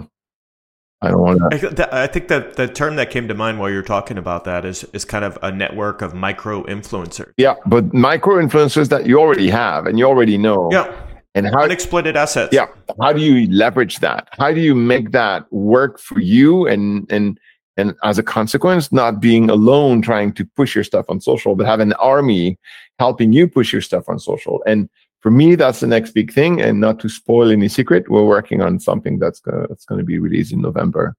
I 1.02 1.10
don't 1.10 1.20
want 1.20 1.52
to. 1.52 1.90
I 1.92 2.08
think 2.08 2.30
that 2.30 2.56
the 2.56 2.68
term 2.68 2.96
that 2.96 3.10
came 3.10 3.28
to 3.28 3.34
mind 3.34 3.60
while 3.60 3.70
you're 3.70 3.82
talking 3.82 4.18
about 4.18 4.46
that 4.46 4.64
is 4.64 4.86
is 4.94 5.04
kind 5.04 5.26
of 5.26 5.38
a 5.42 5.52
network 5.52 6.02
of 6.02 6.14
micro 6.14 6.64
influencers. 6.64 7.34
Yeah, 7.36 7.56
but 7.66 7.94
micro 7.94 8.36
influencers 8.36 8.88
that 8.88 9.06
you 9.06 9.20
already 9.20 9.50
have 9.50 9.86
and 9.86 10.00
you 10.00 10.06
already 10.06 10.38
know. 10.38 10.70
Yeah 10.72 10.94
and 11.36 11.48
how 11.48 11.64
unexploited 11.64 12.16
assets. 12.16 12.54
Yeah. 12.54 12.68
How 13.02 13.14
do 13.14 13.22
you 13.22 13.52
leverage 13.52 14.00
that? 14.00 14.30
How 14.32 14.52
do 14.52 14.62
you 14.62 14.76
make 14.76 15.12
that 15.12 15.52
work 15.52 16.00
for 16.00 16.20
you 16.20 16.68
and 16.68 17.12
and 17.12 17.40
and 17.76 17.96
as 18.04 18.20
a 18.20 18.24
consequence, 18.24 18.92
not 18.92 19.20
being 19.20 19.50
alone 19.50 20.02
trying 20.02 20.32
to 20.34 20.46
push 20.46 20.76
your 20.76 20.84
stuff 20.84 21.06
on 21.10 21.20
social, 21.20 21.56
but 21.56 21.66
have 21.66 21.80
an 21.80 21.94
army 21.94 22.60
helping 23.00 23.34
you 23.34 23.48
push 23.48 23.74
your 23.74 23.82
stuff 23.82 24.08
on 24.08 24.20
social. 24.20 24.62
And 24.68 24.88
for 25.22 25.32
me, 25.32 25.56
that's 25.56 25.80
the 25.80 25.88
next 25.88 26.12
big 26.12 26.32
thing. 26.32 26.62
And 26.62 26.80
not 26.80 27.00
to 27.00 27.10
spoil 27.10 27.50
any 27.50 27.68
secret, 27.68 28.10
we're 28.10 28.26
working 28.26 28.62
on 28.62 28.80
something 28.80 29.18
that's 29.18 29.40
gonna, 29.40 29.68
that's 29.68 29.86
going 29.86 29.98
to 29.98 30.06
be 30.06 30.20
released 30.20 30.54
in 30.54 30.62
November 30.62 31.16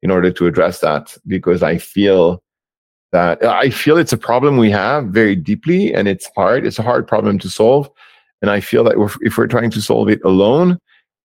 in 0.00 0.10
order 0.10 0.30
to 0.30 0.46
address 0.46 0.78
that 0.80 1.14
because 1.26 1.62
I 1.62 1.76
feel 1.76 2.42
that 3.12 3.44
I 3.44 3.70
feel 3.70 3.98
it's 3.98 4.12
a 4.12 4.18
problem 4.18 4.56
we 4.56 4.70
have 4.70 5.06
very 5.06 5.34
deeply 5.34 5.92
and 5.92 6.08
it's 6.08 6.30
hard. 6.36 6.66
It's 6.66 6.78
a 6.78 6.82
hard 6.82 7.06
problem 7.06 7.38
to 7.40 7.50
solve 7.50 7.90
and 8.42 8.50
I 8.50 8.60
feel 8.60 8.84
that 8.84 8.94
if 9.20 9.36
we're 9.36 9.46
trying 9.46 9.70
to 9.70 9.80
solve 9.80 10.08
it 10.08 10.20
alone, 10.24 10.78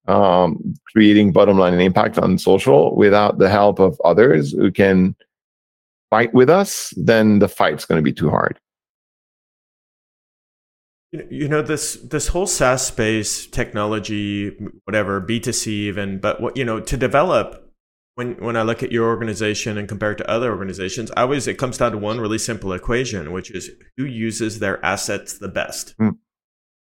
um, 0.07 0.75
creating 0.91 1.31
bottom 1.31 1.57
line 1.57 1.73
and 1.73 1.81
impact 1.81 2.17
on 2.17 2.37
social 2.37 2.95
without 2.95 3.37
the 3.37 3.49
help 3.49 3.79
of 3.79 3.99
others 4.03 4.51
who 4.51 4.71
can 4.71 5.15
fight 6.09 6.33
with 6.33 6.49
us, 6.49 6.93
then 6.97 7.39
the 7.39 7.47
fight's 7.47 7.85
going 7.85 7.99
to 7.99 8.03
be 8.03 8.13
too 8.13 8.29
hard. 8.29 8.59
You 11.29 11.47
know 11.47 11.61
this 11.61 11.93
this 11.97 12.29
whole 12.29 12.47
SaaS 12.47 12.87
space, 12.87 13.45
technology, 13.45 14.49
whatever 14.85 15.19
B 15.19 15.39
two 15.39 15.53
C 15.53 15.87
even, 15.87 16.17
but 16.17 16.41
what 16.41 16.57
you 16.57 16.65
know 16.65 16.79
to 16.79 16.97
develop 16.97 17.71
when 18.15 18.33
when 18.43 18.57
I 18.57 18.63
look 18.63 18.81
at 18.81 18.91
your 18.91 19.07
organization 19.07 19.77
and 19.77 19.87
compare 19.87 20.13
it 20.13 20.17
to 20.17 20.29
other 20.29 20.51
organizations, 20.51 21.11
I 21.15 21.21
always 21.21 21.47
it 21.47 21.59
comes 21.59 21.77
down 21.77 21.91
to 21.91 21.99
one 21.99 22.19
really 22.19 22.39
simple 22.39 22.73
equation, 22.73 23.31
which 23.31 23.51
is 23.51 23.69
who 23.95 24.05
uses 24.05 24.57
their 24.57 24.83
assets 24.83 25.37
the 25.37 25.49
best. 25.49 25.95
Mm 25.99 26.17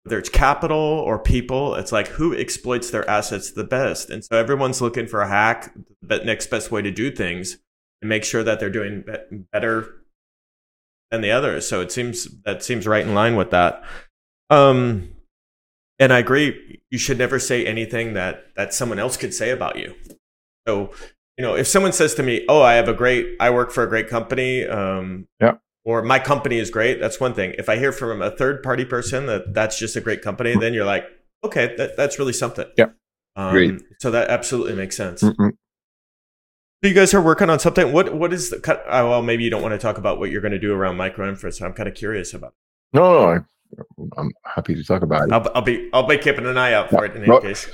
whether 0.06 0.20
it's 0.20 0.28
capital 0.28 0.78
or 0.78 1.18
people, 1.18 1.74
it's 1.74 1.90
like 1.90 2.06
who 2.06 2.32
exploits 2.32 2.92
their 2.92 3.08
assets 3.10 3.50
the 3.50 3.64
best. 3.64 4.08
And 4.08 4.24
so 4.24 4.36
everyone's 4.36 4.80
looking 4.80 5.08
for 5.08 5.20
a 5.20 5.26
hack, 5.26 5.74
the 6.00 6.18
next 6.18 6.46
best 6.46 6.70
way 6.70 6.80
to 6.80 6.92
do 6.92 7.10
things 7.10 7.58
and 8.00 8.08
make 8.08 8.22
sure 8.22 8.44
that 8.44 8.60
they're 8.60 8.70
doing 8.70 9.04
better 9.52 9.96
than 11.10 11.22
the 11.22 11.32
others. 11.32 11.68
So 11.68 11.80
it 11.80 11.90
seems 11.90 12.28
that 12.44 12.62
seems 12.62 12.86
right 12.86 13.04
in 13.04 13.14
line 13.14 13.34
with 13.34 13.50
that. 13.50 13.82
Um, 14.48 15.10
and 15.98 16.12
I 16.12 16.20
agree. 16.20 16.80
You 16.88 16.98
should 16.98 17.18
never 17.18 17.40
say 17.40 17.66
anything 17.66 18.14
that 18.14 18.54
that 18.54 18.72
someone 18.72 19.00
else 19.00 19.16
could 19.16 19.34
say 19.34 19.50
about 19.50 19.76
you. 19.76 19.92
So 20.68 20.92
you 21.36 21.42
know, 21.44 21.56
if 21.56 21.66
someone 21.66 21.92
says 21.92 22.14
to 22.14 22.22
me, 22.22 22.44
"Oh, 22.48 22.62
I 22.62 22.74
have 22.74 22.88
a 22.88 22.94
great, 22.94 23.34
I 23.40 23.50
work 23.50 23.72
for 23.72 23.82
a 23.82 23.88
great 23.88 24.08
company," 24.08 24.64
um, 24.64 25.26
yeah, 25.40 25.56
or 25.86 26.02
my 26.02 26.18
company 26.18 26.58
is 26.58 26.68
great, 26.68 27.00
that's 27.00 27.20
one 27.20 27.32
thing. 27.32 27.54
If 27.58 27.68
I 27.68 27.76
hear 27.76 27.92
from 27.92 28.20
a 28.20 28.30
third 28.32 28.62
party 28.62 28.84
person 28.84 29.26
that 29.26 29.54
that's 29.54 29.78
just 29.78 29.94
a 29.94 30.00
great 30.00 30.20
company, 30.20 30.56
then 30.56 30.74
you're 30.74 30.84
like, 30.84 31.04
okay, 31.44 31.74
that, 31.76 31.96
that's 31.96 32.18
really 32.18 32.32
something. 32.32 32.66
Yeah, 32.76 32.86
um, 33.36 33.52
great. 33.52 33.80
So 34.00 34.10
that 34.10 34.28
absolutely 34.28 34.74
makes 34.74 34.96
sense. 34.96 35.22
Mm-mm. 35.22 35.52
So 36.82 36.88
you 36.88 36.94
guys 36.94 37.14
are 37.14 37.22
working 37.22 37.48
on 37.48 37.60
something. 37.60 37.92
What 37.92 38.14
what 38.14 38.32
is 38.32 38.50
the? 38.50 38.58
Uh, 38.58 39.08
well, 39.08 39.22
maybe 39.22 39.44
you 39.44 39.50
don't 39.50 39.62
want 39.62 39.72
to 39.72 39.78
talk 39.78 39.96
about 39.96 40.18
what 40.18 40.30
you're 40.30 40.42
going 40.42 40.52
to 40.52 40.58
do 40.58 40.74
around 40.74 40.96
micro 40.96 41.28
inference. 41.28 41.62
I'm 41.62 41.72
kind 41.72 41.88
of 41.88 41.94
curious 41.94 42.34
about. 42.34 42.48
It. 42.48 42.96
No, 42.96 43.12
no, 43.12 43.28
I, 43.28 44.20
am 44.20 44.32
happy 44.44 44.74
to 44.74 44.82
talk 44.82 45.02
about 45.02 45.28
it. 45.28 45.32
I'll, 45.32 45.50
I'll, 45.54 45.62
be 45.62 45.88
I'll 45.92 46.06
be 46.06 46.18
keeping 46.18 46.46
an 46.46 46.58
eye 46.58 46.72
out 46.72 46.90
for 46.90 47.04
yeah. 47.04 47.12
it 47.12 47.16
in 47.16 47.22
any 47.22 47.30
well, 47.30 47.40
case. 47.40 47.70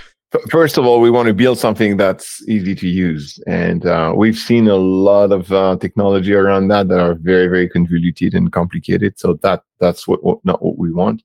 First 0.49 0.79
of 0.79 0.87
all, 0.87 1.01
we 1.01 1.11
want 1.11 1.27
to 1.27 1.35
build 1.35 1.59
something 1.59 1.99
that's 1.99 2.43
easy 2.49 2.75
to 2.77 2.89
use, 2.89 3.39
and 3.47 3.85
uh, 3.85 4.15
we've 4.17 4.39
seen 4.39 4.67
a 4.67 4.77
lot 4.77 5.31
of 5.31 5.53
uh, 5.53 5.77
technology 5.79 6.33
around 6.33 6.69
that 6.69 6.89
that 6.89 7.01
are 7.01 7.15
very, 7.15 7.49
very 7.49 7.69
convoluted 7.69 8.33
and 8.33 8.51
complicated. 8.51 9.19
So 9.19 9.35
that 9.43 9.63
that's 9.79 10.09
what, 10.09 10.25
what 10.25 10.43
not 10.43 10.63
what 10.63 10.79
we 10.79 10.91
want. 10.91 11.23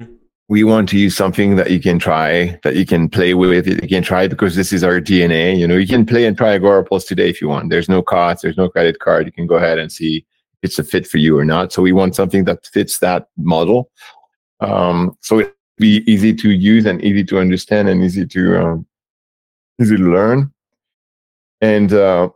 Hmm. 0.00 0.14
We 0.48 0.64
want 0.64 0.88
to 0.88 0.98
use 0.98 1.16
something 1.16 1.54
that 1.56 1.70
you 1.70 1.80
can 1.80 2.00
try, 2.00 2.58
that 2.64 2.74
you 2.74 2.84
can 2.84 3.08
play 3.08 3.34
with. 3.34 3.68
You 3.68 3.88
can 3.88 4.02
try 4.02 4.26
because 4.26 4.56
this 4.56 4.72
is 4.72 4.82
our 4.82 5.00
DNA. 5.00 5.56
You 5.56 5.68
know, 5.68 5.76
you 5.76 5.86
can 5.86 6.04
play 6.04 6.26
and 6.26 6.36
try 6.36 6.58
Agorapulse 6.58 7.06
today 7.06 7.30
if 7.30 7.40
you 7.40 7.48
want. 7.48 7.70
There's 7.70 7.88
no 7.88 8.02
cost, 8.02 8.42
there's 8.42 8.56
no 8.56 8.68
credit 8.68 8.98
card. 8.98 9.26
You 9.26 9.32
can 9.32 9.46
go 9.46 9.56
ahead 9.56 9.78
and 9.78 9.92
see 9.92 10.26
if 10.62 10.70
it's 10.70 10.78
a 10.80 10.84
fit 10.84 11.06
for 11.06 11.18
you 11.18 11.38
or 11.38 11.44
not. 11.44 11.72
So 11.72 11.82
we 11.82 11.92
want 11.92 12.16
something 12.16 12.46
that 12.46 12.66
fits 12.66 12.98
that 12.98 13.28
model. 13.36 13.92
Um, 14.58 15.16
so 15.20 15.38
it 15.38 15.54
be 15.78 16.02
easy 16.10 16.34
to 16.34 16.50
use 16.50 16.86
and 16.86 17.02
easy 17.02 17.24
to 17.24 17.38
understand 17.38 17.88
and 17.88 18.02
easy 18.02 18.26
to 18.26 18.58
um, 18.58 18.86
easy 19.80 19.96
to 19.96 20.02
learn. 20.02 20.52
And 21.60 21.92
uh, 21.92 22.30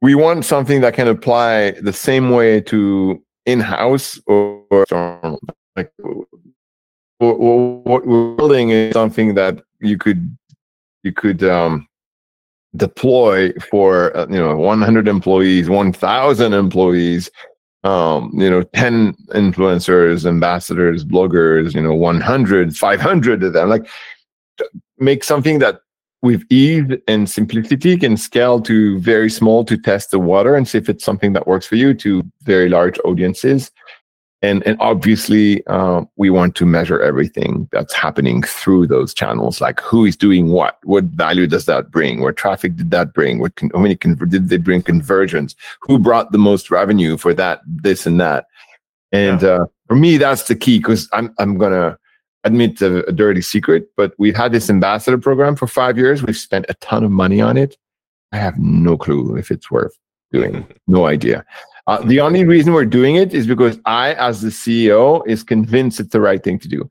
we 0.00 0.14
want 0.14 0.44
something 0.44 0.80
that 0.80 0.94
can 0.94 1.08
apply 1.08 1.72
the 1.72 1.92
same 1.92 2.30
way 2.30 2.60
to 2.62 3.22
in-house 3.46 4.20
or, 4.26 4.64
or 4.70 5.38
like 5.76 5.92
what 7.18 8.06
we're 8.06 8.34
building 8.34 8.70
is 8.70 8.92
something 8.92 9.34
that 9.34 9.62
you 9.80 9.96
could 9.96 10.36
you 11.02 11.12
could 11.12 11.42
um, 11.44 11.86
deploy 12.74 13.52
for 13.70 14.16
uh, 14.16 14.26
you 14.28 14.38
know 14.38 14.56
100 14.56 15.08
employees 15.08 15.70
1000 15.70 16.52
employees 16.52 17.30
um, 17.86 18.32
you 18.34 18.50
know, 18.50 18.62
10 18.62 19.14
influencers, 19.28 20.26
ambassadors, 20.26 21.04
bloggers, 21.04 21.74
you 21.74 21.80
know, 21.80 21.94
100, 21.94 22.76
500 22.76 23.42
of 23.44 23.52
them. 23.52 23.68
Like, 23.68 23.86
make 24.98 25.22
something 25.22 25.60
that 25.60 25.80
with 26.22 26.42
ease 26.50 26.84
and 27.06 27.30
simplicity 27.30 27.96
can 27.96 28.16
scale 28.16 28.60
to 28.62 28.98
very 28.98 29.30
small 29.30 29.64
to 29.66 29.76
test 29.76 30.10
the 30.10 30.18
water 30.18 30.56
and 30.56 30.66
see 30.66 30.78
if 30.78 30.88
it's 30.88 31.04
something 31.04 31.32
that 31.34 31.46
works 31.46 31.66
for 31.66 31.76
you 31.76 31.94
to 31.94 32.24
very 32.42 32.68
large 32.68 32.98
audiences 33.04 33.70
and 34.42 34.66
and 34.66 34.76
obviously 34.80 35.66
uh, 35.66 36.02
we 36.16 36.30
want 36.30 36.54
to 36.56 36.66
measure 36.66 37.00
everything 37.00 37.68
that's 37.72 37.94
happening 37.94 38.42
through 38.42 38.86
those 38.86 39.14
channels 39.14 39.60
like 39.60 39.80
who 39.80 40.04
is 40.04 40.16
doing 40.16 40.48
what 40.48 40.78
what 40.84 41.04
value 41.04 41.46
does 41.46 41.64
that 41.66 41.90
bring 41.90 42.20
what 42.20 42.36
traffic 42.36 42.76
did 42.76 42.90
that 42.90 43.12
bring 43.14 43.38
what 43.38 43.54
con- 43.56 43.70
how 43.72 43.80
many 43.80 43.96
con- 43.96 44.16
did 44.28 44.48
they 44.48 44.58
bring 44.58 44.82
conversions 44.82 45.56
who 45.80 45.98
brought 45.98 46.32
the 46.32 46.38
most 46.38 46.70
revenue 46.70 47.16
for 47.16 47.32
that 47.32 47.60
this 47.66 48.06
and 48.06 48.20
that. 48.20 48.46
And 49.12 49.40
yeah. 49.40 49.48
uh, 49.48 49.66
for 49.86 49.96
me 49.96 50.18
that's 50.18 50.44
the 50.44 50.54
key 50.54 50.78
because 50.78 51.08
i'm 51.12 51.34
i'm 51.38 51.56
gonna 51.56 51.98
admit 52.44 52.80
a, 52.82 53.06
a 53.08 53.12
dirty 53.12 53.40
secret 53.40 53.88
but 53.96 54.12
we've 54.18 54.36
had 54.36 54.52
this 54.52 54.68
ambassador 54.68 55.18
program 55.18 55.56
for 55.56 55.66
five 55.66 55.96
years. 55.96 56.22
We've 56.22 56.36
spent 56.36 56.66
a 56.68 56.74
ton 56.74 57.04
of 57.04 57.10
money 57.10 57.40
on 57.40 57.56
it. 57.56 57.76
I 58.32 58.36
have 58.36 58.58
no 58.58 58.96
clue 58.96 59.36
if 59.36 59.50
it's 59.50 59.70
worth 59.70 59.96
doing. 60.32 60.66
No 60.88 61.06
idea 61.06 61.44
uh, 61.86 62.02
the 62.02 62.20
only 62.20 62.44
reason 62.44 62.72
we're 62.72 62.84
doing 62.84 63.16
it 63.16 63.32
is 63.32 63.46
because 63.46 63.78
I, 63.84 64.14
as 64.14 64.40
the 64.40 64.48
CEO, 64.48 65.26
is 65.26 65.44
convinced 65.44 66.00
it's 66.00 66.10
the 66.10 66.20
right 66.20 66.42
thing 66.42 66.58
to 66.58 66.68
do. 66.68 66.88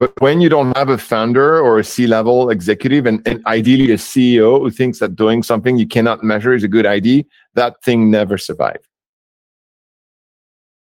But 0.00 0.20
when 0.20 0.40
you 0.40 0.48
don't 0.48 0.76
have 0.76 0.88
a 0.88 0.98
founder 0.98 1.60
or 1.60 1.78
a 1.78 1.84
C-level 1.84 2.50
executive, 2.50 3.06
and, 3.06 3.26
and 3.26 3.44
ideally 3.46 3.92
a 3.92 3.96
CEO 3.96 4.58
who 4.58 4.68
thinks 4.68 4.98
that 4.98 5.14
doing 5.14 5.44
something 5.44 5.78
you 5.78 5.86
cannot 5.86 6.24
measure 6.24 6.54
is 6.54 6.64
a 6.64 6.68
good 6.68 6.86
idea, 6.86 7.22
that 7.54 7.80
thing 7.84 8.10
never 8.10 8.36
survives. 8.36 8.84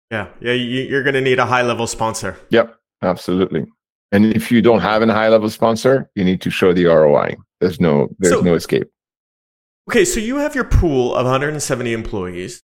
Yeah, 0.09 0.29
yeah, 0.39 0.53
you're 0.53 1.03
going 1.03 1.15
to 1.15 1.21
need 1.21 1.39
a 1.39 1.45
high-level 1.45 1.87
sponsor. 1.87 2.37
Yep, 2.49 2.77
absolutely. 3.01 3.65
And 4.13 4.27
if 4.33 4.51
you 4.51 4.61
don't 4.61 4.79
have 4.79 5.01
a 5.01 5.11
high-level 5.11 5.49
sponsor, 5.49 6.09
you 6.15 6.23
need 6.23 6.39
to 6.41 6.49
show 6.49 6.71
the 6.71 6.85
ROI. 6.85 7.35
There's 7.59 7.81
no, 7.81 8.07
there's 8.19 8.35
so, 8.35 8.41
no 8.41 8.53
escape. 8.53 8.87
Okay, 9.89 10.05
so 10.05 10.21
you 10.21 10.37
have 10.37 10.55
your 10.55 10.63
pool 10.63 11.13
of 11.13 11.25
170 11.25 11.91
employees 11.91 12.63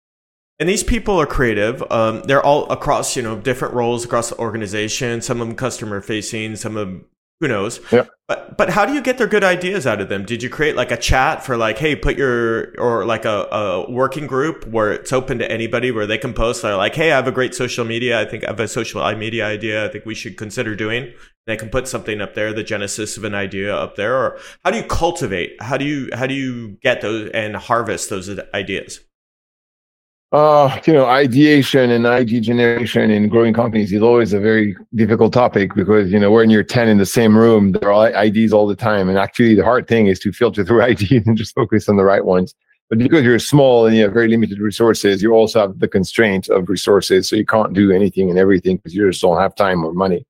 and 0.59 0.69
these 0.69 0.83
people 0.83 1.19
are 1.19 1.25
creative. 1.25 1.83
Um, 1.91 2.21
they're 2.23 2.43
all 2.43 2.71
across, 2.71 3.15
you 3.15 3.21
know, 3.21 3.35
different 3.35 3.73
roles 3.73 4.05
across 4.05 4.29
the 4.29 4.37
organization. 4.37 5.21
Some 5.21 5.41
of 5.41 5.47
them 5.47 5.57
customer 5.57 5.99
facing, 6.01 6.55
some 6.55 6.77
of 6.77 6.87
them, 6.87 7.05
who 7.41 7.49
knows. 7.49 7.81
Yeah. 7.91 8.05
But 8.29 8.57
but 8.57 8.69
how 8.69 8.85
do 8.85 8.93
you 8.93 9.01
get 9.01 9.17
their 9.17 9.27
good 9.27 9.43
ideas 9.43 9.85
out 9.85 9.99
of 9.99 10.07
them? 10.07 10.23
Did 10.23 10.41
you 10.41 10.49
create 10.49 10.77
like 10.77 10.91
a 10.91 10.97
chat 10.97 11.43
for 11.43 11.57
like, 11.57 11.77
hey, 11.77 11.93
put 11.93 12.17
your 12.17 12.73
or 12.79 13.03
like 13.03 13.25
a, 13.25 13.47
a 13.51 13.91
working 13.91 14.25
group 14.25 14.65
where 14.65 14.93
it's 14.93 15.11
open 15.11 15.39
to 15.39 15.51
anybody 15.51 15.91
where 15.91 16.07
they 16.07 16.17
can 16.17 16.33
post? 16.33 16.61
They're 16.61 16.77
like, 16.77 16.95
hey, 16.95 17.11
I 17.11 17.17
have 17.17 17.27
a 17.27 17.33
great 17.33 17.53
social 17.53 17.83
media. 17.83 18.21
I 18.21 18.23
think 18.23 18.45
I 18.45 18.47
have 18.47 18.59
a 18.61 18.69
social 18.69 19.03
media 19.15 19.45
idea. 19.45 19.85
I 19.85 19.89
think 19.89 20.05
we 20.05 20.15
should 20.15 20.37
consider 20.37 20.75
doing. 20.75 21.13
They 21.45 21.57
can 21.57 21.69
put 21.69 21.89
something 21.89 22.21
up 22.21 22.33
there, 22.33 22.53
the 22.53 22.63
genesis 22.63 23.17
of 23.17 23.25
an 23.25 23.35
idea 23.35 23.75
up 23.75 23.97
there. 23.97 24.15
Or 24.15 24.39
how 24.63 24.71
do 24.71 24.77
you 24.77 24.83
cultivate? 24.83 25.61
How 25.61 25.75
do 25.75 25.83
you 25.83 26.09
how 26.13 26.27
do 26.27 26.33
you 26.33 26.77
get 26.81 27.01
those 27.01 27.29
and 27.31 27.57
harvest 27.57 28.09
those 28.09 28.39
ideas? 28.53 29.01
Uh, 30.31 30.79
you 30.85 30.93
know, 30.93 31.05
ideation 31.05 31.91
and 31.91 32.07
ID 32.07 32.41
generation 32.41 33.11
in 33.11 33.29
growing 33.29 33.53
companies 33.53 33.93
is 33.93 34.01
always 34.01 34.33
a 34.33 34.39
very 34.39 34.75
difficult 34.95 35.31
topic 35.31 35.73
because, 35.75 36.11
you 36.11 36.19
know, 36.19 36.31
when 36.31 36.49
you're 36.49 36.63
10 36.63 36.89
in 36.89 36.97
the 36.97 37.05
same 37.05 37.37
room, 37.37 37.71
there 37.71 37.93
are 37.93 38.09
IDs 38.23 38.51
all 38.51 38.67
the 38.67 38.75
time. 38.75 39.07
And 39.07 39.17
actually, 39.17 39.55
the 39.55 39.63
hard 39.63 39.87
thing 39.87 40.07
is 40.07 40.19
to 40.19 40.31
filter 40.31 40.65
through 40.65 40.81
IDs 40.89 41.27
and 41.27 41.37
just 41.37 41.55
focus 41.55 41.87
on 41.87 41.97
the 41.97 42.03
right 42.03 42.25
ones. 42.25 42.55
But 42.89 42.99
because 42.99 43.23
you're 43.23 43.39
small 43.39 43.85
and 43.85 43.95
you 43.95 44.03
have 44.03 44.13
very 44.13 44.27
limited 44.27 44.59
resources, 44.59 45.21
you 45.21 45.31
also 45.33 45.59
have 45.61 45.79
the 45.79 45.87
constraint 45.87 46.49
of 46.49 46.69
resources. 46.69 47.29
So 47.29 47.35
you 47.35 47.45
can't 47.45 47.73
do 47.73 47.91
anything 47.91 48.29
and 48.29 48.37
everything 48.37 48.77
because 48.77 48.93
you 48.93 49.07
just 49.09 49.21
don't 49.21 49.39
have 49.39 49.55
time 49.55 49.83
or 49.83 49.93
money. 49.93 50.25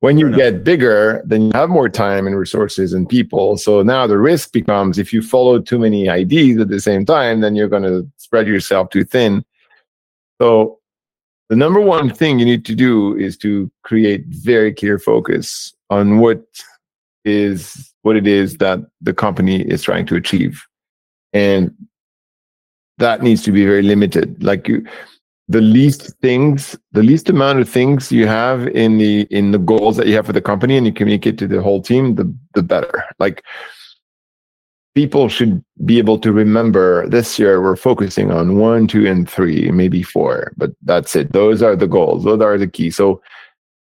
When 0.00 0.18
you 0.18 0.30
get 0.30 0.62
bigger, 0.62 1.22
then 1.24 1.46
you 1.46 1.52
have 1.54 1.70
more 1.70 1.88
time 1.88 2.26
and 2.26 2.38
resources 2.38 2.92
and 2.92 3.08
people. 3.08 3.56
So 3.56 3.82
now 3.82 4.06
the 4.06 4.18
risk 4.18 4.52
becomes 4.52 4.98
if 4.98 5.12
you 5.12 5.22
follow 5.22 5.58
too 5.58 5.78
many 5.78 6.06
IDs 6.06 6.60
at 6.60 6.68
the 6.68 6.80
same 6.80 7.06
time, 7.06 7.40
then 7.40 7.54
you're 7.54 7.68
going 7.68 7.82
to 7.82 8.08
spread 8.18 8.46
yourself 8.46 8.90
too 8.90 9.04
thin. 9.04 9.44
So 10.40 10.80
the 11.48 11.56
number 11.56 11.80
one 11.80 12.12
thing 12.12 12.38
you 12.38 12.44
need 12.44 12.66
to 12.66 12.74
do 12.74 13.16
is 13.16 13.36
to 13.38 13.70
create 13.84 14.24
very 14.26 14.72
clear 14.74 14.98
focus 14.98 15.74
on 15.88 16.18
what 16.18 16.44
is 17.24 17.92
what 18.02 18.16
it 18.16 18.26
is 18.26 18.58
that 18.58 18.80
the 19.00 19.14
company 19.14 19.62
is 19.62 19.82
trying 19.82 20.06
to 20.06 20.16
achieve. 20.16 20.62
And 21.32 21.74
that 22.98 23.22
needs 23.22 23.42
to 23.42 23.52
be 23.52 23.64
very 23.64 23.82
limited. 23.82 24.42
Like 24.42 24.68
you 24.68 24.86
the 25.48 25.60
least 25.60 26.12
things 26.20 26.76
the 26.92 27.02
least 27.02 27.28
amount 27.28 27.60
of 27.60 27.68
things 27.68 28.10
you 28.10 28.26
have 28.26 28.66
in 28.68 28.98
the 28.98 29.22
in 29.30 29.52
the 29.52 29.58
goals 29.58 29.96
that 29.96 30.06
you 30.06 30.14
have 30.14 30.26
for 30.26 30.32
the 30.32 30.40
company 30.40 30.76
and 30.76 30.86
you 30.86 30.92
communicate 30.92 31.38
to 31.38 31.46
the 31.46 31.62
whole 31.62 31.80
team 31.80 32.16
the 32.16 32.32
the 32.54 32.62
better. 32.62 33.04
Like 33.18 33.44
people 34.94 35.28
should 35.28 35.62
be 35.84 35.98
able 35.98 36.18
to 36.18 36.32
remember 36.32 37.08
this 37.08 37.38
year 37.38 37.62
we're 37.62 37.76
focusing 37.76 38.32
on 38.32 38.58
one 38.58 38.88
two 38.88 39.06
and 39.06 39.30
three 39.30 39.70
maybe 39.70 40.02
four 40.02 40.52
but 40.56 40.70
that's 40.82 41.14
it. 41.14 41.32
Those 41.32 41.62
are 41.62 41.76
the 41.76 41.86
goals. 41.86 42.24
Those 42.24 42.40
are 42.40 42.58
the 42.58 42.66
key 42.66 42.90
so 42.90 43.22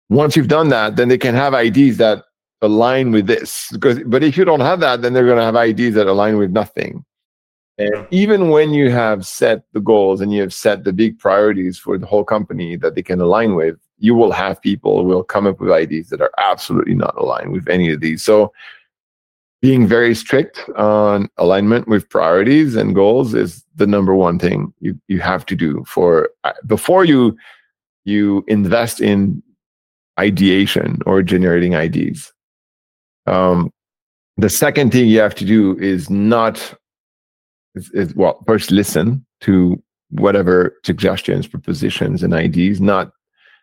once 0.09 0.37
you've 0.37 0.49
done 0.49 0.69
that 0.69 0.95
then 0.95 1.09
they 1.09 1.19
can 1.19 1.35
have 1.35 1.55
IDs 1.55 1.97
that 1.97 2.25
align 2.63 3.11
with 3.11 3.27
this. 3.27 3.69
Because 3.73 3.99
but 4.07 4.23
if 4.23 4.37
you 4.37 4.45
don't 4.45 4.61
have 4.61 4.79
that 4.81 5.03
then 5.03 5.15
they're 5.15 5.27
going 5.27 5.39
to 5.39 5.43
have 5.43 5.57
IDs 5.57 5.97
that 5.97 6.07
align 6.07 6.37
with 6.37 6.53
nothing 6.53 7.05
and 7.81 8.07
even 8.11 8.51
when 8.51 8.75
you 8.75 8.91
have 8.91 9.27
set 9.27 9.65
the 9.73 9.81
goals 9.81 10.21
and 10.21 10.35
you 10.35 10.43
have 10.43 10.53
set 10.53 10.85
the 10.85 10.93
big 10.93 11.19
priorities 11.19 11.79
for 11.79 11.97
the 11.97 12.07
whole 12.07 12.25
company 12.25 12.77
that 12.77 12.95
they 12.95 13.03
can 13.03 13.23
align 13.23 13.55
with, 13.55 13.77
you 13.99 14.15
will 14.15 14.33
have 14.33 14.61
people 14.61 15.07
will 15.07 15.25
come 15.25 15.47
up 15.47 15.61
with 15.61 15.71
ideas 15.71 16.11
that 16.11 16.21
are 16.21 16.33
absolutely 16.37 16.95
not 16.95 17.17
aligned 17.17 17.53
with 17.53 17.67
any 17.69 17.91
of 17.91 18.01
these. 18.01 18.23
So 18.23 18.53
being 19.63 19.87
very 19.87 20.15
strict 20.15 20.69
on 20.77 21.31
alignment 21.39 21.89
with 21.89 22.09
priorities 22.11 22.77
and 22.77 22.95
goals 22.95 23.33
is 23.33 23.65
the 23.77 23.87
number 23.87 24.15
one 24.15 24.39
thing 24.39 24.75
you, 24.81 25.01
you 25.09 25.21
have 25.21 25.47
to 25.47 25.57
do 25.57 25.83
for 25.87 26.31
before 26.67 27.07
you 27.07 27.37
you 28.05 28.45
invest 28.47 29.01
in 29.01 29.43
ideation 30.19 30.99
or 31.07 31.23
generating 31.23 31.75
ideas. 31.75 32.33
Um, 33.27 33.73
the 34.37 34.51
second 34.51 34.93
thing 34.93 35.07
you 35.07 35.21
have 35.21 35.35
to 35.37 35.45
do 35.45 35.79
is 35.79 36.11
not 36.11 36.75
is, 37.75 37.91
is 37.91 38.15
well 38.15 38.43
first 38.47 38.71
listen 38.71 39.25
to 39.41 39.83
whatever 40.11 40.77
suggestions 40.85 41.47
propositions 41.47 42.23
and 42.23 42.35
ideas 42.35 42.81
not 42.81 43.13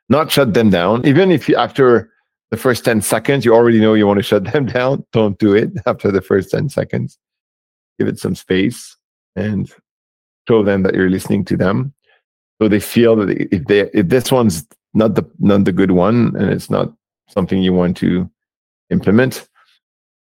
not 0.10 0.32
shut 0.32 0.53
them 0.53 0.70
down. 0.70 1.05
Even 1.05 1.32
if 1.32 1.49
you 1.49 1.55
after 1.55 2.10
the 2.51 2.58
first 2.58 2.86
10 2.86 3.01
seconds 3.01 3.43
you 3.43 3.53
already 3.53 3.80
know 3.80 3.93
you 3.93 4.08
want 4.08 4.18
to 4.18 4.24
shut 4.24 4.51
them 4.51 4.66
down 4.78 5.05
don't 5.12 5.38
do 5.39 5.53
it 5.53 5.70
after 5.86 6.12
the 6.12 6.22
first 6.22 6.51
10 6.51 6.70
seconds. 6.70 7.18
Give 7.99 8.08
it 8.08 8.20
some 8.20 8.36
space 8.36 8.95
and 9.36 9.72
show 10.47 10.64
them 10.64 10.84
that 10.84 10.93
you're 10.93 11.10
listening 11.10 11.43
to 11.45 11.58
them. 11.58 11.93
So 12.62 12.68
they 12.68 12.80
feel 12.80 13.16
that 13.18 13.30
if 13.30 13.66
they 13.66 13.82
if 13.93 14.08
this 14.10 14.32
one's 14.32 14.66
not 14.93 15.16
the 15.16 15.30
not 15.39 15.66
the 15.66 15.72
good 15.72 15.91
one 15.91 16.36
and 16.38 16.49
it's 16.49 16.70
not 16.70 16.93
something 17.30 17.62
you 17.62 17.74
want 17.74 17.97
to 17.97 18.30
implement 18.89 19.47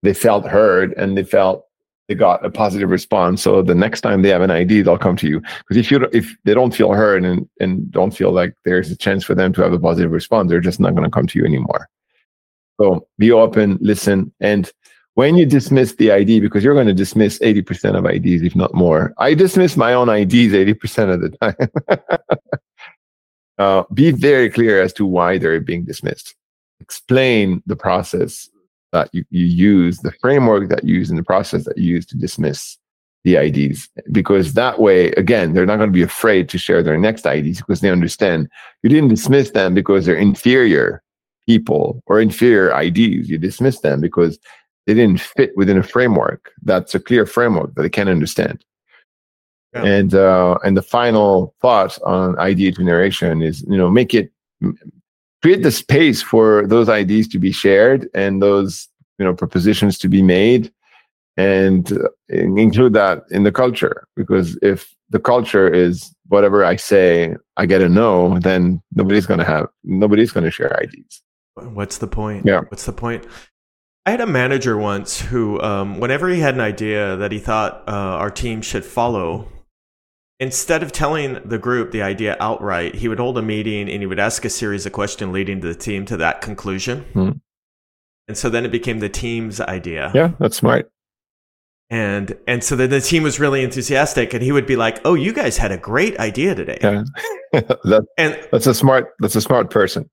they 0.03 0.13
felt 0.13 0.45
heard 0.45 0.93
and 0.93 1.17
they 1.17 1.23
felt 1.23 1.65
they 2.11 2.15
got 2.15 2.45
a 2.45 2.49
positive 2.49 2.89
response. 2.89 3.41
So 3.41 3.61
the 3.61 3.73
next 3.73 4.01
time 4.01 4.21
they 4.21 4.27
have 4.29 4.41
an 4.41 4.51
idea, 4.51 4.83
they'll 4.83 4.97
come 4.97 5.15
to 5.15 5.29
you. 5.29 5.39
Because 5.39 5.77
if 5.77 5.89
you 5.89 6.09
if 6.11 6.35
they 6.43 6.53
don't 6.53 6.75
feel 6.75 6.91
heard 6.91 7.23
and 7.23 7.47
and 7.61 7.89
don't 7.89 8.11
feel 8.11 8.33
like 8.33 8.53
there's 8.65 8.91
a 8.91 8.97
chance 8.97 9.23
for 9.23 9.33
them 9.33 9.53
to 9.53 9.61
have 9.61 9.71
a 9.71 9.79
positive 9.79 10.11
response, 10.11 10.49
they're 10.49 10.59
just 10.59 10.81
not 10.81 10.93
going 10.93 11.05
to 11.05 11.09
come 11.09 11.25
to 11.27 11.39
you 11.39 11.45
anymore. 11.45 11.87
So 12.81 13.07
be 13.17 13.31
open, 13.31 13.77
listen, 13.79 14.33
and 14.41 14.69
when 15.13 15.37
you 15.37 15.45
dismiss 15.45 15.95
the 15.95 16.11
ID, 16.11 16.41
because 16.41 16.63
you're 16.63 16.73
going 16.73 16.87
to 16.87 16.93
dismiss 16.93 17.39
80% 17.39 17.97
of 17.97 18.05
IDs, 18.05 18.43
if 18.43 18.55
not 18.55 18.73
more. 18.73 19.13
I 19.17 19.33
dismiss 19.33 19.75
my 19.75 19.93
own 19.93 20.07
IDs 20.09 20.53
80% 20.53 21.13
of 21.13 21.21
the 21.21 21.29
time. 21.41 22.29
uh, 23.57 23.83
be 23.93 24.11
very 24.11 24.49
clear 24.49 24.81
as 24.81 24.93
to 24.93 25.05
why 25.05 25.37
they're 25.37 25.59
being 25.59 25.83
dismissed. 25.83 26.33
Explain 26.79 27.61
the 27.65 27.75
process 27.75 28.49
that 28.91 29.09
you, 29.13 29.25
you 29.29 29.45
use, 29.45 29.99
the 29.99 30.11
framework 30.21 30.69
that 30.69 30.83
you 30.83 30.95
use 30.95 31.09
in 31.09 31.15
the 31.15 31.23
process 31.23 31.65
that 31.65 31.77
you 31.77 31.95
use 31.95 32.05
to 32.07 32.17
dismiss 32.17 32.77
the 33.23 33.35
IDs. 33.35 33.89
Because 34.11 34.53
that 34.53 34.79
way, 34.79 35.11
again, 35.11 35.53
they're 35.53 35.65
not 35.65 35.77
going 35.77 35.89
to 35.89 35.93
be 35.93 36.01
afraid 36.01 36.49
to 36.49 36.57
share 36.57 36.83
their 36.83 36.97
next 36.97 37.25
IDs 37.25 37.59
because 37.59 37.81
they 37.81 37.89
understand 37.89 38.49
you 38.83 38.89
didn't 38.89 39.09
dismiss 39.09 39.51
them 39.51 39.73
because 39.73 40.05
they're 40.05 40.15
inferior 40.15 41.01
people 41.47 42.01
or 42.07 42.19
inferior 42.19 42.71
IDs. 42.79 43.29
You 43.29 43.37
dismiss 43.37 43.79
them 43.79 44.01
because 44.01 44.39
they 44.85 44.93
didn't 44.93 45.21
fit 45.21 45.51
within 45.55 45.77
a 45.77 45.83
framework 45.83 46.51
that's 46.63 46.95
a 46.95 46.99
clear 46.99 47.25
framework 47.25 47.75
that 47.75 47.83
they 47.83 47.89
can 47.89 48.07
understand. 48.07 48.63
Yeah. 49.73 49.85
And 49.85 50.13
uh, 50.13 50.57
and 50.65 50.75
the 50.75 50.81
final 50.81 51.55
thought 51.61 51.97
on 52.01 52.37
idea 52.39 52.71
generation 52.71 53.41
is 53.41 53.61
you 53.69 53.77
know 53.77 53.89
make 53.89 54.13
it 54.13 54.31
create 55.41 55.63
the 55.63 55.71
space 55.71 56.21
for 56.21 56.65
those 56.67 56.89
ideas 56.89 57.27
to 57.29 57.39
be 57.39 57.51
shared 57.51 58.09
and 58.13 58.41
those 58.41 58.87
you 59.17 59.25
know 59.25 59.33
propositions 59.33 59.97
to 59.99 60.07
be 60.07 60.21
made 60.21 60.71
and 61.37 61.93
uh, 61.93 62.09
include 62.29 62.93
that 62.93 63.23
in 63.31 63.43
the 63.43 63.51
culture. 63.51 64.07
Because 64.15 64.57
if 64.61 64.93
the 65.09 65.19
culture 65.19 65.67
is 65.67 66.15
whatever 66.29 66.63
i 66.63 66.77
say 66.77 67.35
i 67.57 67.65
get 67.65 67.81
a 67.81 67.89
no 67.89 68.39
then 68.39 68.81
nobody's 68.95 69.25
going 69.25 69.37
to 69.37 69.43
have 69.43 69.67
nobody's 69.83 70.31
going 70.31 70.45
to 70.45 70.49
share 70.49 70.79
ideas 70.79 71.21
what's 71.55 71.97
the 71.97 72.07
point? 72.07 72.45
Yeah. 72.45 72.61
What's 72.69 72.85
the 72.85 72.93
point? 72.93 73.25
I 74.05 74.11
had 74.11 74.21
a 74.21 74.27
manager 74.27 74.77
once 74.77 75.21
who 75.21 75.61
um, 75.61 75.99
whenever 75.99 76.29
he 76.29 76.39
had 76.39 76.55
an 76.55 76.61
idea 76.61 77.15
that 77.17 77.31
he 77.31 77.39
thought 77.39 77.83
uh, 77.87 77.91
our 77.91 78.31
team 78.31 78.61
should 78.61 78.83
follow 78.83 79.47
instead 80.41 80.81
of 80.81 80.91
telling 80.91 81.39
the 81.45 81.59
group 81.59 81.91
the 81.91 82.01
idea 82.01 82.35
outright, 82.39 82.95
he 82.95 83.07
would 83.07 83.19
hold 83.19 83.37
a 83.37 83.41
meeting 83.41 83.87
and 83.87 84.01
he 84.01 84.07
would 84.07 84.19
ask 84.19 84.43
a 84.43 84.49
series 84.49 84.85
of 84.85 84.91
questions 84.91 85.31
leading 85.31 85.61
to 85.61 85.67
the 85.67 85.75
team 85.75 86.03
to 86.07 86.17
that 86.17 86.41
conclusion. 86.41 87.03
Hmm. 87.13 87.29
And 88.27 88.37
so 88.37 88.49
then 88.49 88.65
it 88.65 88.71
became 88.71 88.99
the 88.99 89.09
team's 89.09 89.61
idea. 89.61 90.11
Yeah, 90.13 90.31
that's 90.39 90.57
smart. 90.57 90.91
And 91.89 92.37
and 92.47 92.63
so 92.63 92.75
then 92.75 92.89
the 92.89 93.01
team 93.01 93.23
was 93.23 93.39
really 93.39 93.63
enthusiastic, 93.63 94.33
and 94.33 94.41
he 94.41 94.53
would 94.53 94.65
be 94.65 94.77
like, 94.77 95.01
"Oh, 95.03 95.13
you 95.13 95.33
guys 95.33 95.57
had 95.57 95.73
a 95.73 95.77
great 95.77 96.17
idea 96.19 96.55
today." 96.55 96.77
Yeah, 96.81 97.03
that, 97.51 98.05
and 98.17 98.39
that's 98.49 98.65
a 98.65 98.73
smart. 98.73 99.09
That's 99.19 99.35
a 99.35 99.41
smart 99.41 99.69
person. 99.69 100.09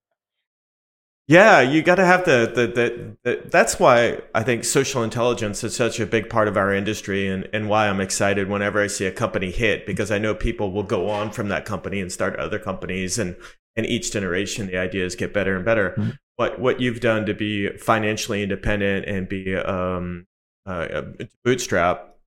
Yeah, 1.29 1.61
you 1.61 1.83
got 1.83 1.95
to 1.95 2.05
have 2.07 2.25
the, 2.25 2.51
the, 2.55 2.65
the 2.65 3.17
the 3.23 3.49
that's 3.51 3.79
why 3.79 4.19
I 4.33 4.41
think 4.41 4.63
social 4.63 5.03
intelligence 5.03 5.63
is 5.63 5.75
such 5.75 5.99
a 5.99 6.07
big 6.07 6.27
part 6.27 6.47
of 6.47 6.57
our 6.57 6.73
industry, 6.73 7.27
and 7.27 7.47
and 7.53 7.69
why 7.69 7.87
I'm 7.87 8.01
excited 8.01 8.49
whenever 8.49 8.81
I 8.81 8.87
see 8.87 9.05
a 9.05 9.11
company 9.11 9.51
hit 9.51 9.85
because 9.85 10.09
I 10.09 10.17
know 10.17 10.33
people 10.33 10.71
will 10.71 10.81
go 10.81 11.07
on 11.07 11.29
from 11.29 11.49
that 11.49 11.65
company 11.65 12.01
and 12.01 12.11
start 12.11 12.35
other 12.37 12.57
companies, 12.57 13.19
and 13.19 13.35
and 13.75 13.85
each 13.85 14.11
generation 14.11 14.65
the 14.65 14.77
ideas 14.77 15.15
get 15.15 15.31
better 15.31 15.55
and 15.55 15.63
better. 15.63 15.91
Mm-hmm. 15.91 16.09
What 16.37 16.59
what 16.59 16.81
you've 16.81 16.99
done 16.99 17.27
to 17.27 17.35
be 17.35 17.77
financially 17.77 18.41
independent 18.41 19.05
and 19.05 19.29
be 19.29 19.55
um 19.55 20.25
uh, 20.65 21.03
bootstrap 21.45 22.17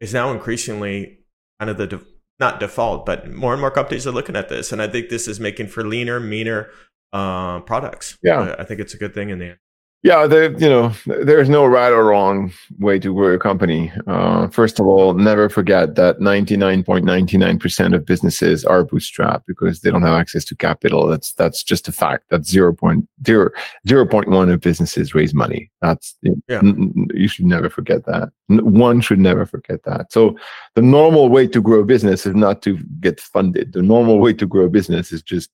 is 0.00 0.14
now 0.14 0.30
increasingly 0.30 1.18
kind 1.58 1.68
of 1.68 1.78
the 1.78 1.88
de- 1.88 2.00
not 2.38 2.60
default, 2.60 3.06
but 3.06 3.28
more 3.28 3.54
and 3.54 3.60
more 3.60 3.72
companies 3.72 4.06
are 4.06 4.12
looking 4.12 4.36
at 4.36 4.48
this, 4.48 4.70
and 4.70 4.80
I 4.80 4.86
think 4.86 5.08
this 5.08 5.26
is 5.26 5.40
making 5.40 5.66
for 5.66 5.84
leaner, 5.84 6.20
meaner 6.20 6.70
uh, 7.12 7.60
products. 7.60 8.18
Yeah, 8.22 8.54
I 8.58 8.64
think 8.64 8.80
it's 8.80 8.94
a 8.94 8.98
good 8.98 9.14
thing 9.14 9.30
in 9.30 9.38
the 9.38 9.46
end. 9.46 9.58
Yeah, 10.04 10.24
you 10.24 10.68
know, 10.68 10.92
there's 11.06 11.48
no 11.48 11.64
right 11.64 11.92
or 11.92 12.06
wrong 12.06 12.52
way 12.80 12.98
to 12.98 13.14
grow 13.14 13.34
a 13.34 13.38
company. 13.38 13.92
Uh, 14.08 14.48
first 14.48 14.80
of 14.80 14.86
all, 14.86 15.14
never 15.14 15.48
forget 15.48 15.94
that 15.94 16.18
99.99% 16.18 17.94
of 17.94 18.04
businesses 18.04 18.64
are 18.64 18.84
bootstrapped 18.84 19.44
because 19.46 19.80
they 19.80 19.92
don't 19.92 20.02
have 20.02 20.18
access 20.18 20.44
to 20.46 20.56
capital. 20.56 21.06
That's 21.06 21.34
that's 21.34 21.62
just 21.62 21.86
a 21.86 21.92
fact. 21.92 22.24
That's 22.30 22.52
0.0, 22.52 23.06
0.1 23.24 24.52
of 24.52 24.60
businesses 24.60 25.14
raise 25.14 25.34
money. 25.34 25.70
That's 25.80 26.16
yeah. 26.22 26.58
N- 26.58 27.06
you 27.14 27.28
should 27.28 27.46
never 27.46 27.70
forget 27.70 28.04
that. 28.06 28.30
One 28.48 29.02
should 29.02 29.20
never 29.20 29.46
forget 29.46 29.84
that. 29.84 30.12
So 30.12 30.36
the 30.74 30.82
normal 30.82 31.28
way 31.28 31.46
to 31.46 31.62
grow 31.62 31.78
a 31.78 31.84
business 31.84 32.26
is 32.26 32.34
not 32.34 32.60
to 32.62 32.76
get 32.98 33.20
funded. 33.20 33.72
The 33.72 33.82
normal 33.82 34.18
way 34.18 34.32
to 34.32 34.48
grow 34.48 34.64
a 34.64 34.68
business 34.68 35.12
is 35.12 35.22
just 35.22 35.48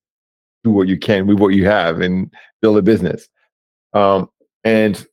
do 0.64 0.70
what 0.70 0.88
you 0.88 0.98
can 0.98 1.26
with 1.26 1.38
what 1.38 1.54
you 1.54 1.66
have 1.66 2.00
and 2.00 2.32
build 2.61 2.78
a 2.78 2.82
business. 2.82 3.28
Um, 3.92 4.28
and 4.64 5.06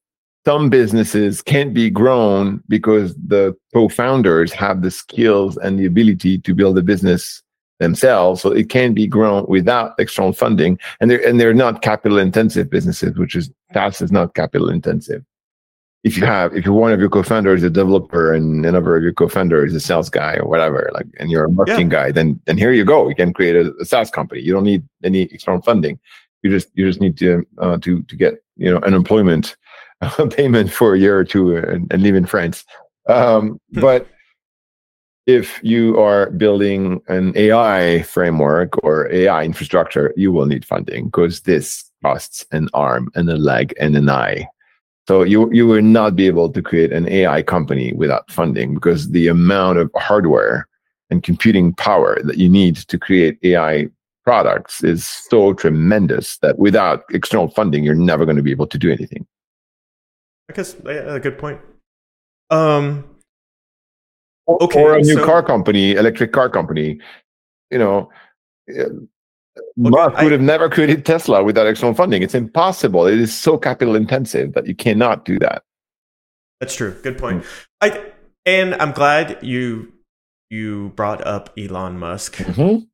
some 0.45 0.69
businesses 0.69 1.41
can't 1.41 1.73
be 1.73 1.89
grown 1.89 2.63
because 2.67 3.15
the 3.15 3.55
co-founders 3.73 4.53
have 4.53 4.81
the 4.81 4.91
skills 4.91 5.57
and 5.57 5.79
the 5.79 5.85
ability 5.85 6.37
to 6.39 6.53
build 6.53 6.77
a 6.77 6.83
business 6.83 7.41
themselves. 7.79 8.41
So 8.41 8.51
it 8.51 8.69
can 8.69 8.93
be 8.93 9.07
grown 9.07 9.45
without 9.47 9.93
external 9.97 10.33
funding. 10.33 10.79
And 10.99 11.09
they're 11.09 11.27
and 11.27 11.39
they're 11.39 11.53
not 11.53 11.81
capital 11.81 12.19
intensive 12.19 12.69
businesses, 12.69 13.17
which 13.17 13.35
is 13.35 13.49
SaaS 13.73 14.01
is 14.01 14.11
not 14.11 14.35
capital 14.35 14.69
intensive 14.69 15.23
if 16.05 16.15
you 16.17 16.25
have 16.25 16.55
if 16.55 16.67
one 16.67 16.93
of 16.93 16.99
your 16.99 17.09
co-founders 17.09 17.61
is 17.61 17.65
a 17.65 17.69
developer 17.69 18.31
and 18.31 18.63
another 18.63 18.95
of 18.95 19.01
your 19.03 19.11
co-founders 19.11 19.71
is 19.71 19.83
a 19.83 19.85
sales 19.85 20.07
guy 20.07 20.35
or 20.35 20.47
whatever 20.47 20.89
like 20.93 21.07
and 21.17 21.31
you're 21.31 21.45
a 21.45 21.49
marketing 21.49 21.89
yeah. 21.91 21.97
guy 21.97 22.11
then 22.11 22.39
then 22.45 22.57
here 22.57 22.71
you 22.71 22.85
go. 22.85 23.09
You 23.09 23.15
can 23.15 23.33
create 23.33 23.55
a, 23.55 23.73
a 23.81 23.85
SaaS 23.85 24.11
company. 24.11 24.41
You 24.41 24.53
don't 24.53 24.63
need 24.63 24.83
any 25.03 25.23
external 25.23 25.61
funding. 25.63 25.99
You 26.43 26.51
just 26.51 26.69
you 26.75 26.85
just 26.85 27.01
need 27.01 27.17
to 27.17 27.45
uh, 27.57 27.77
to 27.79 28.03
to 28.03 28.15
get 28.15 28.35
you 28.55 28.71
know 28.71 28.79
an 28.81 28.93
employment 28.93 29.57
payment 30.29 30.71
for 30.71 30.93
a 30.93 30.99
year 30.99 31.17
or 31.17 31.25
two 31.25 31.57
and, 31.57 31.91
and 31.91 32.03
live 32.03 32.15
in 32.15 32.27
France. 32.27 32.63
Um, 33.09 33.59
hmm. 33.73 33.81
but 33.81 34.07
if 35.25 35.59
you 35.63 35.99
are 35.99 36.29
building 36.29 37.01
an 37.07 37.33
AI 37.35 38.03
framework 38.03 38.77
or 38.83 39.11
AI 39.11 39.43
infrastructure, 39.43 40.13
you 40.15 40.31
will 40.31 40.45
need 40.45 40.63
funding 40.65 41.05
because 41.05 41.41
this 41.41 41.83
costs 42.03 42.45
an 42.51 42.69
arm 42.75 43.09
and 43.15 43.27
a 43.27 43.37
leg 43.37 43.73
and 43.79 43.95
an 43.95 44.07
eye 44.07 44.47
so 45.07 45.23
you 45.23 45.51
you 45.51 45.67
will 45.67 45.81
not 45.81 46.15
be 46.15 46.25
able 46.25 46.51
to 46.51 46.61
create 46.61 46.91
an 46.91 47.07
AI 47.07 47.43
company 47.43 47.93
without 47.93 48.29
funding 48.31 48.73
because 48.73 49.11
the 49.11 49.27
amount 49.27 49.77
of 49.77 49.91
hardware 49.95 50.67
and 51.09 51.21
computing 51.21 51.73
power 51.73 52.19
that 52.23 52.37
you 52.37 52.49
need 52.49 52.75
to 52.75 52.97
create 52.97 53.37
AI 53.43 53.87
products 54.23 54.83
is 54.83 55.05
so 55.05 55.53
tremendous 55.53 56.37
that 56.39 56.57
without 56.57 57.03
external 57.11 57.47
funding, 57.49 57.83
you're 57.83 57.93
never 57.93 58.25
going 58.25 58.37
to 58.37 58.43
be 58.43 58.51
able 58.51 58.67
to 58.67 58.77
do 58.77 58.91
anything. 58.91 59.25
I 60.49 60.53
guess 60.53 60.75
yeah, 60.83 61.15
a 61.15 61.19
good 61.19 61.37
point. 61.37 61.61
Um, 62.49 63.03
okay, 64.47 64.81
or 64.81 64.95
a 64.95 65.01
new 65.01 65.15
so, 65.15 65.25
car 65.25 65.43
company, 65.43 65.93
electric 65.93 66.31
car 66.31 66.49
company. 66.49 66.99
You 67.71 67.79
know, 67.79 68.09
Musk 69.77 70.21
would 70.21 70.31
have 70.31 70.41
never 70.41 70.69
created 70.69 71.05
Tesla 71.05 71.43
without 71.43 71.67
external 71.67 71.93
funding. 71.93 72.23
It's 72.23 72.35
impossible. 72.35 73.07
It 73.07 73.19
is 73.19 73.33
so 73.33 73.57
capital 73.57 73.95
intensive 73.95 74.53
that 74.53 74.67
you 74.67 74.75
cannot 74.75 75.25
do 75.25 75.39
that. 75.39 75.63
That's 76.59 76.75
true. 76.75 76.95
Good 77.03 77.17
point. 77.17 77.43
Mm. 77.43 77.47
I 77.81 78.11
and 78.45 78.75
I'm 78.75 78.91
glad 78.91 79.39
you 79.41 79.93
you 80.49 80.89
brought 80.95 81.25
up 81.25 81.51
Elon 81.57 81.97
Musk. 81.97 82.35
Mm-hmm. 82.35 82.85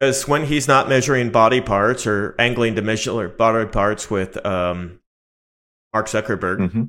Because 0.00 0.28
when 0.28 0.46
he's 0.46 0.68
not 0.68 0.88
measuring 0.88 1.30
body 1.30 1.60
parts 1.60 2.06
or 2.06 2.34
angling 2.38 2.74
to 2.74 2.82
measure 2.82 3.12
or 3.12 3.28
body 3.28 3.66
parts 3.66 4.10
with 4.10 4.44
um, 4.44 4.98
Mark 5.94 6.08
Zuckerberg, 6.08 6.58
mm-hmm. 6.58 6.82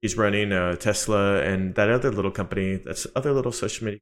he's 0.00 0.16
running 0.16 0.52
uh, 0.52 0.76
Tesla 0.76 1.42
and 1.42 1.74
that 1.74 1.90
other 1.90 2.10
little 2.10 2.30
company. 2.30 2.76
That's 2.76 3.06
other 3.16 3.32
little 3.32 3.52
social 3.52 3.84
media. 3.84 4.00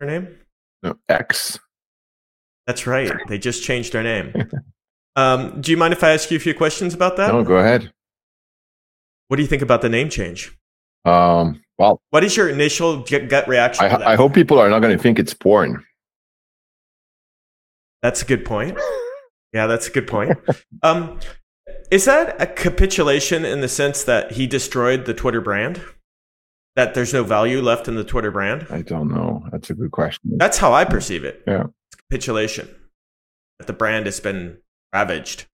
Her 0.00 0.06
name? 0.06 0.38
No, 0.82 0.98
X. 1.08 1.58
That's 2.68 2.86
right. 2.86 3.10
They 3.28 3.38
just 3.38 3.64
changed 3.64 3.94
their 3.94 4.02
name. 4.02 4.34
Um, 5.16 5.60
do 5.60 5.72
you 5.72 5.76
mind 5.76 5.92
if 5.92 6.04
I 6.04 6.12
ask 6.12 6.30
you 6.30 6.36
a 6.36 6.40
few 6.40 6.54
questions 6.54 6.94
about 6.94 7.16
that? 7.16 7.32
No, 7.32 7.42
go 7.42 7.56
ahead. 7.56 7.90
What 9.26 9.36
do 9.38 9.42
you 9.42 9.48
think 9.48 9.62
about 9.62 9.82
the 9.82 9.88
name 9.88 10.10
change? 10.10 10.56
Um, 11.04 11.60
well, 11.78 12.00
what 12.10 12.22
is 12.22 12.36
your 12.36 12.48
initial 12.48 13.02
gut 13.02 13.48
reaction? 13.48 13.86
I, 13.86 14.12
I 14.12 14.16
hope 14.16 14.34
people 14.34 14.60
are 14.60 14.68
not 14.68 14.80
going 14.80 14.96
to 14.96 15.02
think 15.02 15.18
it's 15.18 15.34
porn. 15.34 15.82
That's 18.02 18.22
a 18.22 18.26
good 18.26 18.44
point. 18.44 18.78
Yeah, 19.52 19.66
that's 19.66 19.88
a 19.88 19.90
good 19.90 20.06
point. 20.06 20.38
um, 20.82 21.18
is 21.90 22.04
that 22.04 22.40
a 22.40 22.46
capitulation 22.46 23.44
in 23.44 23.60
the 23.62 23.68
sense 23.68 24.04
that 24.04 24.32
he 24.32 24.46
destroyed 24.46 25.06
the 25.06 25.14
Twitter 25.14 25.40
brand? 25.40 25.80
That 26.76 26.94
there's 26.94 27.12
no 27.12 27.24
value 27.24 27.60
left 27.60 27.88
in 27.88 27.96
the 27.96 28.04
Twitter 28.04 28.30
brand? 28.30 28.66
I 28.70 28.82
don't 28.82 29.08
know. 29.08 29.42
That's 29.50 29.70
a 29.70 29.74
good 29.74 29.90
question. 29.90 30.36
That's 30.36 30.58
how 30.58 30.74
I 30.74 30.84
perceive 30.84 31.24
it. 31.24 31.42
Yeah. 31.46 31.64
Capitulation. 32.10 32.74
That 33.58 33.66
the 33.66 33.72
brand 33.72 34.06
has 34.06 34.20
been 34.20 34.58
ravaged 34.92 35.46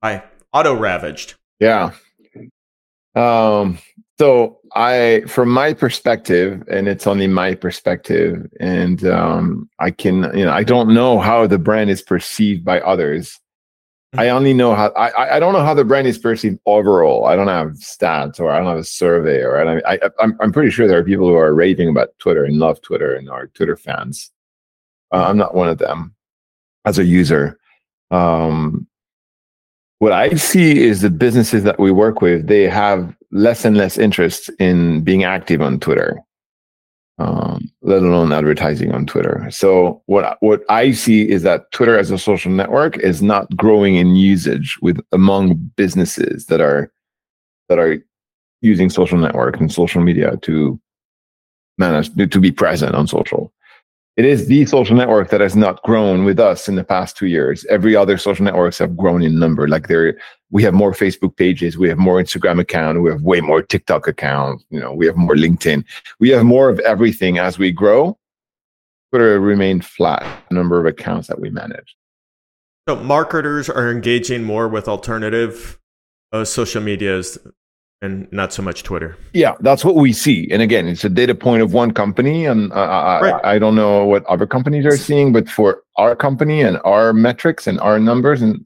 by 0.00 0.22
auto 0.52 0.74
ravaged. 0.74 1.34
Yeah. 1.60 1.92
Um, 3.14 3.78
so 4.18 4.58
I, 4.74 5.22
from 5.26 5.48
my 5.48 5.74
perspective, 5.74 6.62
and 6.70 6.88
it's 6.88 7.06
only 7.06 7.26
my 7.26 7.54
perspective, 7.54 8.46
and 8.60 9.04
um, 9.06 9.68
I 9.78 9.90
can, 9.90 10.30
you 10.36 10.44
know, 10.44 10.52
I 10.52 10.62
don't 10.62 10.94
know 10.94 11.18
how 11.18 11.46
the 11.46 11.58
brand 11.58 11.90
is 11.90 12.02
perceived 12.02 12.64
by 12.64 12.80
others. 12.80 13.40
I 14.14 14.26
mm-hmm. 14.26 14.36
only 14.36 14.54
know 14.54 14.74
how 14.74 14.88
I, 14.96 15.36
I 15.36 15.40
don't 15.40 15.52
know 15.52 15.64
how 15.64 15.74
the 15.74 15.84
brand 15.84 16.06
is 16.06 16.18
perceived 16.18 16.58
overall. 16.64 17.26
I 17.26 17.36
don't 17.36 17.48
have 17.48 17.72
stats 17.72 18.40
or 18.40 18.50
I 18.50 18.58
don't 18.58 18.66
have 18.66 18.78
a 18.78 18.84
survey 18.84 19.42
or 19.42 19.60
I, 19.60 19.94
I 19.94 20.10
I'm 20.18 20.36
I'm 20.40 20.52
pretty 20.52 20.70
sure 20.70 20.88
there 20.88 20.98
are 20.98 21.04
people 21.04 21.28
who 21.28 21.34
are 21.34 21.52
raving 21.52 21.90
about 21.90 22.18
Twitter 22.18 22.44
and 22.44 22.58
love 22.58 22.80
Twitter 22.80 23.14
and 23.14 23.28
are 23.28 23.48
Twitter 23.48 23.76
fans. 23.76 24.30
Uh, 25.12 25.24
I'm 25.24 25.36
not 25.36 25.54
one 25.54 25.68
of 25.68 25.78
them 25.78 26.14
as 26.84 26.98
a 26.98 27.04
user. 27.04 27.58
Um, 28.10 28.86
what 29.98 30.12
I 30.12 30.34
see 30.34 30.78
is 30.78 31.00
the 31.00 31.10
businesses 31.10 31.64
that 31.64 31.78
we 31.78 31.90
work 31.90 32.20
with, 32.20 32.46
they 32.46 32.68
have 32.68 33.14
less 33.30 33.64
and 33.64 33.76
less 33.76 33.98
interest 33.98 34.50
in 34.58 35.02
being 35.02 35.24
active 35.24 35.60
on 35.60 35.80
Twitter, 35.80 36.20
um, 37.18 37.70
let 37.82 38.02
alone 38.02 38.32
advertising 38.32 38.92
on 38.92 39.06
Twitter. 39.06 39.48
So 39.50 40.02
what 40.06 40.38
what 40.40 40.62
I 40.68 40.92
see 40.92 41.28
is 41.28 41.42
that 41.42 41.70
Twitter 41.72 41.98
as 41.98 42.10
a 42.10 42.18
social 42.18 42.52
network 42.52 42.96
is 42.98 43.22
not 43.22 43.54
growing 43.56 43.96
in 43.96 44.14
usage 44.14 44.78
with 44.80 45.00
among 45.12 45.54
businesses 45.76 46.46
that 46.46 46.60
are 46.60 46.92
that 47.68 47.78
are 47.78 47.98
using 48.60 48.90
social 48.90 49.18
network 49.18 49.60
and 49.60 49.72
social 49.72 50.00
media 50.00 50.36
to 50.42 50.80
manage 51.76 52.14
to 52.14 52.40
be 52.40 52.52
present 52.52 52.94
on 52.94 53.06
social 53.06 53.52
it 54.18 54.24
is 54.24 54.48
the 54.48 54.66
social 54.66 54.96
network 54.96 55.30
that 55.30 55.40
has 55.40 55.54
not 55.54 55.80
grown 55.84 56.24
with 56.24 56.40
us 56.40 56.68
in 56.68 56.74
the 56.74 56.82
past 56.82 57.16
two 57.16 57.28
years. 57.28 57.64
Every 57.66 57.94
other 57.94 58.18
social 58.18 58.44
networks 58.44 58.76
have 58.78 58.96
grown 58.96 59.22
in 59.22 59.38
number. 59.38 59.68
Like 59.68 59.86
there, 59.86 60.18
we 60.50 60.60
have 60.64 60.74
more 60.74 60.90
Facebook 60.90 61.36
pages, 61.36 61.78
we 61.78 61.88
have 61.88 61.98
more 61.98 62.20
Instagram 62.20 62.58
account, 62.58 63.00
we 63.00 63.10
have 63.10 63.22
way 63.22 63.40
more 63.40 63.62
TikTok 63.62 64.08
account. 64.08 64.64
You 64.70 64.80
know, 64.80 64.92
we 64.92 65.06
have 65.06 65.16
more 65.16 65.36
LinkedIn. 65.36 65.84
We 66.18 66.30
have 66.30 66.44
more 66.44 66.68
of 66.68 66.80
everything 66.80 67.38
as 67.38 67.60
we 67.60 67.70
grow. 67.70 68.18
Twitter 69.12 69.38
remained 69.38 69.84
flat. 69.84 70.26
Number 70.50 70.80
of 70.80 70.86
accounts 70.86 71.28
that 71.28 71.40
we 71.40 71.50
manage. 71.50 71.96
So 72.88 72.96
marketers 72.96 73.70
are 73.70 73.88
engaging 73.88 74.42
more 74.42 74.66
with 74.66 74.88
alternative 74.88 75.78
uh, 76.32 76.44
social 76.44 76.82
medias 76.82 77.38
and 78.00 78.30
not 78.32 78.52
so 78.52 78.62
much 78.62 78.82
Twitter. 78.82 79.16
Yeah, 79.32 79.54
that's 79.60 79.84
what 79.84 79.96
we 79.96 80.12
see. 80.12 80.48
And 80.50 80.62
again, 80.62 80.86
it's 80.86 81.04
a 81.04 81.08
data 81.08 81.34
point 81.34 81.62
of 81.62 81.72
one 81.72 81.92
company, 81.92 82.46
and 82.46 82.72
uh, 82.72 83.20
right. 83.22 83.40
I, 83.44 83.54
I, 83.54 83.58
don't 83.58 83.74
know 83.74 84.04
what 84.04 84.24
other 84.26 84.46
companies 84.46 84.86
are 84.86 84.96
seeing, 84.96 85.32
but 85.32 85.48
for 85.48 85.82
our 85.96 86.14
company 86.14 86.60
and 86.62 86.78
our 86.84 87.12
metrics 87.12 87.66
and 87.66 87.80
our 87.80 87.98
numbers, 87.98 88.40
and 88.40 88.64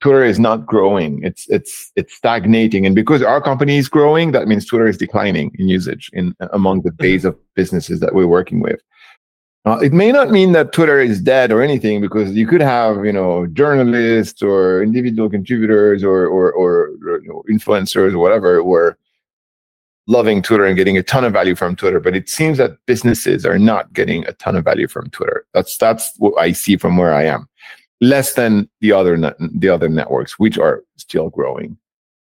Twitter 0.00 0.24
is 0.24 0.38
not 0.38 0.66
growing. 0.66 1.22
It's 1.24 1.46
it's 1.48 1.90
it's 1.96 2.14
stagnating, 2.14 2.86
and 2.86 2.94
because 2.94 3.22
our 3.22 3.40
company 3.40 3.76
is 3.76 3.88
growing, 3.88 4.32
that 4.32 4.46
means 4.46 4.66
Twitter 4.66 4.86
is 4.86 4.96
declining 4.96 5.54
in 5.58 5.68
usage 5.68 6.10
in 6.12 6.34
among 6.52 6.82
the 6.82 6.92
base 6.92 7.24
of 7.24 7.36
businesses 7.54 8.00
that 8.00 8.14
we're 8.14 8.26
working 8.26 8.60
with. 8.60 8.80
Uh, 9.66 9.78
it 9.82 9.92
may 9.92 10.10
not 10.10 10.30
mean 10.30 10.52
that 10.52 10.72
Twitter 10.72 10.98
is 11.00 11.20
dead 11.20 11.52
or 11.52 11.60
anything 11.60 12.00
because 12.00 12.32
you 12.32 12.46
could 12.46 12.62
have, 12.62 13.04
you 13.04 13.12
know, 13.12 13.46
journalists 13.48 14.42
or 14.42 14.82
individual 14.82 15.28
contributors 15.28 16.02
or 16.02 16.26
or, 16.26 16.50
or 16.52 16.90
you 17.22 17.28
know, 17.28 17.42
influencers 17.50 18.14
or 18.14 18.18
whatever 18.18 18.64
were 18.64 18.96
loving 20.06 20.40
Twitter 20.40 20.64
and 20.64 20.76
getting 20.76 20.96
a 20.96 21.02
ton 21.02 21.24
of 21.24 21.34
value 21.34 21.54
from 21.54 21.76
Twitter. 21.76 22.00
But 22.00 22.16
it 22.16 22.28
seems 22.28 22.56
that 22.56 22.78
businesses 22.86 23.44
are 23.44 23.58
not 23.58 23.92
getting 23.92 24.26
a 24.26 24.32
ton 24.32 24.56
of 24.56 24.64
value 24.64 24.88
from 24.88 25.10
Twitter. 25.10 25.44
That's 25.52 25.76
that's 25.76 26.10
what 26.16 26.34
I 26.38 26.52
see 26.52 26.78
from 26.78 26.96
where 26.96 27.12
I 27.12 27.24
am, 27.24 27.46
less 28.00 28.32
than 28.32 28.66
the 28.80 28.92
other 28.92 29.16
the 29.38 29.68
other 29.68 29.90
networks, 29.90 30.38
which 30.38 30.56
are 30.56 30.82
still 30.96 31.28
growing. 31.28 31.76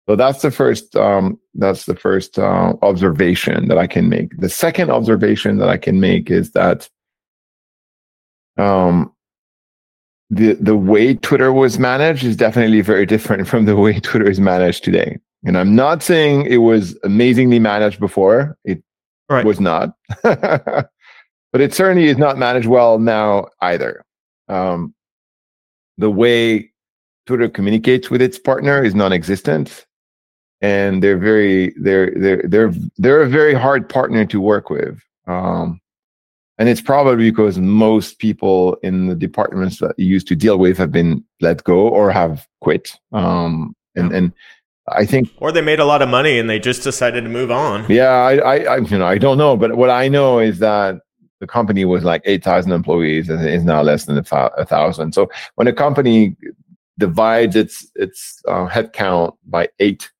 So 0.08 0.16
that's 0.16 0.40
the 0.40 0.50
first 0.50 0.96
um, 0.96 1.38
that's 1.54 1.84
the 1.84 1.94
first 1.94 2.38
uh, 2.38 2.72
observation 2.80 3.68
that 3.68 3.76
I 3.76 3.86
can 3.86 4.08
make. 4.08 4.34
The 4.38 4.48
second 4.48 4.90
observation 4.90 5.58
that 5.58 5.68
I 5.68 5.76
can 5.76 6.00
make 6.00 6.30
is 6.30 6.52
that 6.52 6.88
um, 8.58 9.12
the 10.30 10.54
the 10.54 10.76
way 10.76 11.14
Twitter 11.14 11.52
was 11.52 11.78
managed 11.78 12.24
is 12.24 12.36
definitely 12.36 12.80
very 12.80 13.06
different 13.06 13.48
from 13.48 13.64
the 13.64 13.76
way 13.76 13.98
Twitter 14.00 14.28
is 14.28 14.40
managed 14.40 14.84
today. 14.84 15.18
And 15.44 15.56
I'm 15.56 15.74
not 15.74 16.02
saying 16.02 16.46
it 16.46 16.58
was 16.58 16.98
amazingly 17.04 17.58
managed 17.58 18.00
before. 18.00 18.56
It 18.64 18.82
right. 19.28 19.44
was 19.44 19.60
not, 19.60 19.90
but 20.22 20.90
it 21.54 21.72
certainly 21.72 22.08
is 22.08 22.18
not 22.18 22.38
managed 22.38 22.66
well 22.66 22.98
now 22.98 23.46
either. 23.60 24.04
Um, 24.48 24.94
the 25.96 26.10
way 26.10 26.70
Twitter 27.26 27.48
communicates 27.48 28.10
with 28.10 28.20
its 28.20 28.38
partner 28.38 28.82
is 28.82 28.94
non-existent, 28.94 29.86
and 30.60 31.02
they're 31.02 31.18
very 31.18 31.72
they're 31.80 32.12
they're 32.16 32.42
they're 32.44 32.72
they're 32.96 33.22
a 33.22 33.28
very 33.28 33.54
hard 33.54 33.88
partner 33.88 34.26
to 34.26 34.40
work 34.40 34.70
with. 34.70 34.98
Um, 35.26 35.80
and 36.58 36.68
it's 36.68 36.80
probably 36.80 37.30
because 37.30 37.58
most 37.58 38.18
people 38.18 38.74
in 38.82 39.06
the 39.06 39.14
departments 39.14 39.78
that 39.78 39.94
you 39.96 40.06
used 40.06 40.26
to 40.28 40.36
deal 40.36 40.58
with 40.58 40.76
have 40.76 40.90
been 40.90 41.24
let 41.40 41.62
go 41.64 41.88
or 41.88 42.10
have 42.10 42.46
quit. 42.60 42.98
Um, 43.12 43.76
and, 43.94 44.12
and 44.12 44.32
I 44.88 45.06
think, 45.06 45.30
or 45.38 45.52
they 45.52 45.60
made 45.60 45.78
a 45.78 45.84
lot 45.84 46.02
of 46.02 46.08
money 46.08 46.38
and 46.38 46.50
they 46.50 46.58
just 46.58 46.82
decided 46.82 47.22
to 47.22 47.30
move 47.30 47.50
on. 47.50 47.86
Yeah, 47.88 48.10
I, 48.10 48.36
I, 48.36 48.56
I 48.56 48.76
you 48.78 48.98
know, 48.98 49.06
I 49.06 49.18
don't 49.18 49.38
know, 49.38 49.56
but 49.56 49.76
what 49.76 49.90
I 49.90 50.08
know 50.08 50.40
is 50.40 50.58
that 50.58 50.96
the 51.40 51.46
company 51.46 51.84
was 51.84 52.02
like 52.02 52.22
eight 52.24 52.42
thousand 52.42 52.72
employees 52.72 53.28
and 53.28 53.48
is 53.48 53.64
now 53.64 53.82
less 53.82 54.06
than 54.06 54.18
a, 54.18 54.50
a, 54.56 54.66
thousand. 54.66 55.12
So 55.12 55.30
when 55.54 55.68
a 55.68 55.72
company 55.72 56.36
divides 56.98 57.54
its 57.54 57.88
its 57.94 58.42
uh, 58.48 58.66
headcount 58.66 59.36
by 59.46 59.68
eight, 59.78 60.10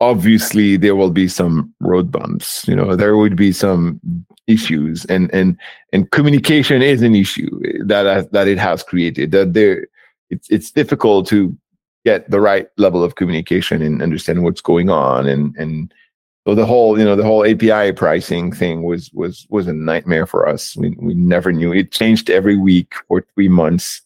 obviously 0.00 0.76
there 0.76 0.96
will 0.96 1.12
be 1.12 1.28
some 1.28 1.72
road 1.80 2.10
bumps. 2.10 2.66
You 2.66 2.74
know, 2.74 2.96
there 2.96 3.16
would 3.16 3.36
be 3.36 3.52
some 3.52 4.00
issues 4.48 5.04
and 5.06 5.32
and 5.32 5.56
and 5.92 6.10
communication 6.10 6.82
is 6.82 7.02
an 7.02 7.14
issue 7.14 7.50
that 7.84 8.32
that 8.32 8.48
it 8.48 8.58
has 8.58 8.82
created 8.82 9.30
that 9.30 9.52
there 9.52 9.86
it's 10.30 10.50
it's 10.50 10.70
difficult 10.70 11.26
to 11.28 11.56
get 12.04 12.28
the 12.30 12.40
right 12.40 12.68
level 12.76 13.04
of 13.04 13.14
communication 13.14 13.82
and 13.82 14.02
understand 14.02 14.42
what's 14.42 14.60
going 14.60 14.90
on. 14.90 15.26
And 15.26 15.54
and 15.56 15.92
so 16.46 16.54
the 16.54 16.66
whole 16.66 16.98
you 16.98 17.04
know 17.04 17.16
the 17.16 17.24
whole 17.24 17.44
api 17.46 17.92
pricing 17.92 18.52
thing 18.52 18.82
was 18.82 19.10
was 19.12 19.46
was 19.50 19.66
a 19.68 19.72
nightmare 19.72 20.26
for 20.26 20.48
us. 20.48 20.76
We, 20.76 20.90
we 20.98 21.14
never 21.14 21.52
knew. 21.52 21.72
It 21.72 21.92
changed 21.92 22.30
every 22.30 22.56
week 22.56 22.94
for 23.08 23.24
three 23.34 23.48
months. 23.48 24.02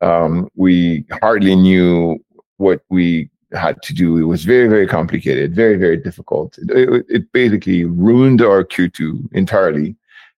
Um, 0.00 0.48
we 0.54 1.04
hardly 1.22 1.54
knew 1.54 2.18
what 2.56 2.80
we 2.88 3.30
had 3.52 3.80
to 3.82 3.94
do. 3.94 4.18
It 4.18 4.24
was 4.24 4.44
very, 4.44 4.68
very 4.68 4.86
complicated, 4.86 5.54
very, 5.54 5.76
very 5.76 5.96
difficult. 5.96 6.58
It, 6.58 6.70
it, 6.70 7.06
it 7.08 7.32
basically 7.32 7.84
ruined 7.84 8.42
our 8.42 8.64
Q2 8.64 9.32
entirely. 9.32 9.96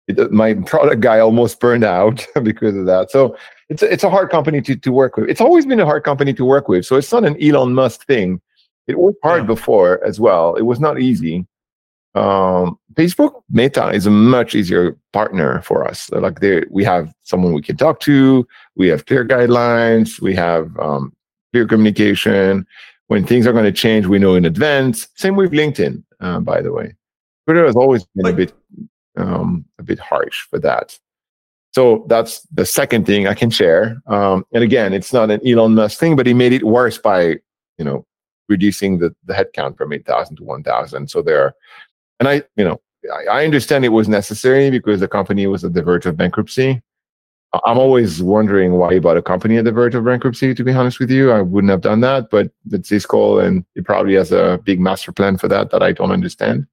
It, 0.07 0.31
my 0.31 0.55
product 0.55 1.01
guy 1.01 1.19
almost 1.19 1.59
burned 1.59 1.83
out 1.83 2.25
because 2.43 2.75
of 2.75 2.85
that. 2.85 3.11
So 3.11 3.35
it's 3.69 3.81
a, 3.81 3.91
it's 3.91 4.03
a 4.03 4.09
hard 4.09 4.29
company 4.29 4.61
to, 4.61 4.75
to 4.75 4.91
work 4.91 5.17
with. 5.17 5.29
It's 5.29 5.41
always 5.41 5.65
been 5.65 5.79
a 5.79 5.85
hard 5.85 6.03
company 6.03 6.33
to 6.33 6.45
work 6.45 6.67
with. 6.67 6.85
So 6.85 6.95
it's 6.95 7.11
not 7.11 7.25
an 7.25 7.41
Elon 7.41 7.73
Musk 7.73 8.05
thing. 8.05 8.41
It 8.87 8.97
was 8.97 9.15
hard 9.23 9.43
yeah. 9.43 9.47
before 9.47 10.03
as 10.03 10.19
well. 10.19 10.55
It 10.55 10.63
was 10.63 10.79
not 10.79 10.99
easy. 10.99 11.45
Um, 12.15 12.79
Facebook 12.95 13.43
Meta 13.51 13.89
is 13.89 14.07
a 14.07 14.11
much 14.11 14.55
easier 14.55 14.97
partner 15.13 15.61
for 15.61 15.87
us. 15.87 16.09
Like 16.11 16.39
there, 16.39 16.65
we 16.71 16.83
have 16.83 17.13
someone 17.23 17.53
we 17.53 17.61
can 17.61 17.77
talk 17.77 17.99
to. 18.01 18.47
We 18.75 18.87
have 18.87 19.05
clear 19.05 19.23
guidelines. 19.23 20.19
We 20.19 20.33
have 20.35 20.77
um, 20.79 21.13
clear 21.53 21.67
communication 21.67 22.65
when 23.09 23.25
things 23.25 23.47
are 23.47 23.53
going 23.53 23.65
to 23.65 23.71
change, 23.71 24.05
we 24.05 24.19
know 24.19 24.35
in 24.35 24.45
advance. 24.45 25.07
Same 25.15 25.35
with 25.35 25.51
LinkedIn, 25.51 26.03
uh, 26.19 26.39
by 26.39 26.61
the 26.61 26.71
way. 26.71 26.95
Twitter 27.45 27.65
has 27.65 27.75
always 27.75 28.05
been 28.15 28.27
a 28.27 28.33
bit 28.33 28.53
um, 29.17 29.65
a 29.79 29.83
bit 29.83 29.97
harsh 29.97 30.41
for 30.49 30.59
that. 30.59 30.97
So 31.73 32.05
that's 32.07 32.41
the 32.51 32.65
second 32.65 33.05
thing 33.05 33.27
I 33.27 33.33
can 33.33 33.49
share. 33.49 33.99
Um, 34.05 34.45
and 34.53 34.63
again, 34.63 34.93
it's 34.93 35.11
not 35.11 35.31
an 35.31 35.41
Elon 35.45 35.73
Musk 35.73 35.99
thing, 35.99 36.15
but 36.15 36.27
he 36.27 36.35
made 36.35 36.53
it 36.53 36.63
worse 36.63 36.99
by 36.99 37.37
you 37.79 37.85
know 37.85 38.05
reducing 38.47 38.99
the 38.99 39.15
the 39.25 39.33
headcount 39.33 39.75
from 39.75 39.91
eight 39.91 40.05
thousand 40.05 40.35
to 40.37 40.43
one 40.43 40.61
thousand. 40.61 41.09
So 41.09 41.23
there, 41.23 41.55
and 42.19 42.29
I 42.29 42.43
you 42.57 42.63
know 42.63 42.79
I, 43.11 43.39
I 43.39 43.45
understand 43.45 43.85
it 43.85 43.89
was 43.89 44.07
necessary 44.07 44.69
because 44.69 44.99
the 44.99 45.07
company 45.07 45.47
was 45.47 45.63
at 45.65 45.73
the 45.73 45.81
verge 45.81 46.05
of 46.05 46.15
bankruptcy. 46.15 46.83
I'm 47.65 47.79
always 47.79 48.21
wondering 48.21 48.73
why 48.73 48.93
he 48.93 48.99
bought 48.99 49.17
a 49.17 49.23
company 49.23 49.57
at 49.57 49.65
the 49.65 49.71
verge 49.71 49.95
of 49.95 50.05
bankruptcy. 50.05 50.53
To 50.53 50.63
be 50.63 50.71
honest 50.71 50.99
with 50.99 51.09
you, 51.09 51.31
I 51.31 51.41
wouldn't 51.41 51.71
have 51.71 51.81
done 51.81 52.01
that, 52.01 52.29
but 52.29 52.51
it's 52.71 52.89
his 52.89 53.05
call, 53.05 53.39
and 53.39 53.65
he 53.73 53.81
probably 53.81 54.13
has 54.15 54.31
a 54.31 54.59
big 54.63 54.79
master 54.79 55.11
plan 55.11 55.37
for 55.37 55.47
that 55.47 55.71
that 55.71 55.81
I 55.81 55.91
don't 55.91 56.11
understand. 56.11 56.67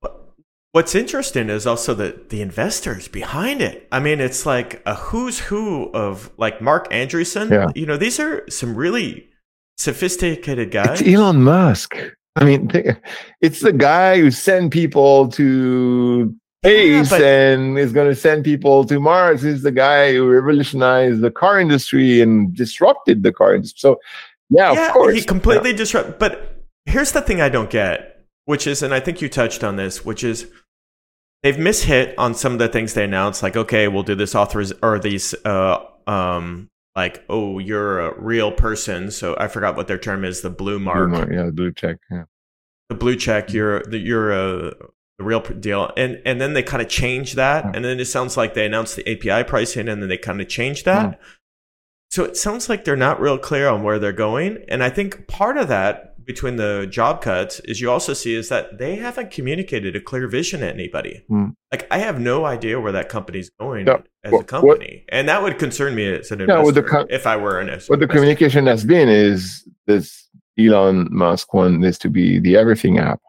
What's 0.72 0.94
interesting 0.94 1.48
is 1.48 1.66
also 1.66 1.94
the 1.94 2.20
the 2.28 2.42
investors 2.42 3.08
behind 3.08 3.62
it. 3.62 3.88
I 3.90 4.00
mean, 4.00 4.20
it's 4.20 4.44
like 4.44 4.82
a 4.84 4.94
who's 4.94 5.38
who 5.38 5.90
of 5.92 6.30
like 6.36 6.60
Marc 6.60 6.90
Andreessen. 6.90 7.50
Yeah. 7.50 7.68
You 7.74 7.86
know, 7.86 7.96
these 7.96 8.20
are 8.20 8.44
some 8.50 8.76
really 8.76 9.30
sophisticated 9.78 10.70
guys. 10.70 11.00
It's 11.00 11.08
Elon 11.08 11.42
Musk. 11.42 11.96
I 12.36 12.44
mean, 12.44 12.70
it's 13.40 13.60
the 13.60 13.72
guy 13.72 14.20
who 14.20 14.30
sent 14.30 14.70
people 14.70 15.28
to 15.30 16.34
space 16.66 17.10
yeah, 17.10 17.18
but, 17.18 17.22
and 17.22 17.78
is 17.78 17.92
going 17.92 18.08
to 18.08 18.14
send 18.14 18.44
people 18.44 18.84
to 18.84 19.00
Mars. 19.00 19.42
He's 19.42 19.62
the 19.62 19.72
guy 19.72 20.12
who 20.12 20.28
revolutionized 20.28 21.20
the 21.20 21.30
car 21.30 21.60
industry 21.60 22.20
and 22.20 22.54
disrupted 22.54 23.22
the 23.22 23.32
car 23.32 23.54
industry. 23.54 23.78
So, 23.78 24.00
yeah, 24.50 24.72
yeah 24.72 24.86
of 24.88 24.92
course. 24.92 25.14
He 25.14 25.22
completely 25.22 25.70
yeah. 25.70 25.76
disrupted. 25.76 26.18
But 26.18 26.64
here's 26.84 27.12
the 27.12 27.22
thing 27.22 27.40
I 27.40 27.48
don't 27.48 27.70
get, 27.70 28.24
which 28.44 28.66
is, 28.66 28.82
and 28.82 28.92
I 28.92 29.00
think 29.00 29.20
you 29.20 29.28
touched 29.28 29.64
on 29.64 29.76
this, 29.76 30.04
which 30.04 30.24
is 30.24 30.48
they've 31.42 31.56
mishit 31.56 32.14
on 32.18 32.34
some 32.34 32.52
of 32.52 32.58
the 32.58 32.68
things 32.68 32.94
they 32.94 33.04
announced, 33.04 33.42
like, 33.42 33.56
okay, 33.56 33.88
we'll 33.88 34.02
do 34.02 34.14
this 34.14 34.34
authors 34.34 34.72
or 34.82 34.98
these, 34.98 35.34
uh, 35.44 35.78
um, 36.06 36.68
like, 36.94 37.24
oh, 37.28 37.58
you're 37.58 38.00
a 38.00 38.20
real 38.20 38.50
person. 38.50 39.10
So 39.10 39.36
I 39.38 39.48
forgot 39.48 39.76
what 39.76 39.86
their 39.86 39.98
term 39.98 40.24
is, 40.24 40.40
the 40.40 40.50
blue 40.50 40.78
mark. 40.78 41.10
Blue 41.10 41.18
mark 41.18 41.30
yeah, 41.30 41.50
blue 41.50 41.72
check. 41.72 41.98
Yeah. 42.10 42.24
The 42.88 42.94
blue 42.94 43.16
check. 43.16 43.52
You're 43.52 43.82
the, 43.82 43.98
you're 43.98 44.32
a 44.32 44.74
the 45.18 45.24
real 45.24 45.40
deal. 45.40 45.90
And 45.96 46.20
and 46.24 46.40
then 46.40 46.54
they 46.54 46.62
kind 46.62 46.82
of 46.82 46.88
change 46.88 47.34
that, 47.34 47.64
mm. 47.64 47.74
and 47.74 47.84
then 47.84 48.00
it 48.00 48.06
sounds 48.06 48.36
like 48.36 48.54
they 48.54 48.66
announced 48.66 48.96
the 48.96 49.08
API 49.08 49.48
pricing, 49.48 49.88
and 49.88 50.02
then 50.02 50.08
they 50.08 50.18
kind 50.18 50.40
of 50.40 50.48
changed 50.48 50.84
that. 50.84 51.12
Mm. 51.12 51.18
So 52.10 52.24
it 52.24 52.36
sounds 52.36 52.68
like 52.68 52.84
they're 52.84 52.96
not 52.96 53.20
real 53.20 53.36
clear 53.36 53.68
on 53.68 53.82
where 53.82 53.98
they're 53.98 54.12
going. 54.12 54.64
And 54.68 54.82
I 54.82 54.90
think 54.90 55.26
part 55.26 55.58
of 55.58 55.68
that 55.68 56.24
between 56.24 56.56
the 56.56 56.86
job 56.90 57.22
cuts 57.22 57.60
is 57.60 57.80
you 57.80 57.90
also 57.90 58.12
see 58.12 58.34
is 58.34 58.48
that 58.48 58.78
they 58.78 58.96
haven't 58.96 59.30
communicated 59.30 59.94
a 59.94 60.00
clear 60.00 60.26
vision 60.26 60.60
to 60.60 60.68
anybody. 60.68 61.24
Mm. 61.30 61.54
Like 61.70 61.86
I 61.90 61.98
have 61.98 62.20
no 62.20 62.44
idea 62.44 62.80
where 62.80 62.92
that 62.92 63.08
company's 63.08 63.50
going 63.60 63.86
yeah. 63.86 63.98
as 64.24 64.32
well, 64.32 64.40
a 64.40 64.44
company, 64.44 65.04
what, 65.04 65.14
and 65.14 65.28
that 65.28 65.42
would 65.42 65.58
concern 65.58 65.94
me 65.94 66.12
as 66.12 66.30
an 66.30 66.40
investor 66.40 66.80
yeah, 66.80 66.88
com- 66.88 67.06
if 67.10 67.26
I 67.26 67.36
were 67.36 67.60
an 67.60 67.68
investor. 67.68 67.92
What 67.92 68.00
the 68.00 68.08
communication 68.08 68.66
has 68.66 68.84
been 68.84 69.08
is 69.08 69.66
this 69.86 70.28
Elon 70.58 71.08
Musk 71.10 71.54
one 71.54 71.84
is 71.84 71.98
to 71.98 72.10
be 72.10 72.40
the 72.40 72.56
everything 72.56 72.98
app. 72.98 73.20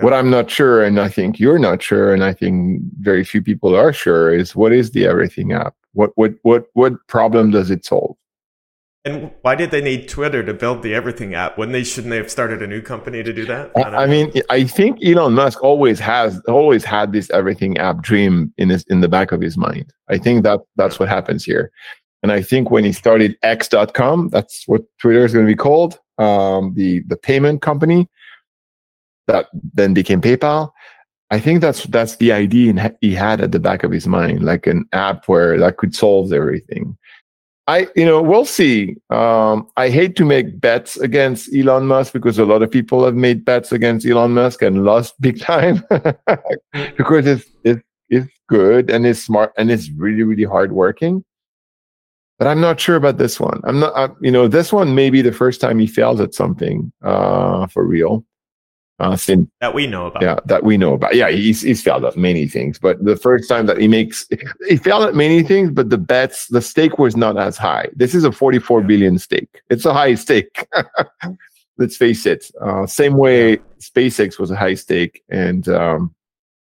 What 0.00 0.12
I'm 0.12 0.28
not 0.28 0.50
sure, 0.50 0.82
and 0.82 0.98
I 0.98 1.08
think 1.08 1.38
you're 1.38 1.58
not 1.58 1.82
sure, 1.82 2.12
and 2.12 2.24
I 2.24 2.32
think 2.32 2.80
very 2.98 3.22
few 3.22 3.42
people 3.42 3.76
are 3.76 3.92
sure, 3.92 4.34
is 4.34 4.56
what 4.56 4.72
is 4.72 4.90
the 4.90 5.06
everything 5.06 5.52
app? 5.52 5.74
What 5.92 6.10
what 6.16 6.34
what 6.42 6.66
what 6.72 6.94
problem 7.06 7.52
does 7.52 7.70
it 7.70 7.84
solve? 7.84 8.16
And 9.06 9.30
why 9.42 9.54
did 9.54 9.70
they 9.70 9.82
need 9.82 10.08
Twitter 10.08 10.42
to 10.42 10.54
build 10.54 10.82
the 10.82 10.94
everything 10.94 11.34
app 11.34 11.58
when 11.58 11.72
they 11.72 11.84
shouldn't 11.84 12.10
they 12.10 12.16
have 12.16 12.30
started 12.30 12.62
a 12.62 12.66
new 12.66 12.80
company 12.80 13.22
to 13.22 13.34
do 13.34 13.44
that? 13.44 13.70
I, 13.76 13.82
I 13.82 14.06
mean, 14.06 14.32
I 14.48 14.64
think 14.64 15.04
Elon 15.04 15.34
Musk 15.34 15.62
always 15.62 16.00
has 16.00 16.40
always 16.48 16.84
had 16.84 17.12
this 17.12 17.30
everything 17.30 17.76
app 17.76 18.00
dream 18.00 18.52
in 18.56 18.70
his 18.70 18.84
in 18.88 19.00
the 19.00 19.08
back 19.08 19.30
of 19.30 19.40
his 19.40 19.56
mind. 19.56 19.92
I 20.08 20.18
think 20.18 20.42
that 20.44 20.60
that's 20.76 20.98
what 20.98 21.08
happens 21.08 21.44
here. 21.44 21.70
And 22.22 22.32
I 22.32 22.40
think 22.40 22.70
when 22.70 22.84
he 22.84 22.92
started 22.92 23.36
X.com, 23.42 24.30
that's 24.30 24.66
what 24.66 24.82
Twitter 24.98 25.24
is 25.24 25.34
going 25.34 25.46
to 25.46 25.52
be 25.52 25.56
called, 25.56 26.00
um, 26.16 26.72
the 26.74 27.00
the 27.06 27.16
payment 27.16 27.60
company 27.60 28.08
that 29.26 29.46
then 29.72 29.94
became 29.94 30.20
PayPal. 30.20 30.70
I 31.30 31.40
think 31.40 31.60
that's 31.60 31.84
that's 31.84 32.16
the 32.16 32.32
idea 32.32 32.94
he 33.00 33.14
had 33.14 33.40
at 33.40 33.52
the 33.52 33.58
back 33.58 33.82
of 33.82 33.90
his 33.90 34.06
mind, 34.06 34.44
like 34.44 34.66
an 34.66 34.86
app 34.92 35.26
where 35.26 35.58
that 35.58 35.78
could 35.78 35.94
solve 35.94 36.32
everything. 36.32 36.96
I, 37.66 37.88
you 37.96 38.04
know, 38.04 38.20
we'll 38.20 38.44
see. 38.44 38.96
Um, 39.08 39.68
I 39.76 39.88
hate 39.88 40.16
to 40.16 40.24
make 40.24 40.60
bets 40.60 40.98
against 40.98 41.54
Elon 41.54 41.86
Musk 41.86 42.12
because 42.12 42.38
a 42.38 42.44
lot 42.44 42.62
of 42.62 42.70
people 42.70 43.04
have 43.04 43.14
made 43.14 43.44
bets 43.44 43.72
against 43.72 44.06
Elon 44.06 44.32
Musk 44.32 44.60
and 44.60 44.84
lost 44.84 45.14
big 45.20 45.40
time 45.40 45.82
because 46.72 47.26
it's, 47.26 47.46
it's, 47.64 47.82
it's 48.10 48.30
good 48.48 48.90
and 48.90 49.06
it's 49.06 49.20
smart 49.22 49.52
and 49.56 49.70
it's 49.70 49.90
really, 49.92 50.24
really 50.24 50.44
hardworking. 50.44 51.24
But 52.38 52.48
I'm 52.48 52.60
not 52.60 52.80
sure 52.80 52.96
about 52.96 53.16
this 53.16 53.40
one. 53.40 53.60
I'm 53.64 53.80
not, 53.80 53.96
I, 53.96 54.08
you 54.20 54.30
know, 54.30 54.46
this 54.46 54.72
one 54.72 54.94
may 54.94 55.08
be 55.08 55.22
the 55.22 55.32
first 55.32 55.60
time 55.60 55.78
he 55.78 55.86
fails 55.86 56.20
at 56.20 56.34
something 56.34 56.92
uh, 57.02 57.66
for 57.68 57.84
real. 57.84 58.26
Uh, 59.00 59.16
that 59.60 59.74
we 59.74 59.88
know 59.88 60.06
about. 60.06 60.22
Yeah, 60.22 60.38
that 60.44 60.62
we 60.62 60.76
know 60.76 60.94
about. 60.94 61.16
Yeah, 61.16 61.28
he's 61.28 61.62
he's 61.62 61.82
failed 61.82 62.04
at 62.04 62.16
many 62.16 62.46
things, 62.46 62.78
but 62.78 63.04
the 63.04 63.16
first 63.16 63.48
time 63.48 63.66
that 63.66 63.78
he 63.78 63.88
makes 63.88 64.28
he 64.68 64.76
failed 64.76 65.02
at 65.02 65.16
many 65.16 65.42
things, 65.42 65.72
but 65.72 65.90
the 65.90 65.98
bets 65.98 66.46
the 66.46 66.62
stake 66.62 66.96
was 66.96 67.16
not 67.16 67.36
as 67.36 67.56
high. 67.56 67.88
This 67.96 68.14
is 68.14 68.22
a 68.22 68.30
44 68.30 68.80
yeah. 68.80 68.86
billion 68.86 69.18
stake. 69.18 69.62
It's 69.68 69.84
a 69.84 69.92
high 69.92 70.14
stake. 70.14 70.68
Let's 71.78 71.96
face 71.96 72.24
it. 72.24 72.48
Uh, 72.60 72.86
same 72.86 73.16
way 73.16 73.56
SpaceX 73.80 74.38
was 74.38 74.52
a 74.52 74.56
high 74.56 74.74
stake, 74.74 75.24
and 75.28 75.68
um, 75.68 76.14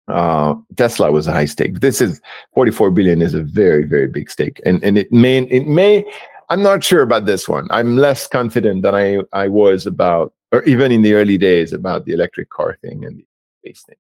uh, 0.07 0.55
Tesla 0.77 1.11
was 1.11 1.27
a 1.27 1.33
high 1.33 1.47
stake. 1.47 1.81
This 1.81 2.01
is 2.01 2.21
44 2.55 2.93
billion 2.93 3.21
is 3.21 3.35
a 3.35 3.43
very 3.43 3.85
very 3.85 4.07
big 4.07 4.31
stake, 4.31 4.61
and 4.65 4.83
and 4.85 4.97
it 4.97 5.11
may 5.11 5.39
it 5.39 5.67
may. 5.67 6.05
I'm 6.51 6.63
not 6.63 6.85
sure 6.85 7.03
about 7.03 7.27
this 7.27 7.49
one. 7.49 7.67
I'm 7.71 7.97
less 7.97 8.29
confident 8.29 8.83
than 8.83 8.95
I 8.95 9.23
I 9.33 9.49
was 9.49 9.87
about 9.87 10.33
or 10.53 10.63
even 10.65 10.93
in 10.93 11.03
the 11.03 11.15
early 11.15 11.39
days 11.39 11.73
about 11.73 12.05
the 12.05 12.13
electric 12.13 12.51
car 12.51 12.77
thing 12.83 13.05
and 13.05 13.19
the 13.19 13.25
space 13.61 13.83
thing. 13.87 13.97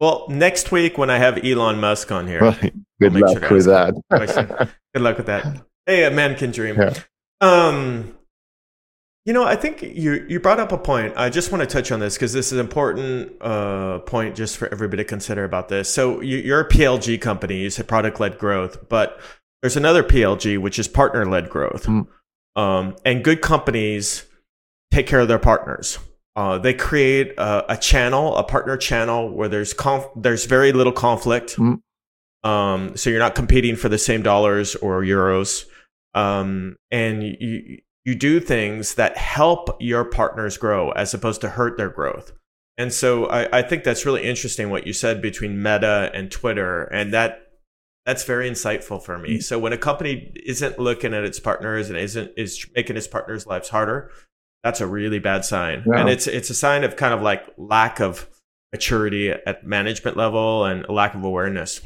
Well, 0.00 0.26
next 0.28 0.72
week 0.72 0.98
when 0.98 1.10
I 1.10 1.18
have 1.18 1.44
Elon 1.44 1.78
Musk 1.78 2.10
on 2.10 2.26
here, 2.26 2.40
right. 2.40 2.74
good 3.00 3.14
luck 3.14 3.38
sure 3.38 3.50
with 3.50 3.66
that. 3.66 3.94
good 4.94 5.02
luck 5.02 5.18
with 5.18 5.26
that. 5.26 5.62
Hey, 5.86 6.04
a 6.04 6.10
man 6.10 6.36
can 6.36 6.50
dream. 6.50 6.76
Yeah. 6.76 6.94
Um, 7.40 8.16
you 9.26 9.34
know, 9.34 9.44
I 9.44 9.56
think 9.56 9.82
you 9.82 10.24
you 10.28 10.40
brought 10.40 10.58
up 10.58 10.72
a 10.72 10.78
point. 10.78 11.12
I 11.16 11.28
just 11.28 11.52
want 11.52 11.60
to 11.60 11.66
touch 11.66 11.92
on 11.92 12.00
this 12.00 12.14
because 12.14 12.32
this 12.32 12.46
is 12.46 12.52
an 12.52 12.60
important 12.60 13.32
uh, 13.42 13.98
point 14.00 14.34
just 14.34 14.56
for 14.56 14.72
everybody 14.72 15.04
to 15.04 15.08
consider 15.08 15.44
about 15.44 15.68
this. 15.68 15.90
So 15.90 16.22
you, 16.22 16.54
are 16.54 16.60
a 16.60 16.68
PLG 16.68 17.20
company. 17.20 17.58
You 17.58 17.68
said 17.68 17.86
product 17.86 18.18
led 18.18 18.38
growth, 18.38 18.88
but 18.88 19.20
there's 19.60 19.76
another 19.76 20.02
PLG 20.02 20.58
which 20.58 20.78
is 20.78 20.88
partner 20.88 21.26
led 21.26 21.50
growth. 21.50 21.84
Mm. 21.84 22.06
Um, 22.56 22.96
and 23.04 23.22
good 23.22 23.42
companies 23.42 24.24
take 24.90 25.06
care 25.06 25.20
of 25.20 25.28
their 25.28 25.38
partners. 25.38 25.98
Uh, 26.36 26.58
they 26.58 26.72
create 26.72 27.32
a, 27.38 27.72
a, 27.72 27.76
channel, 27.76 28.36
a 28.36 28.44
partner 28.44 28.76
channel 28.76 29.30
where 29.34 29.48
there's 29.48 29.72
conf- 29.72 30.08
there's 30.16 30.46
very 30.46 30.72
little 30.72 30.92
conflict. 30.92 31.56
mm 31.56 31.80
Um, 32.42 32.96
so 32.96 33.10
you're 33.10 33.18
not 33.18 33.34
competing 33.34 33.76
for 33.76 33.88
the 33.90 33.98
same 33.98 34.22
dollars 34.22 34.74
or 34.76 35.02
euros. 35.02 35.66
Um, 36.14 36.76
and 36.90 37.22
you 37.22 37.78
you 38.04 38.14
do 38.14 38.40
things 38.40 38.94
that 38.94 39.16
help 39.16 39.76
your 39.78 40.04
partners 40.04 40.56
grow 40.56 40.90
as 40.92 41.12
opposed 41.12 41.40
to 41.42 41.50
hurt 41.50 41.76
their 41.76 41.90
growth. 41.90 42.32
And 42.78 42.92
so 42.92 43.26
I, 43.26 43.58
I 43.58 43.62
think 43.62 43.84
that's 43.84 44.06
really 44.06 44.22
interesting 44.22 44.70
what 44.70 44.86
you 44.86 44.94
said 44.94 45.20
between 45.20 45.62
Meta 45.62 46.10
and 46.14 46.30
Twitter, 46.30 46.84
and 46.84 47.12
that 47.12 47.42
that's 48.06 48.24
very 48.24 48.50
insightful 48.50 49.02
for 49.02 49.18
me. 49.18 49.36
mm 49.36 49.42
So 49.42 49.58
when 49.58 49.74
a 49.74 49.78
company 49.78 50.32
isn't 50.46 50.78
looking 50.78 51.12
at 51.12 51.24
its 51.24 51.38
partners 51.38 51.90
and 51.90 51.98
isn't 51.98 52.30
is 52.36 52.66
making 52.74 52.96
its 52.96 53.06
partners' 53.06 53.46
lives 53.46 53.68
harder, 53.68 54.10
that's 54.62 54.80
a 54.80 54.86
really 54.86 55.18
bad 55.18 55.44
sign. 55.44 55.84
Yeah. 55.86 56.00
And 56.00 56.08
it's 56.08 56.26
it's 56.26 56.50
a 56.50 56.54
sign 56.54 56.84
of 56.84 56.96
kind 56.96 57.14
of 57.14 57.22
like 57.22 57.44
lack 57.56 58.00
of 58.00 58.28
maturity 58.72 59.30
at 59.30 59.66
management 59.66 60.16
level 60.16 60.64
and 60.64 60.84
a 60.84 60.92
lack 60.92 61.14
of 61.14 61.24
awareness. 61.24 61.80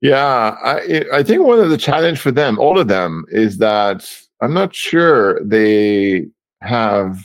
Yeah, 0.00 0.56
I 0.62 1.04
I 1.12 1.22
think 1.22 1.42
one 1.42 1.58
of 1.58 1.70
the 1.70 1.76
challenge 1.76 2.20
for 2.20 2.30
them, 2.30 2.58
all 2.58 2.78
of 2.78 2.88
them, 2.88 3.24
is 3.28 3.58
that 3.58 4.10
I'm 4.40 4.54
not 4.54 4.74
sure 4.74 5.44
they 5.44 6.26
have 6.62 7.18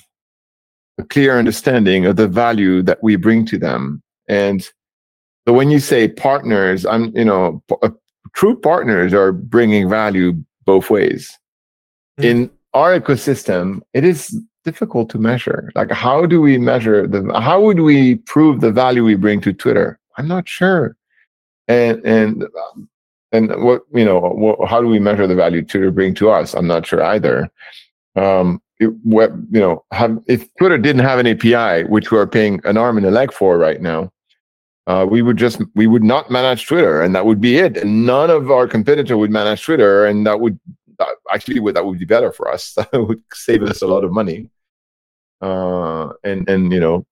a 0.98 1.04
clear 1.04 1.38
understanding 1.38 2.06
of 2.06 2.16
the 2.16 2.28
value 2.28 2.82
that 2.84 3.02
we 3.02 3.16
bring 3.16 3.46
to 3.46 3.58
them. 3.58 4.02
And 4.28 4.62
so 5.48 5.54
when 5.54 5.70
you 5.70 5.80
say 5.80 6.08
partners, 6.08 6.86
I'm 6.86 7.16
you 7.16 7.26
know 7.26 7.64
p- 7.70 7.90
true 8.34 8.60
partners 8.60 9.14
are 9.14 9.32
bringing 9.32 9.90
value 9.90 10.34
both 10.66 10.90
ways. 10.90 11.38
Mm. 12.20 12.24
In 12.26 12.52
our 12.74 13.00
ecosystem, 13.00 13.82
it 13.94 14.04
is 14.04 14.38
difficult 14.66 15.10
to 15.12 15.18
measure. 15.18 15.72
Like, 15.76 15.92
how 15.92 16.26
do 16.26 16.42
we 16.42 16.58
measure 16.58 17.08
the? 17.08 17.32
How 17.40 17.62
would 17.62 17.80
we 17.80 18.16
prove 18.16 18.60
the 18.60 18.72
value 18.72 19.04
we 19.04 19.16
bring 19.16 19.40
to 19.42 19.54
Twitter? 19.54 20.00
I'm 20.18 20.28
not 20.28 20.50
sure. 20.50 20.98
And 21.68 22.04
and 22.06 22.46
and 23.32 23.64
what 23.64 23.84
you 23.94 24.04
know, 24.04 24.20
what, 24.20 24.68
how 24.70 24.82
do 24.82 24.88
we 24.88 25.00
measure 25.00 25.28
the 25.28 25.36
value 25.36 25.64
Twitter 25.64 25.92
bring 25.92 26.14
to 26.16 26.30
us? 26.32 26.54
I'm 26.54 26.68
not 26.68 26.86
sure 26.86 27.04
either. 27.04 27.50
Um, 28.16 28.62
it, 28.80 28.92
what 29.04 29.32
you 29.52 29.60
know, 29.60 29.86
have, 29.92 30.20
if 30.28 30.54
Twitter 30.56 30.78
didn't 30.78 31.04
have 31.04 31.20
an 31.20 31.28
API, 31.28 31.88
which 31.88 32.12
we're 32.12 32.28
paying 32.28 32.60
an 32.66 32.78
arm 32.78 32.98
and 32.98 33.06
a 33.06 33.12
leg 33.12 33.32
for 33.32 33.58
right 33.58 33.82
now, 33.82 34.12
uh, 34.88 35.06
we 35.10 35.22
would 35.22 35.38
just 35.38 35.62
we 35.76 35.88
would 35.88 36.04
not 36.04 36.30
manage 36.32 36.68
Twitter, 36.68 37.02
and 37.02 37.16
that 37.16 37.26
would 37.26 37.40
be 37.40 37.58
it. 37.58 37.78
And 37.78 38.06
none 38.06 38.30
of 38.30 38.52
our 38.52 38.68
competitor 38.68 39.18
would 39.18 39.32
manage 39.32 39.64
Twitter, 39.64 40.06
and 40.06 40.26
that 40.26 40.40
would 40.40 40.60
that 41.00 41.10
actually 41.32 41.60
would 41.60 41.76
that 41.76 41.86
would 41.86 42.00
be 42.00 42.06
better 42.06 42.32
for 42.32 42.52
us. 42.52 42.76
That 42.92 43.06
would 43.08 43.22
save 43.34 43.64
us 43.64 43.82
a 43.82 43.88
lot 43.88 44.04
of 44.04 44.12
money 44.12 44.50
uh, 45.42 46.10
and 46.24 46.48
and 46.50 46.72
you 46.72 46.80
know 46.80 47.06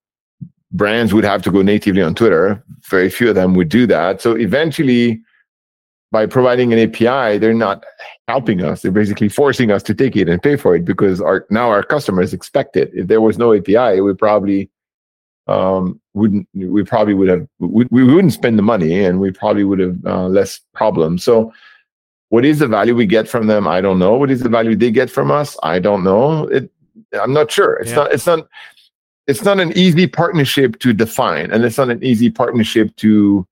brands 0.72 1.14
would 1.14 1.24
have 1.24 1.42
to 1.44 1.52
go 1.52 1.62
natively 1.62 2.02
on 2.02 2.16
Twitter. 2.16 2.64
Very 2.90 3.10
few 3.10 3.30
of 3.30 3.36
them 3.36 3.54
would 3.54 3.70
do 3.70 3.86
that. 3.88 4.22
So 4.22 4.34
eventually, 4.36 5.22
by 6.12 6.26
providing 6.26 6.74
an 6.74 6.80
API, 6.80 7.38
they're 7.38 7.54
not 7.54 7.84
helping 8.28 8.64
us. 8.64 8.82
They're 8.82 8.92
basically 8.92 9.30
forcing 9.30 9.72
us 9.72 9.84
to 9.84 9.94
take 9.94 10.16
it 10.16 10.30
and 10.30 10.42
pay 10.42 10.56
for 10.56 10.76
it 10.76 10.86
because 10.86 11.22
our 11.22 11.46
now 11.50 11.70
our 11.70 11.84
customers 11.84 12.34
expect 12.34 12.76
it. 12.76 12.92
If 12.94 13.08
there 13.08 13.22
was 13.22 13.38
no 13.38 13.54
API, 13.54 14.02
we 14.02 14.14
probably 14.14 14.70
um, 15.48 16.00
wouldn't 16.14 16.48
we 16.54 16.84
probably 16.84 17.14
would 17.14 17.30
have 17.30 17.48
we, 17.60 17.86
we 17.92 18.04
wouldn't 18.04 18.34
spend 18.34 18.58
the 18.58 18.64
money 18.64 19.04
and 19.04 19.20
we 19.20 19.32
probably 19.32 19.64
would 19.64 19.80
have 19.80 20.06
uh, 20.06 20.28
less 20.28 20.62
problems. 20.74 21.24
So 21.24 21.54
what 22.30 22.46
is 22.46 22.60
the 22.60 22.68
value 22.68 22.96
we 22.96 23.06
get 23.06 23.28
from 23.28 23.48
them? 23.48 23.68
I 23.68 23.82
don't 23.82 24.00
know. 24.00 24.16
What 24.16 24.32
is 24.32 24.42
the 24.42 24.50
value 24.50 24.76
they 24.76 24.92
get 24.92 25.10
from 25.10 25.30
us? 25.30 25.58
I 25.62 25.80
don't 25.80 26.04
know. 26.04 26.48
It 26.48 26.72
I'm 27.22 27.34
not 27.34 27.52
sure. 27.52 27.76
It's 27.76 27.92
yeah. 27.92 27.96
not 27.96 28.12
it's 28.12 28.26
not 28.26 28.48
it's 29.28 29.44
not 29.44 29.60
an 29.60 29.72
easy 29.78 30.08
partnership 30.08 30.80
to 30.80 30.94
define 30.94 31.52
and 31.52 31.64
it's 31.64 31.78
not 31.78 31.90
an 31.90 32.04
easy 32.04 32.30
partnership 32.30 32.96
to 32.98 33.48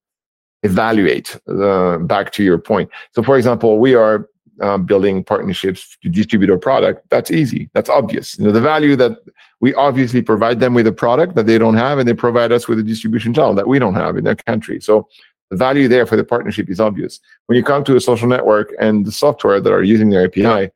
evaluate 0.62 1.38
uh, 1.48 1.98
back 1.98 2.32
to 2.32 2.44
your 2.44 2.58
point. 2.58 2.90
So, 3.12 3.22
for 3.22 3.36
example, 3.36 3.78
we 3.78 3.94
are 3.94 4.28
uh, 4.60 4.78
building 4.78 5.24
partnerships 5.24 5.96
to 6.02 6.08
distribute 6.08 6.50
our 6.50 6.58
product. 6.58 7.08
That's 7.10 7.30
easy. 7.30 7.68
That's 7.74 7.88
obvious. 7.88 8.38
You 8.38 8.46
know, 8.46 8.52
the 8.52 8.60
value 8.60 8.94
that 8.96 9.18
we 9.60 9.74
obviously 9.74 10.22
provide 10.22 10.60
them 10.60 10.74
with 10.74 10.86
a 10.86 10.92
product 10.92 11.34
that 11.34 11.46
they 11.46 11.58
don't 11.58 11.76
have, 11.76 11.98
and 11.98 12.08
they 12.08 12.14
provide 12.14 12.52
us 12.52 12.68
with 12.68 12.78
a 12.78 12.82
distribution 12.82 13.34
channel 13.34 13.54
that 13.54 13.66
we 13.66 13.78
don't 13.78 13.94
have 13.94 14.16
in 14.16 14.24
their 14.24 14.36
country. 14.36 14.80
So, 14.80 15.08
the 15.50 15.56
value 15.56 15.86
there 15.86 16.06
for 16.06 16.16
the 16.16 16.24
partnership 16.24 16.70
is 16.70 16.80
obvious. 16.80 17.20
When 17.46 17.56
you 17.56 17.62
come 17.62 17.84
to 17.84 17.94
a 17.94 18.00
social 18.00 18.26
network 18.26 18.72
and 18.80 19.04
the 19.04 19.12
software 19.12 19.60
that 19.60 19.70
are 19.70 19.82
using 19.82 20.08
their 20.08 20.24
API, 20.24 20.70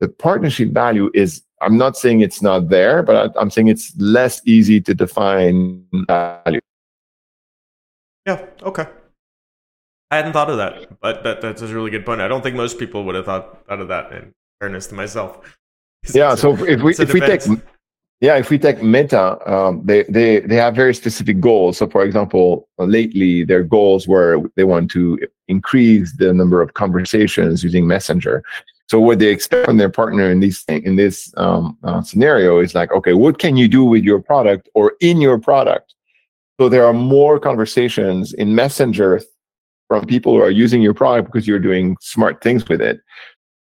the 0.00 0.08
partnership 0.08 0.70
value 0.70 1.10
is 1.14 1.42
I'm 1.62 1.76
not 1.76 1.96
saying 1.96 2.20
it's 2.20 2.42
not 2.42 2.68
there, 2.68 3.02
but 3.02 3.36
I, 3.36 3.40
am 3.40 3.50
saying 3.50 3.68
it's 3.68 3.96
less 3.98 4.42
easy 4.46 4.80
to 4.82 4.94
define 4.94 5.84
value. 6.06 6.60
Yeah. 8.26 8.44
Okay. 8.62 8.86
I 10.10 10.16
hadn't 10.16 10.34
thought 10.34 10.50
of 10.50 10.58
that, 10.58 11.00
but 11.00 11.24
that, 11.24 11.40
that's 11.40 11.62
a 11.62 11.66
really 11.66 11.90
good 11.90 12.04
point. 12.04 12.20
I 12.20 12.28
don't 12.28 12.42
think 12.42 12.56
most 12.56 12.78
people 12.78 13.04
would 13.04 13.14
have 13.14 13.24
thought, 13.24 13.66
thought 13.66 13.80
of 13.80 13.88
that. 13.88 14.12
In 14.12 14.32
fairness 14.60 14.86
to 14.88 14.94
myself. 14.94 15.40
Yeah. 16.14 16.36
So 16.36 16.52
if 16.66 16.82
we 16.82 16.94
if 16.94 17.12
we 17.12 17.18
take 17.18 17.42
yeah 18.20 18.36
if 18.36 18.48
we 18.48 18.60
take 18.60 18.80
Meta, 18.80 19.36
um, 19.52 19.82
they 19.84 20.04
they 20.04 20.38
they 20.38 20.54
have 20.54 20.76
very 20.76 20.94
specific 20.94 21.40
goals. 21.40 21.78
So 21.78 21.88
for 21.88 22.04
example, 22.04 22.68
lately 22.78 23.42
their 23.42 23.64
goals 23.64 24.06
were 24.06 24.40
they 24.54 24.62
want 24.62 24.88
to 24.92 25.18
increase 25.48 26.12
the 26.16 26.32
number 26.32 26.62
of 26.62 26.74
conversations 26.74 27.64
using 27.64 27.88
Messenger. 27.88 28.44
So 28.88 29.00
what 29.00 29.18
they 29.18 29.28
expect 29.28 29.66
from 29.66 29.78
their 29.78 29.90
partner 29.90 30.30
in 30.30 30.40
this 30.40 30.64
in 30.68 30.96
this 30.96 31.32
um, 31.36 31.76
uh, 31.82 32.02
scenario 32.02 32.60
is 32.60 32.74
like, 32.74 32.92
okay, 32.92 33.14
what 33.14 33.38
can 33.38 33.56
you 33.56 33.68
do 33.68 33.84
with 33.84 34.04
your 34.04 34.20
product 34.20 34.68
or 34.74 34.94
in 35.00 35.20
your 35.20 35.38
product? 35.38 35.94
So 36.60 36.68
there 36.68 36.86
are 36.86 36.92
more 36.92 37.38
conversations 37.38 38.32
in 38.32 38.54
Messenger 38.54 39.22
from 39.88 40.06
people 40.06 40.34
who 40.34 40.40
are 40.40 40.50
using 40.50 40.82
your 40.82 40.94
product 40.94 41.30
because 41.30 41.46
you're 41.46 41.58
doing 41.58 41.96
smart 42.00 42.42
things 42.42 42.68
with 42.68 42.80
it. 42.80 43.00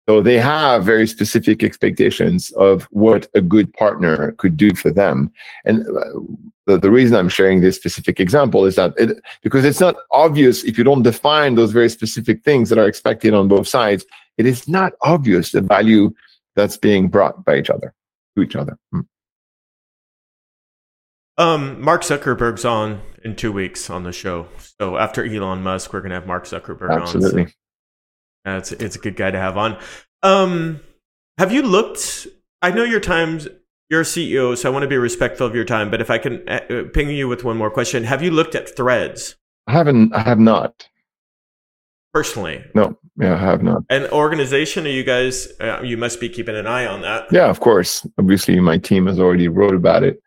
So 0.09 0.21
they 0.21 0.39
have 0.39 0.85
very 0.85 1.07
specific 1.09 1.65
expectations 1.65 2.53
of 2.53 2.85
what 2.91 3.27
a 3.35 3.41
good 3.41 3.73
partner 3.73 4.33
could 4.33 4.57
do 4.57 4.73
for 4.75 4.93
them. 4.93 5.33
And 5.65 5.81
uh, 5.81 6.21
the, 6.67 6.79
the 6.79 6.91
reason 6.93 7.17
I'm 7.17 7.29
sharing 7.29 7.61
this 7.61 7.75
specific 7.75 8.21
example 8.21 8.67
is 8.67 8.77
that 8.77 8.95
it, 8.99 9.19
because 9.43 9.65
it's 9.65 9.81
not 9.81 9.97
obvious 10.13 10.63
if 10.63 10.79
you 10.79 10.85
don't 10.85 11.03
define 11.03 11.57
those 11.57 11.73
very 11.73 11.89
specific 11.89 12.45
things 12.45 12.69
that 12.69 12.79
are 12.79 12.87
expected 12.87 13.35
on 13.35 13.49
both 13.49 13.67
sides, 13.67 14.07
it 14.39 14.47
is 14.47 14.69
not 14.69 14.93
obvious 15.03 15.53
the 15.53 15.61
value 15.61 16.13
that's 16.55 16.77
being 16.77 17.09
brought 17.09 17.45
by 17.45 17.59
each 17.59 17.71
other 17.71 17.95
to 18.37 18.43
each 18.43 18.57
other. 18.57 18.79
Hmm. 18.93 19.01
Um, 21.39 21.81
Mark 21.83 22.03
Zuckerberg's 22.03 22.65
on 22.65 23.03
in 23.23 23.37
two 23.37 23.53
weeks 23.53 23.91
on 23.91 24.05
the 24.05 24.13
show. 24.13 24.49
So 24.81 24.97
after 24.97 25.25
Elon 25.25 25.63
Musk, 25.63 25.93
we're 25.93 26.01
gonna 26.01 26.15
have 26.15 26.27
Mark 26.27 26.45
Zuckerberg 26.45 26.91
Absolutely. 26.91 27.43
on. 27.43 27.49
So 28.47 28.57
it's 28.57 28.73
it's 28.73 28.97
a 28.97 28.99
good 28.99 29.17
guy 29.17 29.31
to 29.31 29.39
have 29.39 29.57
on. 29.59 29.79
Um, 30.23 30.81
have 31.39 31.53
you 31.53 31.63
looked? 31.63 32.27
I 32.63 32.71
know 32.71 32.85
your 32.85 33.01
times. 33.01 33.49
You're 33.89 34.01
a 34.01 34.05
CEO, 34.05 34.57
so 34.57 34.69
I 34.69 34.73
want 34.73 34.83
to 34.83 34.89
be 34.89 34.97
respectful 34.97 35.47
of 35.47 35.55
your 35.55 35.65
time. 35.65 35.93
But 35.93 36.01
if 36.01 36.11
I 36.11 36.19
can 36.19 36.49
uh, 36.49 36.85
ping 36.93 37.09
you 37.11 37.29
with 37.29 37.45
one 37.45 37.57
more 37.57 37.71
question, 37.71 38.03
have 38.03 38.21
you 38.21 38.33
looked 38.33 38.57
at 38.57 38.75
Threads? 38.75 39.37
I 39.69 39.73
haven't. 39.73 40.13
I 40.13 40.21
have 40.21 40.41
not 40.41 40.89
personally. 42.13 42.65
No, 42.75 42.99
yeah, 43.19 43.35
I 43.35 43.39
have 43.39 43.63
not. 43.63 43.83
An 43.91 44.07
organization? 44.11 44.87
Are 44.87 44.91
you 44.91 45.05
guys? 45.05 45.49
Uh, 45.61 45.81
you 45.83 45.97
must 45.97 46.21
be 46.21 46.29
keeping 46.29 46.57
an 46.57 46.67
eye 46.67 46.87
on 46.87 47.01
that. 47.03 47.27
Yeah, 47.33 47.49
of 47.49 47.61
course. 47.61 48.07
Obviously, 48.19 48.59
my 48.61 48.79
team 48.79 49.07
has 49.07 49.19
already 49.19 49.49
wrote 49.49 49.75
about 49.75 50.03
it. 50.03 50.21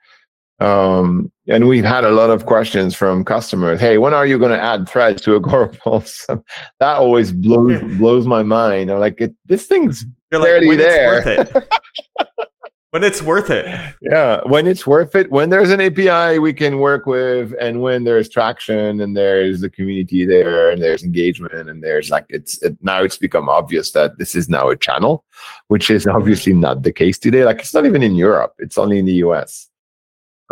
Um, 0.59 1.31
and 1.47 1.67
we've 1.67 1.85
had 1.85 2.03
a 2.03 2.11
lot 2.11 2.29
of 2.29 2.45
questions 2.45 2.95
from 2.95 3.23
customers. 3.23 3.79
Hey, 3.79 3.97
when 3.97 4.13
are 4.13 4.25
you 4.25 4.37
going 4.37 4.51
to 4.51 4.61
add 4.61 4.89
threads 4.89 5.21
to 5.23 5.39
Agorapulse? 5.39 6.25
that 6.79 6.97
always 6.97 7.31
blows 7.31 7.81
blows 7.97 8.27
my 8.27 8.43
mind. 8.43 8.91
I'm 8.91 8.99
like, 8.99 9.21
it, 9.21 9.33
this 9.45 9.67
thing's 9.67 10.05
You're 10.31 10.41
barely 10.41 10.67
like, 10.69 10.77
there. 10.77 11.67
when 12.91 13.03
it's 13.03 13.21
worth 13.21 13.49
it. 13.49 13.65
Yeah, 14.01 14.41
when 14.45 14.67
it's 14.67 14.85
worth 14.87 15.15
it. 15.15 15.31
When 15.31 15.49
there's 15.49 15.71
an 15.71 15.81
API 15.81 16.39
we 16.39 16.53
can 16.53 16.79
work 16.79 17.05
with, 17.05 17.53
and 17.59 17.81
when 17.81 18.03
there's 18.03 18.29
traction, 18.29 19.01
and 19.01 19.15
there's 19.15 19.61
the 19.61 19.69
community 19.69 20.25
there, 20.25 20.69
and 20.71 20.81
there's 20.81 21.03
engagement, 21.03 21.69
and 21.69 21.83
there's 21.83 22.09
like 22.09 22.25
it's 22.29 22.61
it, 22.61 22.77
now 22.81 23.03
it's 23.03 23.17
become 23.17 23.49
obvious 23.49 23.91
that 23.91 24.17
this 24.17 24.35
is 24.35 24.49
now 24.49 24.69
a 24.69 24.75
channel, 24.75 25.25
which 25.67 25.89
is 25.89 26.07
obviously 26.07 26.53
not 26.53 26.83
the 26.83 26.93
case 26.93 27.17
today. 27.17 27.45
Like 27.45 27.59
it's 27.59 27.73
not 27.73 27.85
even 27.85 28.03
in 28.03 28.15
Europe; 28.15 28.53
it's 28.59 28.77
only 28.77 28.99
in 28.99 29.05
the 29.05 29.23
US 29.25 29.69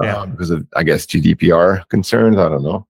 yeah. 0.02 0.18
Um, 0.18 0.32
because 0.32 0.50
of 0.50 0.66
I 0.76 0.84
guess 0.84 1.06
GDPR 1.06 1.88
concerns. 1.90 2.38
I 2.38 2.50
don't 2.50 2.64
know. 2.64 2.88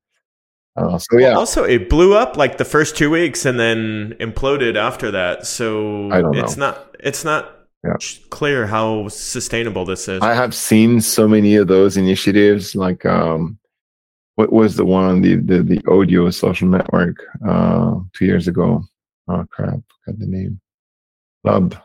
Uh, 0.76 0.98
so 0.98 1.18
yeah. 1.18 1.30
Well, 1.30 1.40
also, 1.40 1.64
it 1.64 1.90
blew 1.90 2.16
up 2.16 2.38
like 2.38 2.58
the 2.58 2.66
first 2.66 2.98
two 2.98 3.10
weeks 3.10 3.46
and 3.46 3.60
then 3.60 4.16
imploded 4.20 4.76
after 4.76 5.12
that. 5.12 5.48
So 5.48 6.10
it's 6.34 6.58
know. 6.58 6.68
not 6.68 6.96
it's 7.00 7.24
not 7.24 7.57
yeah. 7.88 8.28
clear 8.30 8.68
how 8.68 9.08
sustainable 9.08 9.86
this 9.86 10.08
is. 10.08 10.22
I 10.22 10.34
have 10.34 10.54
seen 10.54 11.02
so 11.02 11.28
many 11.28 11.56
of 11.56 11.68
those 11.68 11.98
initiatives. 11.98 12.76
Like, 12.76 13.06
um, 13.06 13.58
what 14.36 14.52
was 14.52 14.76
the 14.76 14.86
one 14.86 15.22
the 15.22 15.36
the, 15.36 15.64
the 15.64 15.82
audio 15.88 16.30
social 16.30 16.68
network 16.68 17.18
uh, 17.48 17.96
two 18.14 18.26
years 18.26 18.48
ago? 18.48 18.84
Oh 19.28 19.46
crap! 19.50 19.80
Got 20.06 20.20
the 20.20 20.28
name. 20.28 20.60
Club 21.44 21.76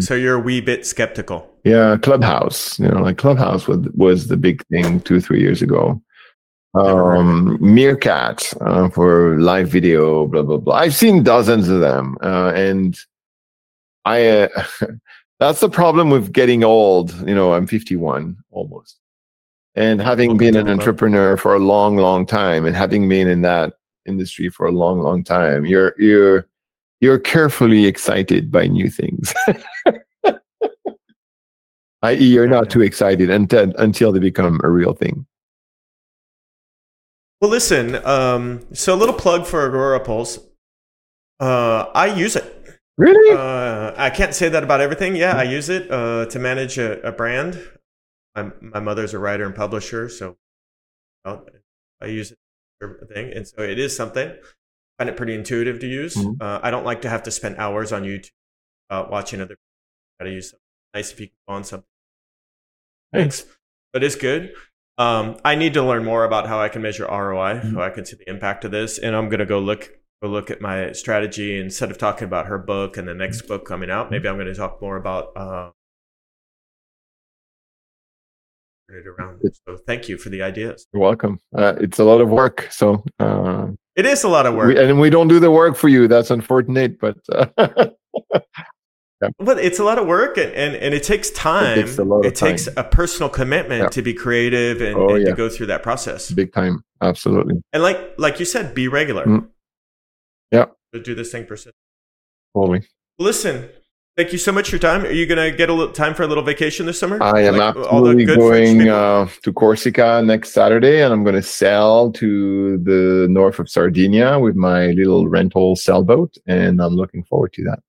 so 0.00 0.14
you're 0.14 0.36
a 0.36 0.40
wee 0.40 0.60
bit 0.60 0.86
skeptical. 0.86 1.48
Yeah, 1.64 1.96
Clubhouse. 1.96 2.78
You 2.78 2.88
know, 2.88 3.00
like 3.00 3.18
Clubhouse 3.18 3.66
was 3.66 3.86
was 3.94 4.28
the 4.28 4.36
big 4.36 4.64
thing 4.68 5.00
two 5.00 5.20
three 5.20 5.40
years 5.40 5.62
ago. 5.62 6.00
Um, 6.74 7.58
Meerkat 7.60 8.52
uh, 8.60 8.88
for 8.90 9.40
live 9.40 9.68
video, 9.68 10.26
blah 10.26 10.42
blah 10.42 10.58
blah. 10.58 10.76
I've 10.76 10.94
seen 10.94 11.22
dozens 11.22 11.68
of 11.68 11.80
them, 11.80 12.16
uh, 12.22 12.52
and 12.54 12.98
I. 14.04 14.26
Uh, 14.26 14.48
that's 15.40 15.58
the 15.60 15.68
problem 15.68 16.10
with 16.10 16.32
getting 16.32 16.62
old. 16.62 17.12
You 17.26 17.34
know, 17.34 17.54
I'm 17.54 17.66
51 17.66 18.36
almost, 18.50 19.00
and 19.74 20.00
having 20.00 20.36
been 20.36 20.54
an 20.54 20.68
entrepreneur 20.68 21.36
for 21.36 21.54
a 21.54 21.58
long, 21.58 21.96
long 21.96 22.26
time, 22.26 22.66
and 22.66 22.76
having 22.76 23.08
been 23.08 23.26
in 23.26 23.40
that 23.42 23.72
industry 24.06 24.50
for 24.50 24.66
a 24.66 24.72
long, 24.72 25.00
long 25.00 25.24
time, 25.24 25.66
you're 25.66 25.94
you're 25.98 26.46
you're 27.00 27.18
carefully 27.18 27.86
excited 27.86 28.52
by 28.52 28.66
new 28.66 28.90
things. 28.90 29.34
i.e., 32.02 32.24
you're 32.24 32.46
not 32.46 32.70
too 32.70 32.82
excited 32.82 33.30
until 33.30 33.72
until 33.78 34.12
they 34.12 34.20
become 34.20 34.60
a 34.62 34.68
real 34.68 34.92
thing. 34.92 35.26
Well, 37.40 37.50
listen. 37.50 37.96
Um, 38.04 38.60
so 38.74 38.94
a 38.94 38.96
little 38.96 39.14
plug 39.14 39.46
for 39.46 39.68
Agorapulse. 39.68 40.44
Uh, 41.40 41.86
I 41.94 42.14
use 42.14 42.36
it. 42.36 42.49
Really? 43.00 43.34
Uh, 43.34 43.94
I 43.96 44.10
can't 44.10 44.34
say 44.34 44.50
that 44.50 44.62
about 44.62 44.82
everything. 44.82 45.16
Yeah, 45.16 45.34
I 45.34 45.44
use 45.44 45.70
it 45.70 45.90
uh, 45.90 46.26
to 46.26 46.38
manage 46.38 46.76
a, 46.76 47.00
a 47.00 47.10
brand. 47.10 47.58
My, 48.36 48.50
my 48.60 48.80
mother's 48.80 49.14
a 49.14 49.18
writer 49.18 49.46
and 49.46 49.54
publisher, 49.54 50.10
so 50.10 50.36
I 51.24 52.06
use 52.06 52.32
it 52.32 52.38
for 52.78 53.08
thing, 53.12 53.32
and 53.32 53.48
so 53.48 53.62
it 53.62 53.78
is 53.78 53.96
something 53.96 54.28
I 54.28 54.34
find 54.98 55.08
it 55.08 55.16
pretty 55.16 55.34
intuitive 55.34 55.78
to 55.80 55.86
use. 55.86 56.14
Mm-hmm. 56.14 56.42
Uh, 56.42 56.60
I 56.62 56.70
don't 56.70 56.84
like 56.84 57.00
to 57.02 57.08
have 57.08 57.22
to 57.22 57.30
spend 57.30 57.56
hours 57.56 57.90
on 57.90 58.02
YouTube 58.02 58.32
uh, 58.90 59.06
watching 59.10 59.40
other. 59.40 59.56
How 60.18 60.26
to 60.26 60.32
use 60.32 60.50
something. 60.50 60.60
Nice 60.92 61.10
if 61.10 61.20
you 61.20 61.28
can 61.28 61.54
on 61.56 61.64
something. 61.64 61.86
Thanks, 63.14 63.46
but 63.94 64.04
it's 64.04 64.14
good. 64.14 64.52
Um, 64.98 65.38
I 65.42 65.54
need 65.54 65.72
to 65.72 65.82
learn 65.82 66.04
more 66.04 66.24
about 66.24 66.48
how 66.48 66.60
I 66.60 66.68
can 66.68 66.82
measure 66.82 67.06
ROI, 67.06 67.60
mm-hmm. 67.60 67.76
how 67.76 67.82
I 67.82 67.88
can 67.88 68.04
see 68.04 68.16
the 68.16 68.28
impact 68.28 68.66
of 68.66 68.72
this, 68.72 68.98
and 68.98 69.16
I'm 69.16 69.30
gonna 69.30 69.46
go 69.46 69.58
look 69.58 69.99
go 70.22 70.28
look 70.28 70.50
at 70.50 70.60
my 70.60 70.92
strategy 70.92 71.58
instead 71.58 71.90
of 71.90 71.98
talking 71.98 72.24
about 72.26 72.46
her 72.46 72.58
book 72.58 72.96
and 72.96 73.08
the 73.08 73.14
next 73.14 73.42
book 73.42 73.66
coming 73.66 73.90
out. 73.90 74.10
Maybe 74.10 74.28
I'm 74.28 74.36
gonna 74.36 74.54
talk 74.54 74.80
more 74.80 74.96
about. 74.96 75.36
Uh, 75.36 75.70
it 78.88 79.06
around. 79.06 79.40
So 79.66 79.76
thank 79.86 80.08
you 80.08 80.18
for 80.18 80.30
the 80.30 80.42
ideas. 80.42 80.86
You're 80.92 81.02
welcome. 81.02 81.38
Uh, 81.56 81.74
it's 81.80 81.98
a 81.98 82.04
lot 82.04 82.20
of 82.20 82.28
work, 82.28 82.68
so 82.70 83.04
uh, 83.18 83.68
it 83.96 84.06
is 84.06 84.24
a 84.24 84.28
lot 84.28 84.46
of 84.46 84.54
work, 84.54 84.68
we, 84.68 84.78
and 84.78 85.00
we 85.00 85.10
don't 85.10 85.28
do 85.28 85.38
the 85.38 85.50
work 85.50 85.76
for 85.76 85.88
you. 85.88 86.08
That's 86.08 86.30
unfortunate, 86.30 86.98
but. 87.00 87.16
Uh, 87.30 87.46
yeah. 89.22 89.28
But 89.38 89.58
it's 89.58 89.78
a 89.78 89.84
lot 89.84 89.98
of 89.98 90.06
work, 90.06 90.38
and, 90.38 90.52
and, 90.52 90.74
and 90.74 90.94
it 90.94 91.04
takes 91.04 91.30
time. 91.30 91.78
It 91.78 91.82
takes 91.82 91.98
a, 91.98 92.20
it 92.22 92.34
takes 92.34 92.68
a 92.76 92.84
personal 92.84 93.28
commitment 93.28 93.82
yeah. 93.82 93.88
to 93.90 94.02
be 94.02 94.14
creative 94.14 94.80
and, 94.80 94.96
oh, 94.96 95.14
and 95.14 95.22
yeah. 95.22 95.30
to 95.30 95.36
go 95.36 95.48
through 95.48 95.66
that 95.66 95.82
process. 95.82 96.30
Big 96.30 96.52
time, 96.52 96.82
absolutely. 97.00 97.62
And 97.72 97.82
like 97.82 98.14
like 98.18 98.40
you 98.40 98.44
said, 98.44 98.74
be 98.74 98.88
regular. 98.88 99.24
Mm. 99.26 99.48
Yeah, 100.50 100.66
to 100.92 101.02
do 101.02 101.14
this 101.14 101.32
thing 101.32 101.46
persist. 101.46 101.74
Totally. 102.56 102.82
Listen, 103.18 103.68
thank 104.16 104.32
you 104.32 104.38
so 104.38 104.50
much 104.50 104.70
for 104.70 104.76
your 104.76 104.80
time. 104.80 105.04
Are 105.04 105.10
you 105.12 105.26
gonna 105.26 105.50
get 105.50 105.68
a 105.68 105.72
little 105.72 105.92
time 105.92 106.14
for 106.14 106.22
a 106.22 106.26
little 106.26 106.42
vacation 106.42 106.86
this 106.86 106.98
summer? 106.98 107.22
I 107.22 107.42
am 107.42 107.56
Like, 107.56 107.76
absolutely 107.76 108.24
going 108.24 108.88
uh, 108.88 109.28
to 109.42 109.52
Corsica 109.52 110.22
next 110.24 110.52
Saturday, 110.52 111.02
and 111.02 111.12
I'm 111.12 111.22
going 111.22 111.36
to 111.36 111.42
sail 111.42 112.10
to 112.12 112.78
the 112.78 113.28
north 113.30 113.58
of 113.58 113.68
Sardinia 113.68 114.38
with 114.38 114.56
my 114.56 114.86
little 114.88 115.28
rental 115.28 115.76
sailboat, 115.76 116.36
and 116.46 116.80
I'm 116.80 116.94
looking 116.94 117.22
forward 117.24 117.52
to 117.54 117.64
that. 117.64 117.80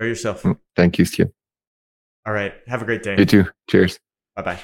Or 0.00 0.06
yourself. 0.06 0.42
Mm, 0.42 0.58
Thank 0.76 0.98
you, 0.98 1.04
Steve. 1.04 1.28
All 2.26 2.32
right. 2.32 2.54
Have 2.66 2.82
a 2.82 2.84
great 2.84 3.02
day. 3.02 3.16
You 3.18 3.24
too. 3.24 3.44
Cheers. 3.68 3.98
Bye 4.36 4.42
bye. 4.42 4.58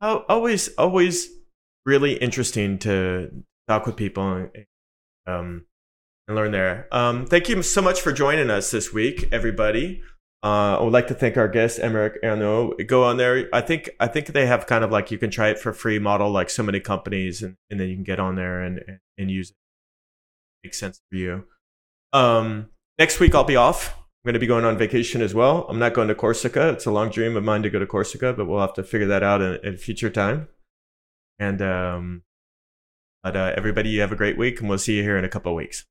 Oh, 0.00 0.24
always, 0.28 0.68
always 0.76 1.28
really 1.84 2.14
interesting 2.14 2.78
to 2.80 3.44
talk 3.68 3.86
with 3.86 3.96
people 3.96 4.32
and, 4.32 4.50
um, 5.26 5.66
and 6.26 6.36
learn 6.36 6.52
there. 6.52 6.88
Um, 6.92 7.26
thank 7.26 7.48
you 7.48 7.62
so 7.62 7.82
much 7.82 8.00
for 8.00 8.12
joining 8.12 8.50
us 8.50 8.70
this 8.70 8.92
week, 8.92 9.28
everybody. 9.32 10.02
Uh, 10.42 10.78
I 10.78 10.82
would 10.82 10.92
like 10.92 11.06
to 11.06 11.14
thank 11.14 11.38
our 11.38 11.48
guest, 11.48 11.78
Emeric 11.78 12.16
Ernoult. 12.22 12.86
Go 12.86 13.04
on 13.04 13.16
there. 13.16 13.48
I 13.52 13.62
think 13.62 13.88
I 13.98 14.06
think 14.06 14.26
they 14.26 14.44
have 14.44 14.66
kind 14.66 14.84
of 14.84 14.90
like 14.90 15.10
you 15.10 15.16
can 15.16 15.30
try 15.30 15.48
it 15.48 15.58
for 15.58 15.72
free 15.72 15.98
model, 15.98 16.30
like 16.30 16.50
so 16.50 16.62
many 16.62 16.80
companies, 16.80 17.42
and, 17.42 17.56
and 17.70 17.80
then 17.80 17.88
you 17.88 17.94
can 17.94 18.04
get 18.04 18.20
on 18.20 18.36
there 18.36 18.60
and, 18.60 18.78
and, 18.86 18.98
and 19.16 19.30
use 19.30 19.50
it. 19.50 19.56
Makes 20.62 20.78
sense 20.78 21.00
for 21.10 21.16
you. 21.16 21.44
Um, 22.12 22.68
next 22.98 23.20
week 23.20 23.34
I'll 23.34 23.44
be 23.44 23.56
off. 23.56 23.94
I'm 23.96 24.28
going 24.28 24.34
to 24.34 24.40
be 24.40 24.46
going 24.46 24.66
on 24.66 24.76
vacation 24.76 25.22
as 25.22 25.34
well. 25.34 25.66
I'm 25.68 25.78
not 25.78 25.94
going 25.94 26.08
to 26.08 26.14
Corsica. 26.14 26.70
It's 26.70 26.86
a 26.86 26.90
long 26.90 27.08
dream 27.08 27.36
of 27.36 27.44
mine 27.44 27.62
to 27.62 27.70
go 27.70 27.78
to 27.78 27.86
Corsica, 27.86 28.34
but 28.34 28.46
we'll 28.46 28.60
have 28.60 28.74
to 28.74 28.82
figure 28.82 29.06
that 29.06 29.22
out 29.22 29.40
in, 29.40 29.58
in 29.62 29.76
future 29.78 30.10
time. 30.10 30.48
And 31.38 31.60
um, 31.62 32.22
but 33.22 33.36
uh, 33.36 33.52
everybody, 33.56 33.90
you 33.90 34.00
have 34.00 34.12
a 34.12 34.16
great 34.16 34.36
week, 34.36 34.60
and 34.60 34.68
we'll 34.68 34.78
see 34.78 34.96
you 34.96 35.02
here 35.02 35.16
in 35.16 35.24
a 35.24 35.28
couple 35.28 35.50
of 35.50 35.56
weeks. 35.56 35.86